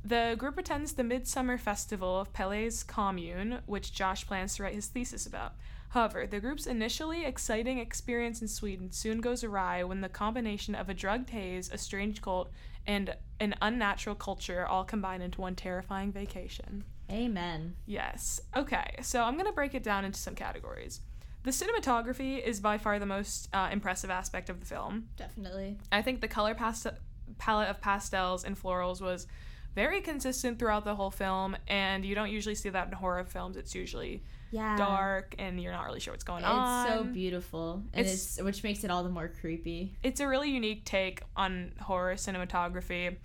The 0.05 0.35
group 0.37 0.57
attends 0.57 0.93
the 0.93 1.03
Midsummer 1.03 1.57
Festival 1.57 2.19
of 2.19 2.33
Pelle's 2.33 2.83
Commune, 2.83 3.59
which 3.65 3.93
Josh 3.93 4.27
plans 4.27 4.55
to 4.55 4.63
write 4.63 4.75
his 4.75 4.87
thesis 4.87 5.25
about. 5.25 5.53
However, 5.89 6.27
the 6.27 6.39
group's 6.39 6.65
initially 6.65 7.23
exciting 7.23 7.77
experience 7.77 8.41
in 8.41 8.47
Sweden 8.47 8.91
soon 8.91 9.21
goes 9.21 9.43
awry 9.43 9.83
when 9.83 10.01
the 10.01 10.09
combination 10.09 10.75
of 10.75 10.89
a 10.89 10.93
drugged 10.93 11.29
haze, 11.29 11.69
a 11.71 11.77
strange 11.77 12.21
cult, 12.21 12.51
and 12.85 13.15
an 13.39 13.55
unnatural 13.61 14.15
culture 14.15 14.65
all 14.65 14.83
combine 14.83 15.21
into 15.21 15.39
one 15.39 15.55
terrifying 15.55 16.11
vacation. 16.11 16.83
Amen. 17.11 17.75
Yes. 17.85 18.41
Okay, 18.55 18.95
so 19.01 19.21
I'm 19.21 19.35
going 19.35 19.45
to 19.45 19.53
break 19.53 19.75
it 19.75 19.83
down 19.83 20.03
into 20.03 20.19
some 20.19 20.35
categories. 20.35 21.01
The 21.43 21.51
cinematography 21.51 22.41
is 22.41 22.59
by 22.59 22.77
far 22.77 22.99
the 22.99 23.05
most 23.05 23.49
uh, 23.53 23.69
impressive 23.71 24.09
aspect 24.09 24.49
of 24.49 24.59
the 24.59 24.65
film. 24.65 25.09
Definitely. 25.17 25.77
I 25.91 26.01
think 26.01 26.21
the 26.21 26.27
color 26.27 26.55
past- 26.55 26.87
palette 27.37 27.69
of 27.69 27.81
pastels 27.81 28.43
and 28.45 28.57
florals 28.61 29.01
was 29.01 29.27
very 29.75 30.01
consistent 30.01 30.59
throughout 30.59 30.85
the 30.85 30.95
whole 30.95 31.11
film, 31.11 31.57
and 31.67 32.05
you 32.05 32.13
don't 32.15 32.29
usually 32.29 32.55
see 32.55 32.69
that 32.69 32.87
in 32.87 32.93
horror 32.93 33.23
films. 33.25 33.57
It's 33.57 33.73
usually 33.73 34.23
Yeah. 34.51 34.77
dark, 34.77 35.33
and 35.39 35.59
you're 35.59 35.71
not 35.73 35.85
really 35.85 35.99
sure 35.99 36.13
what's 36.13 36.23
going 36.23 36.43
It's 36.43 36.47
on. 36.49 36.85
It's 36.87 36.95
so 36.95 37.03
beautiful, 37.05 37.83
and 37.91 38.05
It's- 38.05 38.37
it's, 38.37 38.41
which 38.43 38.63
makes 38.63 38.83
it 38.83 38.91
all 38.91 39.03
the 39.03 39.09
more 39.09 39.27
creepy. 39.27 39.95
it's 40.03 40.19
a 40.19 40.27
really 40.27 40.51
unique 40.51 40.85
take 40.85 41.23
on 41.35 41.73
horror 41.81 42.13
cinematography. 42.15 43.17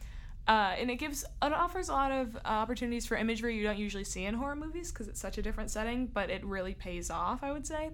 Uh, 0.48 0.74
and 0.78 0.90
it 0.90 0.96
gives 0.96 1.24
it 1.42 1.52
offers 1.52 1.90
a 1.90 1.92
lot 1.92 2.10
of 2.10 2.34
uh, 2.36 2.40
opportunities 2.48 3.04
for 3.06 3.16
imagery 3.18 3.54
you 3.54 3.62
don't 3.62 3.76
usually 3.78 4.02
see 4.04 4.24
in 4.24 4.34
horror 4.34 4.56
movies 4.56 4.90
because 4.90 5.06
it's 5.06 5.20
such 5.20 5.36
a 5.36 5.42
different 5.42 5.70
setting, 5.70 6.06
but 6.06 6.30
it 6.30 6.42
really 6.44 6.72
pays 6.74 7.10
off, 7.10 7.42
I 7.42 7.52
would 7.52 7.66
say. 7.66 7.90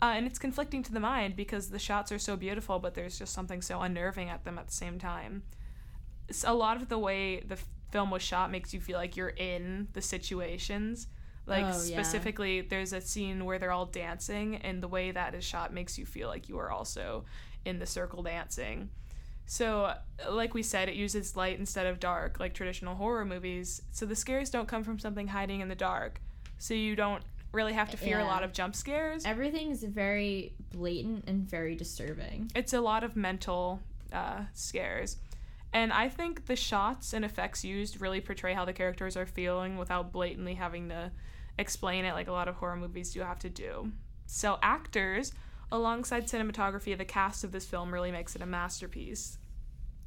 Uh, 0.00 0.12
and 0.14 0.24
it's 0.24 0.38
conflicting 0.38 0.82
to 0.84 0.92
the 0.92 1.00
mind 1.00 1.34
because 1.36 1.68
the 1.68 1.78
shots 1.80 2.12
are 2.12 2.18
so 2.18 2.36
beautiful, 2.36 2.78
but 2.78 2.94
there's 2.94 3.18
just 3.18 3.32
something 3.34 3.60
so 3.60 3.80
unnerving 3.80 4.30
at 4.30 4.44
them 4.44 4.56
at 4.56 4.68
the 4.68 4.72
same 4.72 4.98
time. 4.98 5.42
It's 6.28 6.44
a 6.44 6.52
lot 6.52 6.80
of 6.80 6.88
the 6.88 6.96
way 6.98 7.40
the 7.40 7.54
f- 7.56 7.66
film 7.90 8.10
was 8.12 8.22
shot 8.22 8.50
makes 8.52 8.72
you 8.72 8.80
feel 8.80 8.96
like 8.96 9.16
you're 9.16 9.28
in 9.36 9.88
the 9.92 10.00
situations. 10.00 11.08
Like 11.46 11.64
Oh, 11.64 11.82
yeah. 11.84 12.00
specifically, 12.00 12.60
there's 12.60 12.92
a 12.92 13.00
scene 13.00 13.44
where 13.44 13.58
they're 13.58 13.72
all 13.72 13.86
dancing, 13.86 14.56
and 14.56 14.80
the 14.80 14.86
way 14.88 15.10
that 15.10 15.34
is 15.34 15.44
shot 15.44 15.74
makes 15.74 15.98
you 15.98 16.06
feel 16.06 16.28
like 16.28 16.48
you 16.48 16.56
are 16.58 16.70
also 16.70 17.24
in 17.64 17.80
the 17.80 17.86
circle 17.86 18.22
dancing. 18.22 18.90
So, 19.50 19.92
like 20.30 20.54
we 20.54 20.62
said, 20.62 20.88
it 20.88 20.94
uses 20.94 21.34
light 21.34 21.58
instead 21.58 21.86
of 21.86 21.98
dark, 21.98 22.38
like 22.38 22.54
traditional 22.54 22.94
horror 22.94 23.24
movies. 23.24 23.82
So 23.90 24.06
the 24.06 24.14
scares 24.14 24.48
don't 24.48 24.68
come 24.68 24.84
from 24.84 25.00
something 25.00 25.26
hiding 25.26 25.60
in 25.60 25.66
the 25.66 25.74
dark. 25.74 26.20
So 26.58 26.72
you 26.72 26.94
don't 26.94 27.24
really 27.50 27.72
have 27.72 27.90
to 27.90 27.96
fear 27.96 28.20
a 28.20 28.24
lot 28.24 28.44
of 28.44 28.52
jump 28.52 28.76
scares. 28.76 29.26
Everything's 29.26 29.82
very 29.82 30.54
blatant 30.72 31.24
and 31.26 31.50
very 31.50 31.74
disturbing. 31.74 32.52
It's 32.54 32.74
a 32.74 32.80
lot 32.80 33.02
of 33.02 33.16
mental 33.16 33.80
uh, 34.12 34.44
scares. 34.54 35.16
And 35.72 35.92
I 35.92 36.08
think 36.08 36.46
the 36.46 36.54
shots 36.54 37.12
and 37.12 37.24
effects 37.24 37.64
used 37.64 38.00
really 38.00 38.20
portray 38.20 38.54
how 38.54 38.64
the 38.64 38.72
characters 38.72 39.16
are 39.16 39.26
feeling 39.26 39.78
without 39.78 40.12
blatantly 40.12 40.54
having 40.54 40.90
to 40.90 41.10
explain 41.58 42.04
it 42.04 42.12
like 42.12 42.28
a 42.28 42.32
lot 42.32 42.46
of 42.46 42.54
horror 42.54 42.76
movies 42.76 43.12
do 43.12 43.20
have 43.22 43.40
to 43.40 43.50
do. 43.50 43.90
So, 44.26 44.60
actors, 44.62 45.32
alongside 45.72 46.28
cinematography, 46.28 46.96
the 46.96 47.04
cast 47.04 47.42
of 47.42 47.50
this 47.50 47.66
film 47.66 47.92
really 47.92 48.12
makes 48.12 48.36
it 48.36 48.42
a 48.42 48.46
masterpiece. 48.46 49.38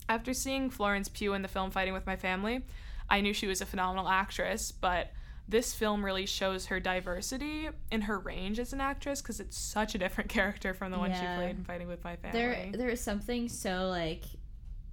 After 0.10 0.34
seeing 0.34 0.70
Florence 0.70 1.10
Pugh 1.10 1.34
in 1.34 1.42
the 1.42 1.48
film 1.48 1.72
Fighting 1.72 1.94
with 1.94 2.06
My 2.06 2.16
Family, 2.16 2.62
I 3.10 3.22
knew 3.22 3.34
she 3.34 3.48
was 3.48 3.62
a 3.62 3.66
phenomenal 3.66 4.08
actress, 4.08 4.72
but 4.72 5.12
this 5.48 5.74
film 5.74 6.04
really 6.06 6.26
shows 6.26 6.68
her 6.68 6.80
diversity 6.80 7.70
in 7.92 8.02
her 8.02 8.18
range 8.18 8.60
as 8.60 8.74
an 8.74 8.80
actress 8.82 9.22
because 9.22 9.40
it's 9.40 9.58
such 9.58 9.94
a 9.96 9.98
different 9.98 10.30
character 10.38 10.74
from 10.74 10.92
the 10.92 10.98
one 10.98 11.12
she 11.14 11.20
played 11.20 11.58
in 11.58 11.64
Fighting 11.64 11.88
with 11.88 12.04
My 12.04 12.16
Family. 12.16 12.40
There, 12.40 12.72
there 12.74 12.90
is 12.90 13.02
something 13.02 13.50
so 13.50 13.88
like 13.90 14.24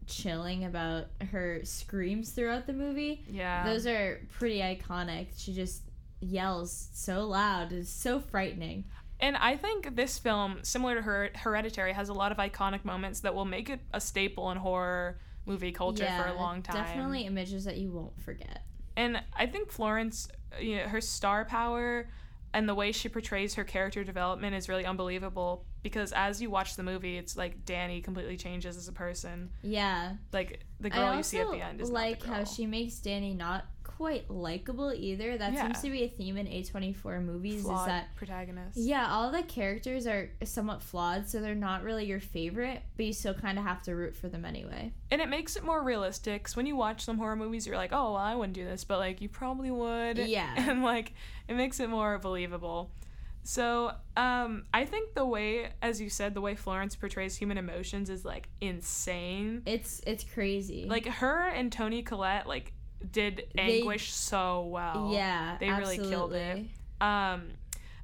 chilling 0.06 0.64
about 0.64 1.06
her 1.30 1.60
screams 1.64 2.30
throughout 2.30 2.66
the 2.66 2.72
movie. 2.72 3.24
yeah. 3.28 3.64
Those 3.64 3.86
are 3.86 4.20
pretty 4.30 4.58
iconic. 4.58 5.28
She 5.36 5.52
just 5.52 5.82
yells 6.20 6.88
so 6.92 7.26
loud. 7.26 7.72
It's 7.72 7.90
so 7.90 8.20
frightening. 8.20 8.84
And 9.20 9.36
I 9.36 9.56
think 9.56 9.96
this 9.96 10.18
film, 10.18 10.60
similar 10.62 10.96
to 10.96 11.02
Her- 11.02 11.30
Hereditary, 11.34 11.92
has 11.92 12.08
a 12.08 12.14
lot 12.14 12.32
of 12.32 12.38
iconic 12.38 12.84
moments 12.84 13.20
that 13.20 13.34
will 13.34 13.44
make 13.44 13.68
it 13.70 13.80
a 13.92 14.00
staple 14.00 14.50
in 14.50 14.56
horror 14.56 15.18
movie 15.46 15.72
culture 15.72 16.08
for 16.16 16.26
a 16.26 16.34
long 16.34 16.62
time. 16.62 16.76
Definitely 16.76 17.22
images 17.22 17.64
that 17.64 17.76
you 17.76 17.90
won't 17.90 18.20
forget. 18.22 18.64
And 18.96 19.22
I 19.36 19.46
think 19.46 19.70
Florence, 19.70 20.28
you 20.60 20.76
know, 20.76 20.84
her 20.84 21.00
star 21.00 21.44
power 21.44 22.08
and 22.52 22.68
the 22.68 22.74
way 22.74 22.92
she 22.92 23.08
portrays 23.08 23.54
her 23.54 23.64
character 23.64 24.02
development 24.04 24.54
is 24.56 24.68
really 24.68 24.84
unbelievable 24.84 25.64
because 25.82 26.12
as 26.12 26.42
you 26.42 26.50
watch 26.50 26.76
the 26.76 26.82
movie, 26.82 27.16
it's 27.16 27.36
like 27.36 27.64
Dani 27.64 28.02
completely 28.02 28.36
changes 28.36 28.76
as 28.76 28.88
a 28.88 28.92
person. 28.92 29.50
Yeah. 29.62 30.14
Like 30.32 30.60
the 30.80 30.90
girl 30.90 31.16
you 31.16 31.22
see 31.22 31.38
at 31.38 31.50
the 31.50 31.60
end 31.60 31.80
is 31.80 31.90
like 31.90 32.22
how 32.22 32.44
she 32.44 32.66
makes 32.66 32.94
Dani 32.96 33.36
not 33.36 33.66
quite 34.00 34.30
likable 34.30 34.92
either. 34.94 35.36
That 35.36 35.52
Yeah. 35.52 35.64
seems 35.64 35.82
to 35.82 35.90
be 35.90 36.04
a 36.04 36.08
theme 36.08 36.38
in 36.38 36.46
A24 36.46 37.20
movies 37.22 37.60
flawed 37.62 37.80
is 37.80 37.86
that 37.86 38.14
protagonist. 38.16 38.78
yeah, 38.78 39.06
all 39.12 39.30
the 39.30 39.42
characters 39.42 40.06
are 40.06 40.30
somewhat 40.42 40.82
flawed, 40.82 41.28
so 41.28 41.40
they're 41.42 41.54
not 41.54 41.82
really 41.82 42.06
your 42.06 42.18
favorite, 42.20 42.80
but 42.96 43.04
you 43.04 43.12
still 43.12 43.34
kind 43.34 43.58
of 43.58 43.64
have 43.64 43.82
to 43.82 43.94
root 43.94 44.16
for 44.16 44.28
them 44.30 44.46
anyway. 44.46 44.92
And 45.10 45.20
it 45.20 45.28
makes 45.28 45.54
it 45.56 45.64
more 45.64 45.82
realistic. 45.82 46.44
'cause 46.44 46.56
when 46.56 46.64
you 46.64 46.76
watch 46.76 47.02
some 47.04 47.18
horror 47.18 47.36
movies, 47.36 47.66
you're 47.66 47.76
like, 47.76 47.92
oh, 47.92 48.14
well, 48.14 48.16
I 48.16 48.34
wouldn't 48.34 48.54
do 48.54 48.64
this, 48.64 48.84
but 48.84 48.98
like, 48.98 49.20
you 49.20 49.28
probably 49.28 49.70
would. 49.70 50.16
Yeah. 50.16 50.54
And 50.70 50.82
like, 50.82 51.12
it 51.46 51.54
makes 51.54 51.78
it 51.78 51.90
more 51.90 52.18
believable. 52.18 52.90
So, 53.42 53.92
um, 54.16 54.64
I 54.72 54.84
think 54.84 55.14
the 55.14 55.24
way, 55.24 55.72
as 55.82 56.00
you 56.00 56.08
said, 56.10 56.34
the 56.34 56.40
way 56.40 56.54
Florence 56.54 56.94
portrays 56.96 57.36
human 57.36 57.58
emotions 57.58 58.08
is 58.10 58.24
like 58.24 58.48
insane. 58.60 59.62
It's 59.66 60.00
it's 60.06 60.24
crazy. 60.24 60.86
Like 60.88 61.06
her 61.06 61.48
and 61.48 61.70
Toni 61.72 62.02
Collette 62.02 62.46
like 62.46 62.72
did 63.10 63.48
They- 63.54 63.78
anguish 63.80 64.12
so 64.12 64.62
well. 64.66 65.10
yeah, 65.12 65.56
they 65.60 65.70
really 65.70 65.98
killed 65.98 66.32
it. 66.32 66.66
Um, 67.00 67.52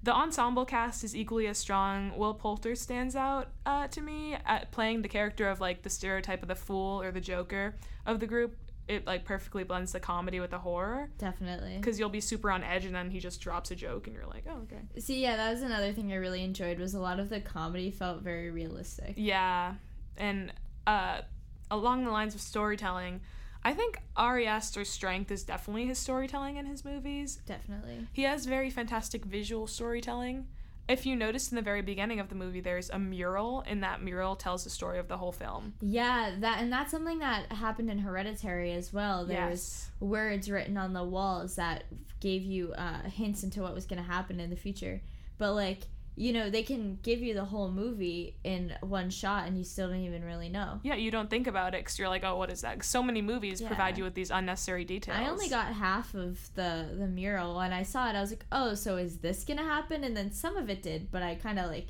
the 0.02 0.14
ensemble 0.14 0.64
cast 0.64 1.02
is 1.04 1.16
equally 1.16 1.46
as 1.48 1.58
strong. 1.58 2.16
Will 2.16 2.34
Poulter 2.34 2.76
stands 2.76 3.16
out 3.16 3.48
uh, 3.64 3.88
to 3.88 4.00
me 4.00 4.34
at 4.46 4.70
playing 4.70 5.02
the 5.02 5.08
character 5.08 5.48
of 5.48 5.60
like 5.60 5.82
the 5.82 5.90
stereotype 5.90 6.42
of 6.42 6.48
the 6.48 6.54
fool 6.54 7.02
or 7.02 7.10
the 7.10 7.20
joker 7.20 7.74
of 8.06 8.20
the 8.20 8.26
group. 8.26 8.56
It 8.88 9.04
like 9.04 9.24
perfectly 9.24 9.64
blends 9.64 9.90
the 9.90 9.98
comedy 9.98 10.38
with 10.38 10.50
the 10.52 10.60
horror 10.60 11.10
Definitely. 11.18 11.76
because 11.76 11.98
you'll 11.98 12.08
be 12.08 12.20
super 12.20 12.52
on 12.52 12.62
edge 12.62 12.84
and 12.84 12.94
then 12.94 13.10
he 13.10 13.18
just 13.18 13.40
drops 13.40 13.72
a 13.72 13.74
joke 13.74 14.06
and 14.06 14.14
you're 14.14 14.26
like, 14.26 14.44
oh 14.48 14.58
okay. 14.62 14.78
See, 15.00 15.20
yeah, 15.20 15.34
that 15.36 15.50
was 15.50 15.62
another 15.62 15.92
thing 15.92 16.12
I 16.12 16.16
really 16.16 16.44
enjoyed 16.44 16.78
was 16.78 16.94
a 16.94 17.00
lot 17.00 17.18
of 17.18 17.28
the 17.28 17.40
comedy 17.40 17.90
felt 17.90 18.22
very 18.22 18.48
realistic. 18.52 19.14
Yeah, 19.16 19.74
and 20.16 20.52
uh, 20.86 21.22
along 21.68 22.04
the 22.04 22.12
lines 22.12 22.36
of 22.36 22.40
storytelling, 22.40 23.22
I 23.66 23.72
think 23.74 23.98
Ari 24.16 24.46
Aster's 24.46 24.88
strength 24.88 25.32
is 25.32 25.42
definitely 25.42 25.86
his 25.86 25.98
storytelling 25.98 26.56
in 26.56 26.66
his 26.66 26.84
movies. 26.84 27.40
Definitely. 27.46 28.06
He 28.12 28.22
has 28.22 28.46
very 28.46 28.70
fantastic 28.70 29.24
visual 29.24 29.66
storytelling. 29.66 30.46
If 30.88 31.04
you 31.04 31.16
notice 31.16 31.50
in 31.50 31.56
the 31.56 31.62
very 31.62 31.82
beginning 31.82 32.20
of 32.20 32.28
the 32.28 32.36
movie, 32.36 32.60
there's 32.60 32.90
a 32.90 32.98
mural, 33.00 33.64
and 33.66 33.82
that 33.82 34.00
mural 34.04 34.36
tells 34.36 34.62
the 34.62 34.70
story 34.70 35.00
of 35.00 35.08
the 35.08 35.16
whole 35.16 35.32
film. 35.32 35.74
Yeah, 35.80 36.36
that 36.38 36.60
and 36.60 36.72
that's 36.72 36.92
something 36.92 37.18
that 37.18 37.50
happened 37.50 37.90
in 37.90 37.98
Hereditary 37.98 38.72
as 38.72 38.92
well. 38.92 39.26
There 39.26 39.50
was 39.50 39.50
Yes. 39.50 39.90
words 39.98 40.48
written 40.48 40.76
on 40.76 40.92
the 40.92 41.02
walls 41.02 41.56
that 41.56 41.86
gave 42.20 42.44
you 42.44 42.72
uh, 42.74 43.02
hints 43.02 43.42
into 43.42 43.62
what 43.62 43.74
was 43.74 43.84
going 43.84 44.00
to 44.00 44.08
happen 44.08 44.38
in 44.38 44.48
the 44.48 44.54
future. 44.56 45.02
But 45.38 45.54
like, 45.54 45.80
you 46.18 46.32
know, 46.32 46.48
they 46.48 46.62
can 46.62 46.98
give 47.02 47.20
you 47.20 47.34
the 47.34 47.44
whole 47.44 47.70
movie 47.70 48.36
in 48.42 48.72
one 48.80 49.10
shot, 49.10 49.46
and 49.46 49.58
you 49.58 49.64
still 49.64 49.88
don't 49.88 50.00
even 50.00 50.24
really 50.24 50.48
know. 50.48 50.80
Yeah, 50.82 50.94
you 50.94 51.10
don't 51.10 51.28
think 51.28 51.46
about 51.46 51.74
it 51.74 51.80
because 51.84 51.98
you're 51.98 52.08
like, 52.08 52.24
oh, 52.24 52.36
what 52.36 52.50
is 52.50 52.62
that? 52.62 52.82
So 52.84 53.02
many 53.02 53.20
movies 53.20 53.60
provide 53.60 53.98
you 53.98 54.04
with 54.04 54.14
these 54.14 54.30
unnecessary 54.30 54.84
details. 54.84 55.18
I 55.18 55.28
only 55.28 55.48
got 55.48 55.66
half 55.66 56.14
of 56.14 56.38
the 56.54 56.88
the 56.98 57.06
mural 57.06 57.56
when 57.56 57.72
I 57.72 57.82
saw 57.82 58.08
it. 58.08 58.16
I 58.16 58.20
was 58.22 58.30
like, 58.30 58.46
oh, 58.50 58.74
so 58.74 58.96
is 58.96 59.18
this 59.18 59.44
gonna 59.44 59.64
happen? 59.64 60.04
And 60.04 60.16
then 60.16 60.32
some 60.32 60.56
of 60.56 60.70
it 60.70 60.82
did, 60.82 61.10
but 61.10 61.22
I 61.22 61.34
kind 61.34 61.58
of 61.58 61.70
like 61.70 61.88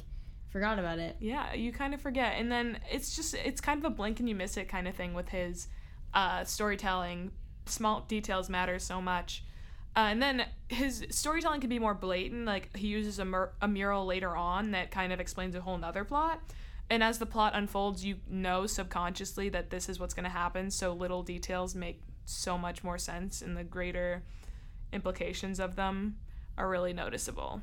forgot 0.49 0.79
about 0.79 0.99
it. 0.99 1.17
Yeah, 1.21 1.55
you 1.55 1.73
kind 1.73 1.95
of 1.95 2.01
forget. 2.01 2.35
And 2.37 2.51
then 2.51 2.81
it's 2.91 3.15
just, 3.15 3.35
it's 3.35 3.61
kind 3.61 3.79
of 3.79 3.85
a 3.85 3.95
blink 3.95 4.21
and 4.21 4.29
you 4.29 4.35
miss 4.35 4.57
it 4.57 4.69
kind 4.69 4.89
of 4.89 4.95
thing 4.95 5.15
with 5.15 5.29
his 5.29 5.69
uh, 6.15 6.45
storytelling. 6.45 7.31
Small 7.67 8.01
details 8.09 8.49
matter 8.49 8.79
so 8.79 9.01
much. 9.01 9.45
Uh, 9.97 10.09
and 10.11 10.23
then 10.23 10.45
his 10.69 11.07
storytelling 11.09 11.61
can 11.61 11.71
be 11.71 11.79
more 11.79 11.95
blatant. 11.95 12.45
Like 12.45 12.77
he 12.77 12.89
uses 12.89 13.19
a, 13.19 13.25
mur- 13.25 13.53
a 13.63 13.67
mural 13.69 14.05
later 14.05 14.37
on 14.37 14.73
that 14.73 14.91
kind 14.91 15.11
of 15.13 15.21
explains 15.21 15.55
a 15.55 15.61
whole 15.61 15.79
nother 15.79 16.05
plot. 16.05 16.41
And 16.91 17.03
as 17.03 17.19
the 17.19 17.27
plot 17.27 17.53
unfolds, 17.55 18.05
you 18.05 18.17
know 18.29 18.67
subconsciously 18.67 19.49
that 19.49 19.71
this 19.71 19.89
is 19.89 19.99
what's 19.99 20.15
going 20.15 20.25
to 20.25 20.31
happen. 20.31 20.71
So 20.71 20.93
little 20.93 21.23
details 21.23 21.75
make 21.75 22.03
so 22.27 22.59
much 22.59 22.85
more 22.85 22.99
sense, 22.99 23.41
and 23.43 23.57
the 23.57 23.65
greater 23.65 24.23
implications 24.93 25.59
of 25.59 25.77
them 25.77 26.17
are 26.59 26.69
really 26.69 26.93
noticeable. 26.93 27.63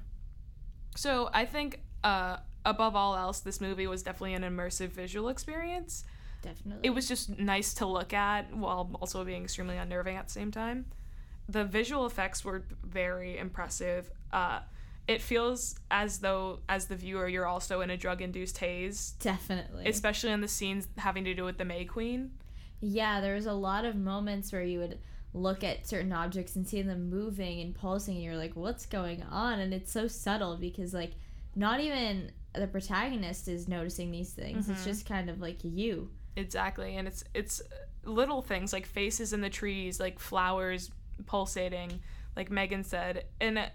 So 0.95 1.29
I 1.33 1.45
think, 1.45 1.81
uh, 2.03 2.37
above 2.65 2.95
all 2.95 3.15
else, 3.15 3.39
this 3.39 3.61
movie 3.61 3.87
was 3.87 4.03
definitely 4.03 4.33
an 4.33 4.43
immersive 4.43 4.89
visual 4.89 5.29
experience. 5.29 6.03
Definitely. 6.41 6.87
It 6.87 6.91
was 6.91 7.07
just 7.07 7.37
nice 7.37 7.73
to 7.75 7.85
look 7.85 8.13
at 8.13 8.53
while 8.55 8.89
also 8.99 9.23
being 9.23 9.43
extremely 9.43 9.77
unnerving 9.77 10.17
at 10.17 10.27
the 10.27 10.33
same 10.33 10.51
time. 10.51 10.85
The 11.53 11.63
visual 11.63 12.05
effects 12.05 12.43
were 12.43 12.65
very 12.83 13.37
impressive. 13.37 14.09
Uh, 14.31 14.59
it 15.07 15.21
feels 15.21 15.75
as 15.91 16.19
though, 16.19 16.59
as 16.67 16.85
the 16.87 16.95
viewer, 16.95 17.27
you're 17.27 17.45
also 17.45 17.81
in 17.81 17.89
a 17.89 17.97
drug 17.97 18.21
induced 18.21 18.57
haze, 18.57 19.13
definitely. 19.19 19.85
especially 19.87 20.31
in 20.31 20.41
the 20.41 20.47
scenes 20.47 20.87
having 20.97 21.23
to 21.25 21.33
do 21.33 21.43
with 21.43 21.57
the 21.57 21.65
May 21.65 21.85
Queen. 21.85 22.31
Yeah, 22.81 23.21
there 23.21 23.35
was 23.35 23.45
a 23.45 23.53
lot 23.53 23.85
of 23.85 23.95
moments 23.95 24.51
where 24.51 24.63
you 24.63 24.79
would 24.79 24.97
look 25.33 25.63
at 25.63 25.85
certain 25.87 26.11
objects 26.13 26.55
and 26.55 26.67
see 26.67 26.81
them 26.81 27.09
moving 27.09 27.59
and 27.61 27.73
pulsing 27.75 28.15
and 28.15 28.23
you're 28.23 28.37
like, 28.37 28.55
what's 28.55 28.85
going 28.85 29.23
on? 29.23 29.59
And 29.59 29.73
it's 29.73 29.91
so 29.91 30.07
subtle 30.07 30.57
because 30.57 30.93
like 30.93 31.13
not 31.55 31.79
even 31.79 32.31
the 32.55 32.67
protagonist 32.67 33.47
is 33.47 33.67
noticing 33.67 34.09
these 34.11 34.31
things. 34.33 34.69
It's 34.69 34.81
Mhm. 34.81 34.85
just 34.85 35.05
kind 35.05 35.29
of 35.29 35.39
like 35.39 35.59
you. 35.63 36.09
Exactly, 36.35 36.95
and 36.97 37.07
it's 37.07 37.23
it's 37.33 37.61
little 38.05 38.41
things 38.41 38.73
like 38.73 38.85
faces 38.85 39.33
in 39.33 39.41
the 39.41 39.49
trees, 39.49 39.99
like 39.99 40.17
flowers 40.19 40.89
pulsating, 41.25 42.01
like 42.35 42.51
Megan 42.51 42.83
said, 42.83 43.25
and 43.39 43.57
uh, 43.57 43.65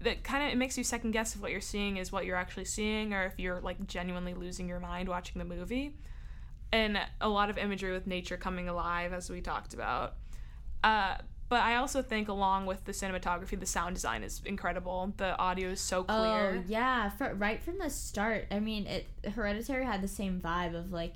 that 0.00 0.22
kind 0.22 0.44
of 0.44 0.52
it 0.52 0.56
makes 0.56 0.78
you 0.78 0.84
second 0.84 1.10
guess 1.10 1.34
if 1.34 1.42
what 1.42 1.50
you're 1.50 1.60
seeing 1.60 1.96
is 1.96 2.12
what 2.12 2.24
you're 2.24 2.36
actually 2.36 2.64
seeing 2.64 3.12
or 3.12 3.24
if 3.24 3.38
you're 3.38 3.60
like 3.60 3.86
genuinely 3.86 4.34
losing 4.34 4.68
your 4.68 4.80
mind 4.80 5.08
watching 5.08 5.38
the 5.38 5.44
movie 5.44 5.96
and 6.72 6.98
a 7.20 7.28
lot 7.28 7.50
of 7.50 7.58
imagery 7.58 7.92
with 7.92 8.06
nature 8.06 8.36
coming 8.36 8.68
alive 8.68 9.12
as 9.12 9.28
we 9.28 9.40
talked 9.40 9.74
about 9.74 10.14
uh, 10.84 11.16
but 11.48 11.60
I 11.60 11.76
also 11.76 12.02
think 12.02 12.28
along 12.28 12.66
with 12.66 12.84
the 12.84 12.92
cinematography, 12.92 13.58
the 13.58 13.66
sound 13.66 13.94
design 13.94 14.22
is 14.22 14.42
incredible. 14.44 15.14
The 15.16 15.36
audio 15.38 15.70
is 15.70 15.80
so 15.80 16.04
clear. 16.04 16.18
Oh 16.18 16.62
yeah, 16.66 17.08
for, 17.08 17.32
right 17.34 17.62
from 17.62 17.78
the 17.78 17.88
start. 17.88 18.46
I 18.50 18.60
mean, 18.60 18.86
it 18.86 19.06
Hereditary 19.34 19.86
had 19.86 20.02
the 20.02 20.08
same 20.08 20.40
vibe 20.42 20.74
of 20.74 20.92
like 20.92 21.14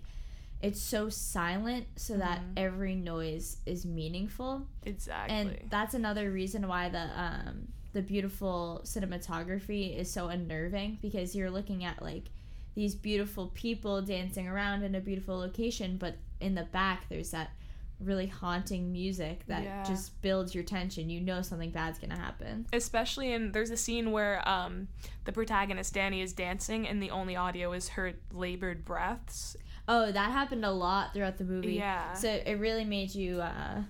it's 0.63 0.81
so 0.81 1.09
silent 1.09 1.87
so 1.97 2.17
that 2.17 2.41
Mhm. 2.41 2.53
every 2.57 2.95
noise 2.95 3.57
is 3.67 3.85
meaningful. 3.85 4.67
Exactly. 4.85 5.37
And 5.37 5.59
that's 5.71 5.95
another 5.95 6.31
reason 6.31 6.69
why 6.69 6.89
the 6.89 7.09
um 7.21 7.69
the 7.93 8.01
beautiful 8.03 8.81
cinematography 8.85 9.95
is 9.97 10.11
so 10.11 10.29
unnerving 10.29 10.99
because 11.03 11.35
you're 11.37 11.51
looking 11.51 11.85
at 11.85 12.01
like 12.01 12.31
these 12.75 12.95
beautiful 12.95 13.49
people 13.49 14.01
dancing 14.01 14.49
around 14.49 14.83
in 14.83 14.95
a 14.95 15.01
beautiful 15.01 15.37
location, 15.37 15.99
but 15.99 16.17
in 16.41 16.55
the 16.55 16.63
back 16.65 17.07
there's 17.11 17.31
that 17.33 17.51
really 18.01 18.27
haunting 18.27 18.91
music 18.91 19.45
that 19.47 19.63
Yeah. 19.63 19.85
just 19.85 20.21
builds 20.23 20.55
your 20.55 20.65
tension. 20.65 21.09
You 21.11 21.21
know 21.21 21.43
something 21.43 21.71
bad's 21.71 21.99
gonna 21.99 22.19
happen. 22.19 22.67
Especially 22.73 23.33
in 23.33 23.53
there's 23.53 23.71
a 23.71 23.77
scene 23.77 24.11
where 24.11 24.47
um, 24.49 24.89
the 25.25 25.33
protagonist 25.33 25.95
Dani 25.95 26.23
is 26.23 26.33
dancing 26.33 26.89
and 26.89 27.01
the 27.03 27.11
only 27.11 27.37
audio 27.37 27.73
is 27.73 27.91
her 27.91 28.15
labored 28.33 28.85
breaths. 28.85 29.57
Oh, 29.89 30.13
that 30.13 30.31
happened 30.31 30.65
a 30.65 30.71
lot 30.71 31.13
throughout 31.13 31.39
the 31.39 31.45
movie. 31.45 31.75
Yeah. 31.75 32.13
So 32.15 32.29
it 32.29 32.59
really 32.59 32.85
made 32.85 33.15
you, 33.15 33.41
uh, 33.41 33.83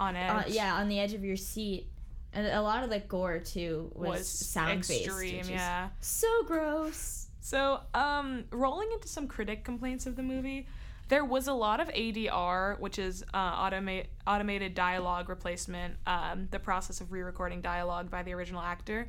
On 0.00 0.16
edge. 0.16 0.30
uh, 0.30 0.42
yeah, 0.48 0.76
on 0.76 0.88
the 0.88 0.98
edge 0.98 1.12
of 1.12 1.24
your 1.24 1.36
seat. 1.36 1.88
And 2.32 2.46
a 2.46 2.62
lot 2.62 2.84
of 2.84 2.90
the 2.90 3.00
gore 3.00 3.38
too 3.38 3.90
was, 3.94 4.18
was 4.18 4.28
sound 4.28 4.86
based, 4.86 5.06
extreme, 5.06 5.44
yeah. 5.48 5.88
so 6.00 6.28
gross. 6.44 7.26
So, 7.40 7.80
um, 7.94 8.44
rolling 8.50 8.90
into 8.92 9.08
some 9.08 9.26
critic 9.26 9.64
complaints 9.64 10.04
of 10.06 10.16
the 10.16 10.22
movie, 10.22 10.66
there 11.08 11.24
was 11.24 11.48
a 11.48 11.52
lot 11.54 11.80
of 11.80 11.88
ADR, 11.88 12.78
which 12.78 12.98
is 12.98 13.24
uh, 13.32 13.56
automate 13.56 14.06
automated 14.26 14.74
dialogue 14.74 15.30
replacement, 15.30 15.94
um, 16.06 16.48
the 16.50 16.58
process 16.58 17.00
of 17.00 17.10
re-recording 17.10 17.62
dialogue 17.62 18.10
by 18.10 18.22
the 18.22 18.34
original 18.34 18.60
actor. 18.60 19.08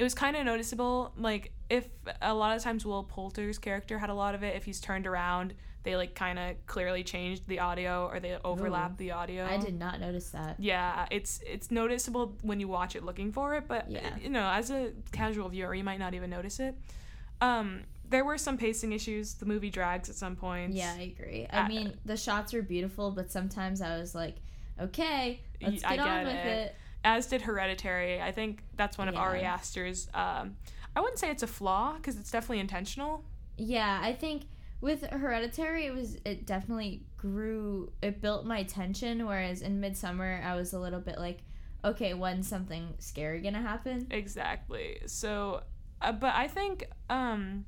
It 0.00 0.02
was 0.02 0.14
kind 0.14 0.34
of 0.34 0.46
noticeable, 0.46 1.12
like 1.18 1.52
if 1.68 1.86
a 2.22 2.32
lot 2.32 2.56
of 2.56 2.62
times 2.62 2.86
Will 2.86 3.04
Poulter's 3.04 3.58
character 3.58 3.98
had 3.98 4.08
a 4.08 4.14
lot 4.14 4.34
of 4.34 4.42
it. 4.42 4.56
If 4.56 4.64
he's 4.64 4.80
turned 4.80 5.06
around, 5.06 5.52
they 5.82 5.94
like 5.94 6.14
kind 6.14 6.38
of 6.38 6.56
clearly 6.66 7.04
changed 7.04 7.46
the 7.46 7.58
audio 7.58 8.08
or 8.10 8.18
they 8.18 8.38
overlap 8.42 8.92
Ooh. 8.92 8.96
the 8.96 9.10
audio. 9.10 9.44
I 9.44 9.58
did 9.58 9.78
not 9.78 10.00
notice 10.00 10.30
that. 10.30 10.56
Yeah, 10.58 11.04
it's 11.10 11.42
it's 11.46 11.70
noticeable 11.70 12.34
when 12.40 12.60
you 12.60 12.66
watch 12.66 12.96
it 12.96 13.04
looking 13.04 13.30
for 13.30 13.54
it, 13.56 13.64
but 13.68 13.90
Yeah. 13.90 14.16
you 14.18 14.30
know, 14.30 14.48
as 14.48 14.70
a 14.70 14.92
casual 15.12 15.50
viewer, 15.50 15.74
you 15.74 15.84
might 15.84 15.98
not 15.98 16.14
even 16.14 16.30
notice 16.30 16.60
it. 16.60 16.74
Um, 17.42 17.82
there 18.08 18.24
were 18.24 18.38
some 18.38 18.56
pacing 18.56 18.92
issues. 18.92 19.34
The 19.34 19.44
movie 19.44 19.68
drags 19.68 20.08
at 20.08 20.14
some 20.16 20.34
points. 20.34 20.76
Yeah, 20.78 20.94
I 20.98 21.14
agree. 21.14 21.46
I 21.50 21.58
Uh, 21.60 21.68
mean, 21.68 21.92
the 22.06 22.16
shots 22.16 22.54
were 22.54 22.62
beautiful, 22.62 23.10
but 23.10 23.30
sometimes 23.30 23.82
I 23.82 23.98
was 23.98 24.14
like, 24.14 24.36
okay, 24.80 25.42
let's 25.60 25.84
I 25.84 25.96
get 25.96 26.06
on 26.06 26.24
get 26.24 26.34
with 26.34 26.44
it. 26.46 26.76
As 27.04 27.26
did 27.26 27.42
Hereditary. 27.42 28.20
I 28.20 28.32
think 28.32 28.62
that's 28.76 28.98
one 28.98 29.08
of 29.08 29.14
Yeah. 29.14 29.20
Ari 29.20 29.42
Aster's. 29.42 30.08
Um, 30.12 30.56
I 30.94 31.00
wouldn't 31.00 31.18
say 31.18 31.30
it's 31.30 31.42
a 31.42 31.46
flaw 31.46 31.94
because 31.94 32.18
it's 32.18 32.30
definitely 32.30 32.60
intentional. 32.60 33.24
Yeah, 33.56 34.00
I 34.02 34.12
think 34.12 34.44
with 34.80 35.02
Hereditary, 35.04 35.86
it 35.86 35.94
was 35.94 36.16
it 36.24 36.46
definitely 36.46 37.04
grew. 37.16 37.92
It 38.02 38.20
built 38.20 38.44
my 38.44 38.64
tension, 38.64 39.26
whereas 39.26 39.62
in 39.62 39.80
Midsommar, 39.80 40.44
I 40.44 40.54
was 40.56 40.72
a 40.72 40.78
little 40.78 41.00
bit 41.00 41.18
like, 41.18 41.38
okay, 41.84 42.12
when's 42.14 42.48
something 42.48 42.94
scary 42.98 43.40
gonna 43.40 43.62
happen? 43.62 44.06
Exactly. 44.10 45.00
So, 45.06 45.62
uh, 46.02 46.12
but 46.12 46.34
I 46.34 46.48
think 46.48 46.84
um, 47.08 47.64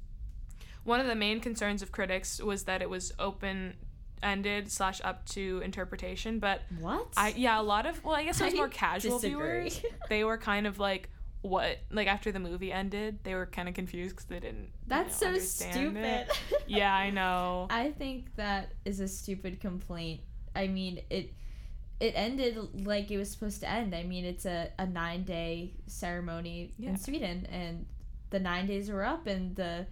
one 0.84 1.00
of 1.00 1.06
the 1.06 1.14
main 1.14 1.40
concerns 1.40 1.80
of 1.82 1.92
critics 1.92 2.40
was 2.40 2.64
that 2.64 2.82
it 2.82 2.90
was 2.90 3.12
open 3.18 3.76
ended 4.22 4.70
slash 4.70 5.00
up 5.04 5.26
to 5.30 5.60
interpretation, 5.64 6.38
but 6.38 6.62
What? 6.78 7.08
I 7.16 7.34
yeah, 7.36 7.60
a 7.60 7.62
lot 7.62 7.86
of 7.86 8.02
well, 8.04 8.14
I 8.14 8.24
guess 8.24 8.40
it 8.40 8.44
was 8.44 8.54
I 8.54 8.56
more 8.56 8.68
casual 8.68 9.18
disagree. 9.18 9.68
viewers. 9.70 9.82
They 10.08 10.24
were 10.24 10.38
kind 10.38 10.66
of 10.66 10.78
like 10.78 11.08
what 11.42 11.78
like 11.90 12.06
after 12.06 12.30
the 12.30 12.38
movie 12.38 12.70
ended, 12.72 13.18
they 13.24 13.34
were 13.34 13.46
kind 13.46 13.68
of 13.68 13.74
confused 13.74 14.14
because 14.14 14.26
they 14.26 14.38
didn't. 14.40 14.62
you 14.64 14.70
That's 14.86 15.20
know, 15.20 15.34
so 15.34 15.38
stupid. 15.40 16.26
Yeah, 16.66 16.94
I 16.94 17.10
know. 17.10 17.66
I 17.70 17.90
think 17.90 18.34
that 18.36 18.72
is 18.84 19.00
a 19.00 19.08
stupid 19.08 19.60
complaint. 19.60 20.20
I 20.54 20.68
mean, 20.68 21.00
it 21.10 21.34
it 21.98 22.12
ended 22.16 22.84
like 22.86 23.10
it 23.10 23.18
was 23.18 23.30
supposed 23.30 23.60
to 23.60 23.68
end. 23.68 23.94
I 23.94 24.02
mean, 24.04 24.24
it's 24.24 24.44
a, 24.46 24.70
a 24.78 24.86
nine 24.86 25.24
day 25.24 25.74
ceremony 25.86 26.74
Yeah. 26.78 26.90
in 26.90 26.96
Sweden, 26.96 27.46
and 27.50 27.86
the 28.30 28.38
nine 28.40 28.66
days 28.66 28.88
were 28.90 29.04
up, 29.04 29.26
and 29.26 29.56
the 29.56 29.86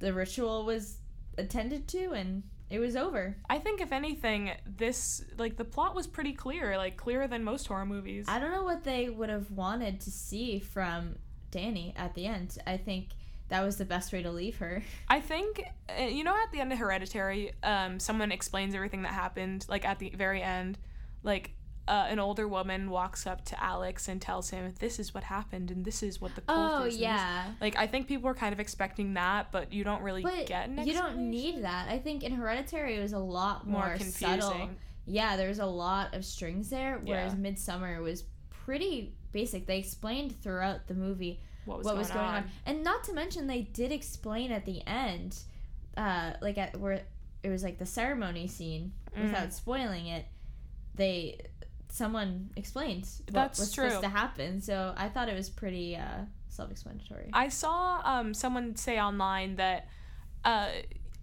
the 0.00 0.12
ritual 0.12 0.64
was 0.64 0.96
attended 1.38 1.86
to, 1.88 2.12
and 2.12 2.42
it 2.70 2.78
was 2.78 2.94
over. 2.94 3.36
I 3.48 3.58
think 3.58 3.80
if 3.80 3.90
anything, 3.90 4.52
this 4.64 5.24
like 5.36 5.56
the 5.56 5.64
plot 5.64 5.94
was 5.94 6.06
pretty 6.06 6.32
clear, 6.32 6.76
like 6.76 6.96
clearer 6.96 7.26
than 7.26 7.42
most 7.42 7.66
horror 7.66 7.84
movies. 7.84 8.26
I 8.28 8.38
don't 8.38 8.52
know 8.52 8.62
what 8.62 8.84
they 8.84 9.10
would 9.10 9.28
have 9.28 9.50
wanted 9.50 10.00
to 10.02 10.10
see 10.10 10.60
from 10.60 11.16
Dani 11.50 11.92
at 11.96 12.14
the 12.14 12.26
end. 12.26 12.56
I 12.66 12.76
think 12.76 13.08
that 13.48 13.62
was 13.62 13.76
the 13.76 13.84
best 13.84 14.12
way 14.12 14.22
to 14.22 14.30
leave 14.30 14.58
her. 14.58 14.84
I 15.08 15.20
think 15.20 15.64
uh, 15.98 16.04
you 16.04 16.22
know 16.22 16.34
at 16.34 16.52
the 16.52 16.60
end 16.60 16.72
of 16.72 16.78
Hereditary, 16.78 17.52
um, 17.64 17.98
someone 17.98 18.30
explains 18.30 18.74
everything 18.74 19.02
that 19.02 19.12
happened. 19.12 19.66
Like 19.68 19.84
at 19.84 19.98
the 19.98 20.10
very 20.10 20.40
end, 20.40 20.78
like 21.24 21.52
uh, 21.90 22.06
an 22.08 22.18
older 22.18 22.46
woman 22.46 22.88
walks 22.90 23.26
up 23.26 23.44
to 23.46 23.62
Alex 23.62 24.08
and 24.08 24.22
tells 24.22 24.50
him, 24.50 24.72
"This 24.78 24.98
is 24.98 25.12
what 25.12 25.24
happened, 25.24 25.70
and 25.70 25.84
this 25.84 26.02
is 26.02 26.20
what 26.20 26.34
the 26.36 26.40
cult 26.42 26.58
Oh 26.58 26.76
is." 26.78 26.82
and 26.82 26.92
this-" 26.92 26.98
yeah. 27.00 27.52
Like 27.60 27.76
I 27.76 27.86
think 27.86 28.06
people 28.08 28.28
were 28.28 28.34
kind 28.34 28.52
of 28.52 28.60
expecting 28.60 29.14
that, 29.14 29.50
but 29.52 29.72
you 29.72 29.82
don't 29.84 30.02
really 30.02 30.22
But 30.22 30.46
get 30.46 30.68
an 30.68 30.86
you 30.86 30.92
don't 30.94 31.18
need 31.30 31.64
that. 31.64 31.88
I 31.88 31.98
think 31.98 32.22
in 32.22 32.32
Hereditary 32.32 32.96
it 32.96 33.00
was 33.02 33.12
a 33.12 33.18
lot 33.18 33.66
more, 33.66 33.86
more 33.86 33.96
confusing. 33.96 34.40
subtle. 34.40 34.70
Yeah, 35.06 35.36
there's 35.36 35.58
a 35.58 35.66
lot 35.66 36.14
of 36.14 36.24
strings 36.24 36.70
there, 36.70 37.00
whereas 37.02 37.34
Yeah. 37.34 37.50
Midsommar 37.50 38.00
was 38.00 38.24
pretty 38.50 39.14
basic. 39.32 39.66
They 39.66 39.78
explained 39.78 40.40
throughout 40.42 40.86
the 40.86 40.94
movie 40.94 41.40
What 41.64 41.78
was 41.78 41.84
what 41.86 41.90
going, 41.92 41.98
was 41.98 42.10
going 42.10 42.24
on. 42.24 42.34
on? 42.44 42.50
and 42.66 42.84
not 42.84 43.02
to 43.04 43.12
mention 43.12 43.46
they 43.48 43.62
did 43.62 43.90
explain 43.90 44.52
at 44.52 44.64
the 44.64 44.86
end, 44.86 45.36
uh, 45.96 46.34
like 46.40 46.58
at 46.58 46.78
where 46.78 47.02
it 47.42 47.48
was 47.48 47.62
like 47.64 47.78
the 47.78 47.86
ceremony 47.86 48.46
scene. 48.46 48.92
Mm. 49.16 49.24
Without 49.24 49.52
spoiling 49.52 50.06
it, 50.06 50.26
they 50.94 51.40
someone 51.90 52.50
explained 52.56 53.06
what 53.26 53.34
That's 53.34 53.58
was 53.58 53.72
true. 53.72 53.88
supposed 53.88 54.02
to 54.02 54.08
happen. 54.08 54.60
So 54.62 54.94
I 54.96 55.08
thought 55.08 55.28
it 55.28 55.34
was 55.34 55.50
pretty 55.50 55.96
uh, 55.96 56.24
self-explanatory. 56.48 57.30
I 57.32 57.48
saw 57.48 58.00
um, 58.04 58.34
someone 58.34 58.76
say 58.76 59.00
online 59.00 59.56
that, 59.56 59.88
uh, 60.44 60.68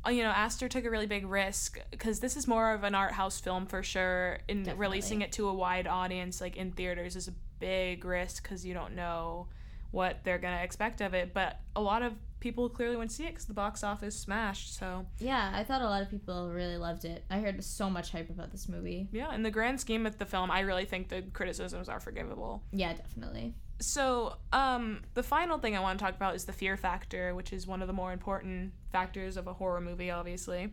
you 0.07 0.23
know, 0.23 0.29
Aster 0.29 0.69
took 0.69 0.85
a 0.85 0.89
really 0.89 1.07
big 1.07 1.25
risk 1.25 1.79
because 1.91 2.19
this 2.19 2.37
is 2.37 2.47
more 2.47 2.71
of 2.71 2.83
an 2.83 2.95
art 2.95 3.13
house 3.13 3.39
film 3.39 3.65
for 3.65 3.83
sure. 3.83 4.39
And 4.47 4.65
Definitely. 4.65 4.81
releasing 4.81 5.21
it 5.21 5.31
to 5.33 5.47
a 5.47 5.53
wide 5.53 5.87
audience, 5.87 6.39
like 6.41 6.57
in 6.57 6.71
theaters, 6.71 7.15
is 7.15 7.27
a 7.27 7.33
big 7.59 8.05
risk 8.05 8.43
because 8.43 8.65
you 8.65 8.73
don't 8.73 8.95
know 8.95 9.47
what 9.91 10.23
they're 10.23 10.37
gonna 10.37 10.61
expect 10.63 11.01
of 11.01 11.13
it. 11.13 11.33
But 11.33 11.59
a 11.75 11.81
lot 11.81 12.03
of 12.03 12.13
people 12.47 12.69
clearly 12.69 12.95
went 12.95 13.09
to 13.09 13.15
see 13.17 13.25
it 13.25 13.31
because 13.31 13.45
the 13.45 13.53
box 13.53 13.83
office 13.83 14.17
smashed. 14.17 14.73
So 14.77 15.05
Yeah, 15.19 15.51
I 15.53 15.65
thought 15.65 15.81
a 15.81 15.85
lot 15.85 16.01
of 16.01 16.09
people 16.09 16.49
really 16.49 16.77
loved 16.77 17.03
it. 17.03 17.25
I 17.29 17.39
heard 17.39 17.61
so 17.61 17.89
much 17.89 18.11
hype 18.11 18.29
about 18.29 18.51
this 18.51 18.69
movie. 18.69 19.09
yeah, 19.11 19.35
in 19.35 19.43
the 19.43 19.51
grand 19.51 19.81
scheme 19.81 20.05
of 20.05 20.17
the 20.17 20.25
film, 20.25 20.49
I 20.49 20.61
really 20.61 20.85
think 20.85 21.09
the 21.09 21.23
criticisms 21.33 21.89
are 21.89 21.99
forgivable. 21.99 22.63
Yeah, 22.71 22.93
definitely. 22.93 23.53
So, 23.79 24.37
um, 24.53 25.01
the 25.13 25.23
final 25.23 25.59
thing 25.59 25.75
I 25.75 25.81
want 25.81 25.99
to 25.99 26.05
talk 26.05 26.15
about 26.15 26.35
is 26.35 26.45
the 26.45 26.53
fear 26.53 26.77
factor, 26.77 27.35
which 27.35 27.51
is 27.51 27.67
one 27.67 27.81
of 27.81 27.87
the 27.87 27.93
more 27.93 28.13
important 28.13 28.71
factors 28.91 29.35
of 29.37 29.45
a 29.47 29.53
horror 29.53 29.81
movie, 29.81 30.09
obviously. 30.09 30.71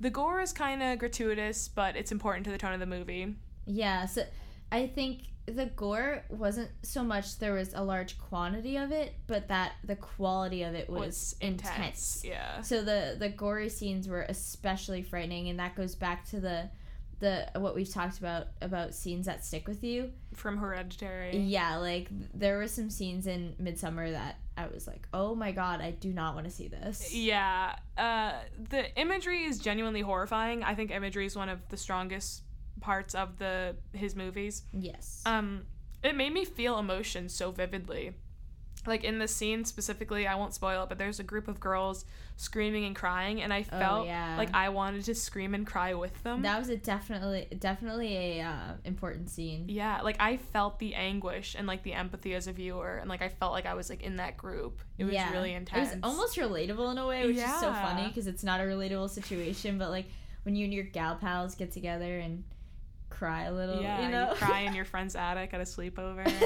The 0.00 0.10
gore 0.10 0.40
is 0.40 0.52
kind 0.52 0.82
of 0.82 0.98
gratuitous, 0.98 1.68
but 1.68 1.96
it's 1.96 2.10
important 2.12 2.44
to 2.46 2.50
the 2.50 2.58
tone 2.58 2.74
of 2.74 2.80
the 2.80 2.86
movie. 2.86 3.34
Yeah, 3.66 4.06
so 4.06 4.24
I 4.72 4.88
think 4.88 5.20
the 5.46 5.66
gore 5.66 6.24
wasn't 6.30 6.70
so 6.82 7.02
much 7.02 7.38
there 7.38 7.52
was 7.52 7.74
a 7.74 7.82
large 7.82 8.18
quantity 8.18 8.76
of 8.76 8.92
it, 8.92 9.14
but 9.26 9.48
that 9.48 9.72
the 9.84 9.96
quality 9.96 10.62
of 10.62 10.74
it 10.74 10.88
was, 10.88 11.00
Was 11.00 11.36
intense. 11.40 12.22
Yeah. 12.24 12.62
So 12.62 12.82
the 12.82 13.16
the 13.18 13.28
gory 13.28 13.68
scenes 13.68 14.08
were 14.08 14.22
especially 14.22 15.02
frightening, 15.02 15.48
and 15.48 15.58
that 15.58 15.74
goes 15.74 15.94
back 15.94 16.24
to 16.30 16.40
the 16.40 16.70
the 17.20 17.48
what 17.56 17.74
we've 17.74 17.92
talked 17.92 18.18
about 18.18 18.48
about 18.60 18.94
scenes 18.94 19.26
that 19.26 19.44
stick 19.44 19.68
with 19.68 19.84
you. 19.84 20.10
From 20.34 20.56
Hereditary. 20.56 21.36
Yeah, 21.36 21.76
like 21.76 22.08
there 22.32 22.58
were 22.58 22.68
some 22.68 22.90
scenes 22.90 23.26
in 23.26 23.54
Midsommar 23.62 24.12
that 24.12 24.38
I 24.56 24.66
was 24.68 24.86
like, 24.86 25.06
oh 25.12 25.34
my 25.34 25.52
god, 25.52 25.80
I 25.80 25.90
do 25.90 26.12
not 26.12 26.34
want 26.34 26.46
to 26.46 26.50
see 26.50 26.68
this. 26.68 27.12
Yeah. 27.12 27.76
Uh, 27.98 28.34
the 28.70 28.94
imagery 28.98 29.44
is 29.44 29.58
genuinely 29.58 30.00
horrifying. 30.00 30.62
I 30.64 30.74
think 30.74 30.90
imagery 30.90 31.26
is 31.26 31.36
one 31.36 31.48
of 31.48 31.60
the 31.68 31.76
strongest 31.76 32.42
parts 32.80 33.14
of 33.14 33.38
the 33.38 33.76
his 33.92 34.14
movies. 34.16 34.62
Yes. 34.72 35.22
Um, 35.26 35.66
it 36.02 36.14
made 36.14 36.32
me 36.32 36.44
feel 36.44 36.78
emotion 36.78 37.28
so 37.28 37.50
vividly. 37.50 38.12
like 38.86 39.02
in 39.04 39.18
the 39.18 39.26
scene 39.28 39.64
specifically, 39.64 40.26
I 40.26 40.34
won't 40.34 40.52
spoil 40.52 40.82
it, 40.82 40.90
but 40.90 40.98
there's 40.98 41.18
a 41.18 41.22
group 41.22 41.48
of 41.48 41.58
girls 41.58 42.04
screaming 42.36 42.84
and 42.84 42.94
crying, 42.94 43.40
and 43.40 43.50
I 43.50 43.64
Oh, 43.72 43.78
felt 43.78 44.06
yeah. 44.06 44.34
like 44.36 44.52
I 44.52 44.68
wanted 44.68 45.04
to 45.04 45.14
scream 45.14 45.54
and 45.54 45.66
cry 45.66 45.94
with 45.94 46.22
them. 46.22 46.42
That 46.42 46.58
was 46.58 46.68
a 46.68 46.76
definitely 46.76 47.46
definitely 47.58 48.14
a 48.18 48.42
uh, 48.42 48.72
important 48.84 49.30
scene. 49.30 49.64
yeah, 49.68 50.02
like 50.02 50.16
I 50.20 50.36
felt 50.36 50.78
the 50.80 50.94
anguish 50.94 51.54
and 51.56 51.66
like 51.66 51.82
the 51.82 51.94
empathy 51.94 52.34
as 52.34 52.46
a 52.46 52.52
viewer, 52.52 52.96
and 53.00 53.08
like 53.08 53.22
I 53.22 53.30
felt 53.30 53.52
like 53.52 53.64
I 53.64 53.72
was 53.72 53.88
like 53.88 54.02
in 54.02 54.16
that 54.16 54.36
group. 54.36 54.82
It 54.98 55.04
was 55.04 55.14
yeah. 55.14 55.32
really 55.32 55.54
intense. 55.54 55.92
It 55.92 56.02
was 56.02 56.04
almost 56.10 56.36
relatable 56.36 56.90
in 56.92 56.98
a 56.98 57.06
way, 57.06 57.26
which 57.26 57.36
is 57.36 57.60
so 57.60 57.72
funny 57.72 58.08
because 58.08 58.26
it's 58.26 58.44
not 58.44 58.60
a 58.60 58.64
relatable 58.64 59.08
situation, 59.08 59.78
but 59.78 59.88
like 59.88 60.06
when 60.42 60.54
you 60.56 60.64
and 60.66 60.74
your 60.74 60.84
gal 60.84 61.14
pals 61.16 61.54
get 61.54 61.72
together 61.72 62.18
and 62.18 62.44
cry 63.14 63.44
a 63.44 63.52
little, 63.52 63.80
yeah, 63.80 64.04
you 64.04 64.10
know, 64.10 64.34
cry 64.34 64.60
in 64.60 64.74
your 64.74 64.84
friend's 64.84 65.16
attic 65.16 65.54
at 65.54 65.60
a 65.60 65.64
sleepover. 65.64 66.30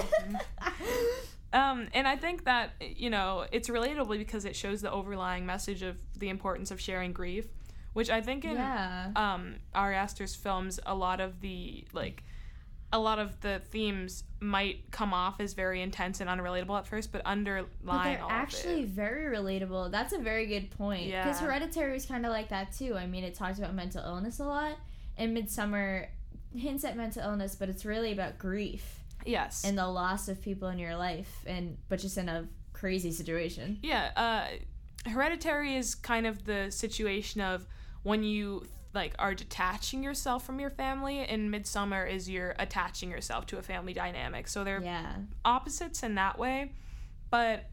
Um, 1.52 1.88
and 1.94 2.06
I 2.06 2.16
think 2.16 2.44
that 2.44 2.72
you 2.80 3.08
know 3.08 3.46
it's 3.50 3.68
relatable 3.68 4.18
because 4.18 4.44
it 4.44 4.54
shows 4.54 4.82
the 4.82 4.90
overlying 4.90 5.46
message 5.46 5.82
of 5.82 5.96
the 6.18 6.28
importance 6.28 6.70
of 6.70 6.80
sharing 6.80 7.12
grief, 7.12 7.46
which 7.94 8.10
I 8.10 8.20
think 8.20 8.44
in 8.44 8.56
yeah. 8.56 9.10
um, 9.16 9.56
Ari 9.74 9.96
Aster's 9.96 10.34
films, 10.34 10.78
a 10.84 10.94
lot 10.94 11.20
of 11.20 11.40
the 11.40 11.86
like, 11.94 12.22
a 12.92 12.98
lot 12.98 13.18
of 13.18 13.40
the 13.40 13.62
themes 13.70 14.24
might 14.40 14.90
come 14.90 15.14
off 15.14 15.40
as 15.40 15.54
very 15.54 15.80
intense 15.80 16.20
and 16.20 16.28
unrelatable 16.28 16.78
at 16.78 16.86
first, 16.86 17.12
but 17.12 17.22
underlying 17.24 17.68
But 17.82 18.04
they're 18.04 18.22
all 18.22 18.30
actually 18.30 18.82
of 18.82 18.90
it, 18.90 18.94
very 18.94 19.34
relatable. 19.34 19.90
That's 19.90 20.12
a 20.12 20.18
very 20.18 20.46
good 20.46 20.70
point. 20.70 21.06
Because 21.06 21.40
Yeah. 21.40 21.46
Hereditary 21.46 21.92
was 21.92 22.04
kind 22.04 22.26
of 22.26 22.30
like 22.30 22.50
that 22.50 22.72
too. 22.72 22.94
I 22.94 23.06
mean, 23.06 23.24
it 23.24 23.34
talks 23.34 23.58
about 23.58 23.74
mental 23.74 24.04
illness 24.04 24.38
a 24.38 24.44
lot, 24.44 24.76
and 25.16 25.34
Midsommar 25.34 26.08
hints 26.54 26.84
at 26.84 26.96
mental 26.96 27.22
illness, 27.22 27.54
but 27.54 27.68
it's 27.68 27.84
really 27.84 28.12
about 28.12 28.38
grief 28.38 29.00
yes, 29.26 29.64
and 29.64 29.76
the 29.76 29.86
loss 29.86 30.28
of 30.28 30.40
people 30.40 30.68
in 30.68 30.78
your 30.78 30.96
life, 30.96 31.42
and 31.46 31.76
but 31.88 31.98
just 31.98 32.16
in 32.18 32.28
a 32.28 32.46
crazy 32.72 33.12
situation. 33.12 33.78
yeah. 33.82 34.10
Uh, 34.16 34.46
Hereditary 35.08 35.76
is 35.76 35.94
kind 35.94 36.26
of 36.26 36.44
the 36.44 36.70
situation 36.70 37.40
of 37.40 37.66
when 38.02 38.22
you 38.24 38.66
like 38.94 39.14
are 39.18 39.34
detaching 39.34 40.02
yourself 40.02 40.44
from 40.44 40.58
your 40.60 40.70
family, 40.70 41.20
and 41.20 41.52
Midsommar 41.52 42.10
is 42.10 42.28
you're 42.28 42.54
attaching 42.58 43.10
yourself 43.10 43.46
to 43.46 43.58
a 43.58 43.62
family 43.62 43.92
dynamic. 43.92 44.48
So 44.48 44.64
they're 44.64 44.82
Yeah. 44.82 45.16
opposites 45.44 46.02
in 46.02 46.14
that 46.16 46.38
way, 46.38 46.72
but 47.30 47.66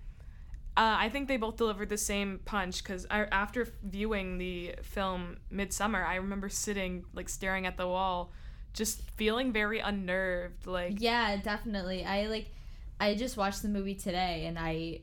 uh, 0.78 0.96
I 1.00 1.10
think 1.10 1.28
they 1.30 1.38
both 1.38 1.56
delivered 1.56 1.88
the 1.90 1.98
same 1.98 2.40
punch 2.44 2.84
because 2.84 3.08
after 3.10 3.68
viewing 3.82 4.38
the 4.38 4.76
film 4.84 5.38
Midsommar, 5.52 6.06
I 6.06 6.16
remember 6.16 6.50
sitting 6.50 7.06
like 7.14 7.30
staring 7.30 7.66
at 7.66 7.78
the 7.78 7.88
wall, 7.88 8.32
just 8.76 9.02
feeling 9.12 9.52
very 9.52 9.80
unnerved. 9.80 10.68
Like 10.68 11.02
Yeah, 11.02 11.38
definitely. 11.38 12.06
I 12.06 12.28
like 12.28 12.48
I 13.00 13.16
just 13.16 13.36
watched 13.38 13.62
the 13.62 13.68
movie 13.70 13.96
today 13.96 14.46
and 14.46 14.60
I 14.60 15.02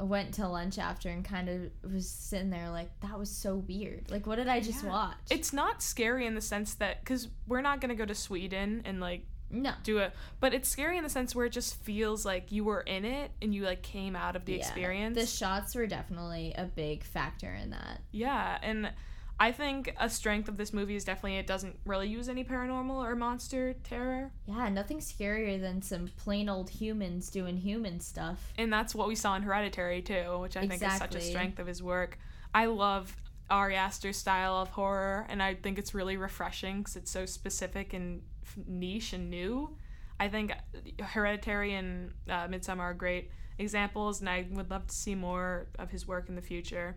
went 0.00 0.34
to 0.34 0.46
lunch 0.46 0.78
after 0.78 1.08
and 1.08 1.24
kind 1.24 1.48
of 1.48 1.92
was 1.92 2.08
sitting 2.08 2.50
there 2.50 2.70
like 2.70 2.88
that 3.00 3.18
was 3.18 3.30
so 3.30 3.56
weird. 3.56 4.10
Like 4.10 4.26
what 4.26 4.36
did 4.36 4.48
I 4.48 4.60
just 4.60 4.84
Yeah. 4.84 4.90
watch? 4.90 5.16
it's 5.30 5.52
not 5.52 5.82
scary 5.82 6.24
in 6.26 6.34
the 6.34 6.40
sense 6.40 6.74
that 6.74 7.00
because 7.00 7.28
we're 7.46 7.60
not 7.60 7.80
gonna 7.80 7.94
go 7.96 8.04
to 8.06 8.14
Sweden 8.14 8.82
and 8.84 9.00
like 9.00 9.26
no. 9.50 9.72
do 9.82 9.98
it, 9.98 10.12
but 10.40 10.52
it's 10.54 10.68
scary 10.68 10.98
in 10.98 11.02
the 11.02 11.08
sense 11.10 11.34
where 11.34 11.46
it 11.46 11.52
just 11.52 11.82
feels 11.82 12.24
like 12.24 12.52
you 12.52 12.62
were 12.64 12.82
in 12.82 13.04
it 13.04 13.30
and 13.42 13.54
you 13.54 13.64
like 13.64 13.82
came 13.82 14.14
out 14.14 14.36
of 14.36 14.44
the 14.44 14.52
Yeah. 14.52 14.58
experience. 14.58 15.16
The 15.18 15.26
shots 15.26 15.74
were 15.74 15.86
definitely 15.86 16.54
a 16.56 16.64
big 16.66 17.02
factor 17.02 17.52
in 17.52 17.70
that. 17.70 18.02
Yeah, 18.12 18.58
and 18.62 18.92
I 19.40 19.52
think 19.52 19.94
a 19.98 20.10
strength 20.10 20.48
of 20.48 20.56
this 20.56 20.72
movie 20.72 20.96
is 20.96 21.04
definitely 21.04 21.36
it 21.36 21.46
doesn't 21.46 21.78
really 21.84 22.08
use 22.08 22.28
any 22.28 22.42
paranormal 22.42 22.96
or 22.96 23.14
monster 23.14 23.74
terror. 23.84 24.32
Yeah, 24.46 24.68
nothing 24.68 24.98
scarier 24.98 25.60
than 25.60 25.80
some 25.80 26.10
plain 26.16 26.48
old 26.48 26.68
humans 26.70 27.30
doing 27.30 27.56
human 27.56 28.00
stuff. 28.00 28.52
And 28.58 28.72
that's 28.72 28.94
what 28.94 29.06
we 29.06 29.14
saw 29.14 29.36
in 29.36 29.42
Hereditary 29.42 30.02
too, 30.02 30.38
which 30.40 30.56
I 30.56 30.66
think 30.66 30.82
is 30.82 30.98
such 30.98 31.14
a 31.14 31.20
strength 31.20 31.60
of 31.60 31.66
his 31.66 31.82
work. 31.82 32.18
I 32.52 32.66
love 32.66 33.16
Ari 33.50 33.76
Aster's 33.76 34.16
style 34.16 34.56
of 34.56 34.70
horror, 34.70 35.26
and 35.28 35.42
I 35.42 35.54
think 35.54 35.78
it's 35.78 35.94
really 35.94 36.16
refreshing 36.16 36.78
because 36.78 36.96
it's 36.96 37.10
so 37.10 37.24
specific 37.24 37.94
and 37.94 38.22
niche 38.66 39.12
and 39.12 39.30
new. 39.30 39.76
I 40.20 40.28
think 40.28 40.52
Hereditary 41.00 41.74
and 41.74 42.12
uh, 42.28 42.48
Midsommar 42.48 42.80
are 42.80 42.94
great 42.94 43.30
examples, 43.58 44.20
and 44.20 44.28
I 44.28 44.46
would 44.50 44.70
love 44.70 44.86
to 44.88 44.94
see 44.94 45.14
more 45.14 45.68
of 45.78 45.90
his 45.90 46.08
work 46.08 46.28
in 46.28 46.34
the 46.34 46.42
future. 46.42 46.96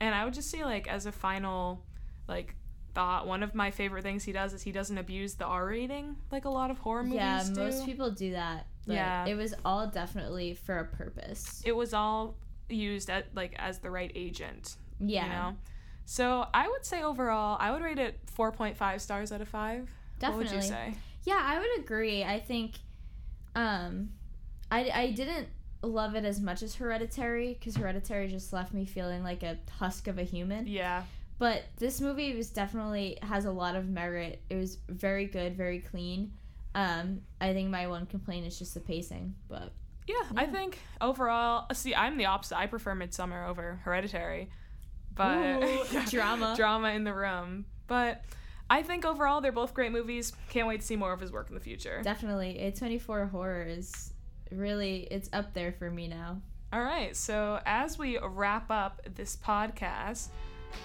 And 0.00 0.14
I 0.14 0.24
would 0.24 0.34
just 0.34 0.50
say, 0.50 0.64
like, 0.64 0.88
as 0.88 1.06
a 1.06 1.12
final, 1.12 1.84
like, 2.28 2.56
thought, 2.94 3.26
one 3.26 3.42
of 3.42 3.54
my 3.54 3.70
favorite 3.70 4.02
things 4.02 4.24
he 4.24 4.32
does 4.32 4.52
is 4.52 4.62
he 4.62 4.72
doesn't 4.72 4.98
abuse 4.98 5.34
the 5.34 5.46
R 5.46 5.66
rating 5.66 6.16
like 6.30 6.44
a 6.44 6.50
lot 6.50 6.70
of 6.70 6.78
horror 6.78 7.02
movies 7.02 7.16
yeah, 7.16 7.42
do. 7.44 7.60
most 7.60 7.86
people 7.86 8.10
do 8.10 8.32
that. 8.32 8.66
Yeah. 8.86 9.26
It 9.26 9.34
was 9.34 9.54
all 9.64 9.86
definitely 9.86 10.54
for 10.54 10.78
a 10.78 10.84
purpose. 10.84 11.62
it 11.64 11.72
was 11.72 11.94
all 11.94 12.36
used 12.68 13.10
at 13.10 13.26
like 13.34 13.54
as 13.58 13.78
the 13.78 13.90
right 13.90 14.10
agent. 14.14 14.76
yeah. 15.00 15.24
You 15.24 15.30
know? 15.30 15.56
So 16.04 16.46
I 16.52 16.68
would 16.68 16.84
say 16.84 17.02
overall, 17.02 17.56
I 17.60 17.70
would 17.70 17.80
rate 17.82 17.98
it 17.98 18.18
four 18.26 18.52
point 18.52 18.76
five 18.76 19.00
stars 19.00 19.32
out 19.32 19.40
of 19.40 19.48
five. 19.48 19.88
Definitely. 20.18 20.44
What 20.44 20.52
would 20.52 20.62
you 20.62 20.68
say? 20.68 20.94
Yeah, 21.24 21.40
I 21.40 21.58
would 21.58 21.78
agree. 21.78 22.24
I 22.24 22.40
think 22.40 22.74
um 23.54 24.10
I 24.70 24.90
I 24.92 25.10
didn't 25.12 25.48
love 25.82 26.14
it 26.14 26.24
as 26.24 26.40
much 26.40 26.62
as 26.62 26.74
Hereditary 26.76 27.58
cuz 27.62 27.76
Hereditary 27.76 28.28
just 28.28 28.52
left 28.52 28.72
me 28.72 28.84
feeling 28.84 29.22
like 29.22 29.42
a 29.42 29.58
husk 29.78 30.06
of 30.08 30.18
a 30.18 30.22
human. 30.22 30.66
Yeah. 30.66 31.02
But 31.38 31.64
this 31.76 32.00
movie 32.00 32.34
was 32.36 32.50
definitely 32.50 33.18
has 33.22 33.44
a 33.46 33.50
lot 33.50 33.74
of 33.74 33.88
merit. 33.88 34.40
It 34.48 34.54
was 34.56 34.78
very 34.88 35.26
good, 35.26 35.56
very 35.56 35.80
clean. 35.80 36.32
Um 36.74 37.22
I 37.40 37.52
think 37.52 37.68
my 37.70 37.86
one 37.88 38.06
complaint 38.06 38.46
is 38.46 38.58
just 38.58 38.74
the 38.74 38.80
pacing, 38.80 39.34
but 39.48 39.72
Yeah, 40.06 40.22
I 40.36 40.46
think 40.46 40.78
overall, 41.00 41.66
see, 41.74 41.94
I'm 41.94 42.16
the 42.16 42.26
opposite. 42.26 42.56
I 42.58 42.66
prefer 42.66 42.94
Midsommar 42.94 43.48
over 43.48 43.80
Hereditary, 43.84 44.50
but 45.14 45.62
Ooh, 45.64 45.84
drama. 46.10 46.54
drama 46.56 46.90
in 46.90 47.04
the 47.04 47.12
room. 47.14 47.66
But 47.88 48.24
I 48.70 48.82
think 48.82 49.04
overall, 49.04 49.40
they're 49.42 49.52
both 49.52 49.74
great 49.74 49.92
movies. 49.92 50.32
Can't 50.48 50.66
wait 50.66 50.80
to 50.80 50.86
see 50.86 50.96
more 50.96 51.12
of 51.12 51.20
his 51.20 51.30
work 51.30 51.48
in 51.48 51.54
the 51.54 51.60
future. 51.60 52.00
definitely 52.02 52.54
A24 52.72 53.30
horror 53.30 53.64
is 53.64 54.11
really 54.56 55.08
it's 55.10 55.28
up 55.32 55.54
there 55.54 55.72
for 55.72 55.90
me 55.90 56.08
now. 56.08 56.40
All 56.72 56.82
right, 56.82 57.14
so 57.14 57.60
as 57.66 57.98
we 57.98 58.18
wrap 58.18 58.70
up 58.70 59.02
this 59.14 59.36
podcast, 59.36 60.28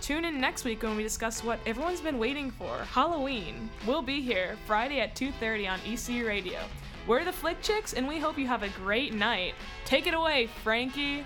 tune 0.02 0.26
in 0.26 0.42
next 0.42 0.66
week 0.66 0.84
when 0.84 0.98
we 0.98 1.04
discuss 1.04 1.44
what 1.44 1.60
everyone's 1.66 2.02
been 2.02 2.20
waiting 2.20 2.52
for, 2.52 2.78
Halloween. 2.80 3.70
We'll 3.88 4.02
be 4.02 4.22
here 4.22 4.58
Friday 4.66 5.00
at 5.00 5.16
2:30 5.16 5.68
on 5.68 5.80
ECU 5.86 6.28
Radio. 6.28 6.60
We're 7.08 7.24
the 7.24 7.32
Flick 7.32 7.62
Chicks 7.62 7.94
and 7.94 8.06
we 8.06 8.20
hope 8.20 8.38
you 8.38 8.48
have 8.48 8.64
a 8.64 8.70
great 8.70 9.14
night. 9.14 9.56
Take 9.86 10.08
it 10.08 10.14
away, 10.14 10.50
Frankie. 10.62 11.24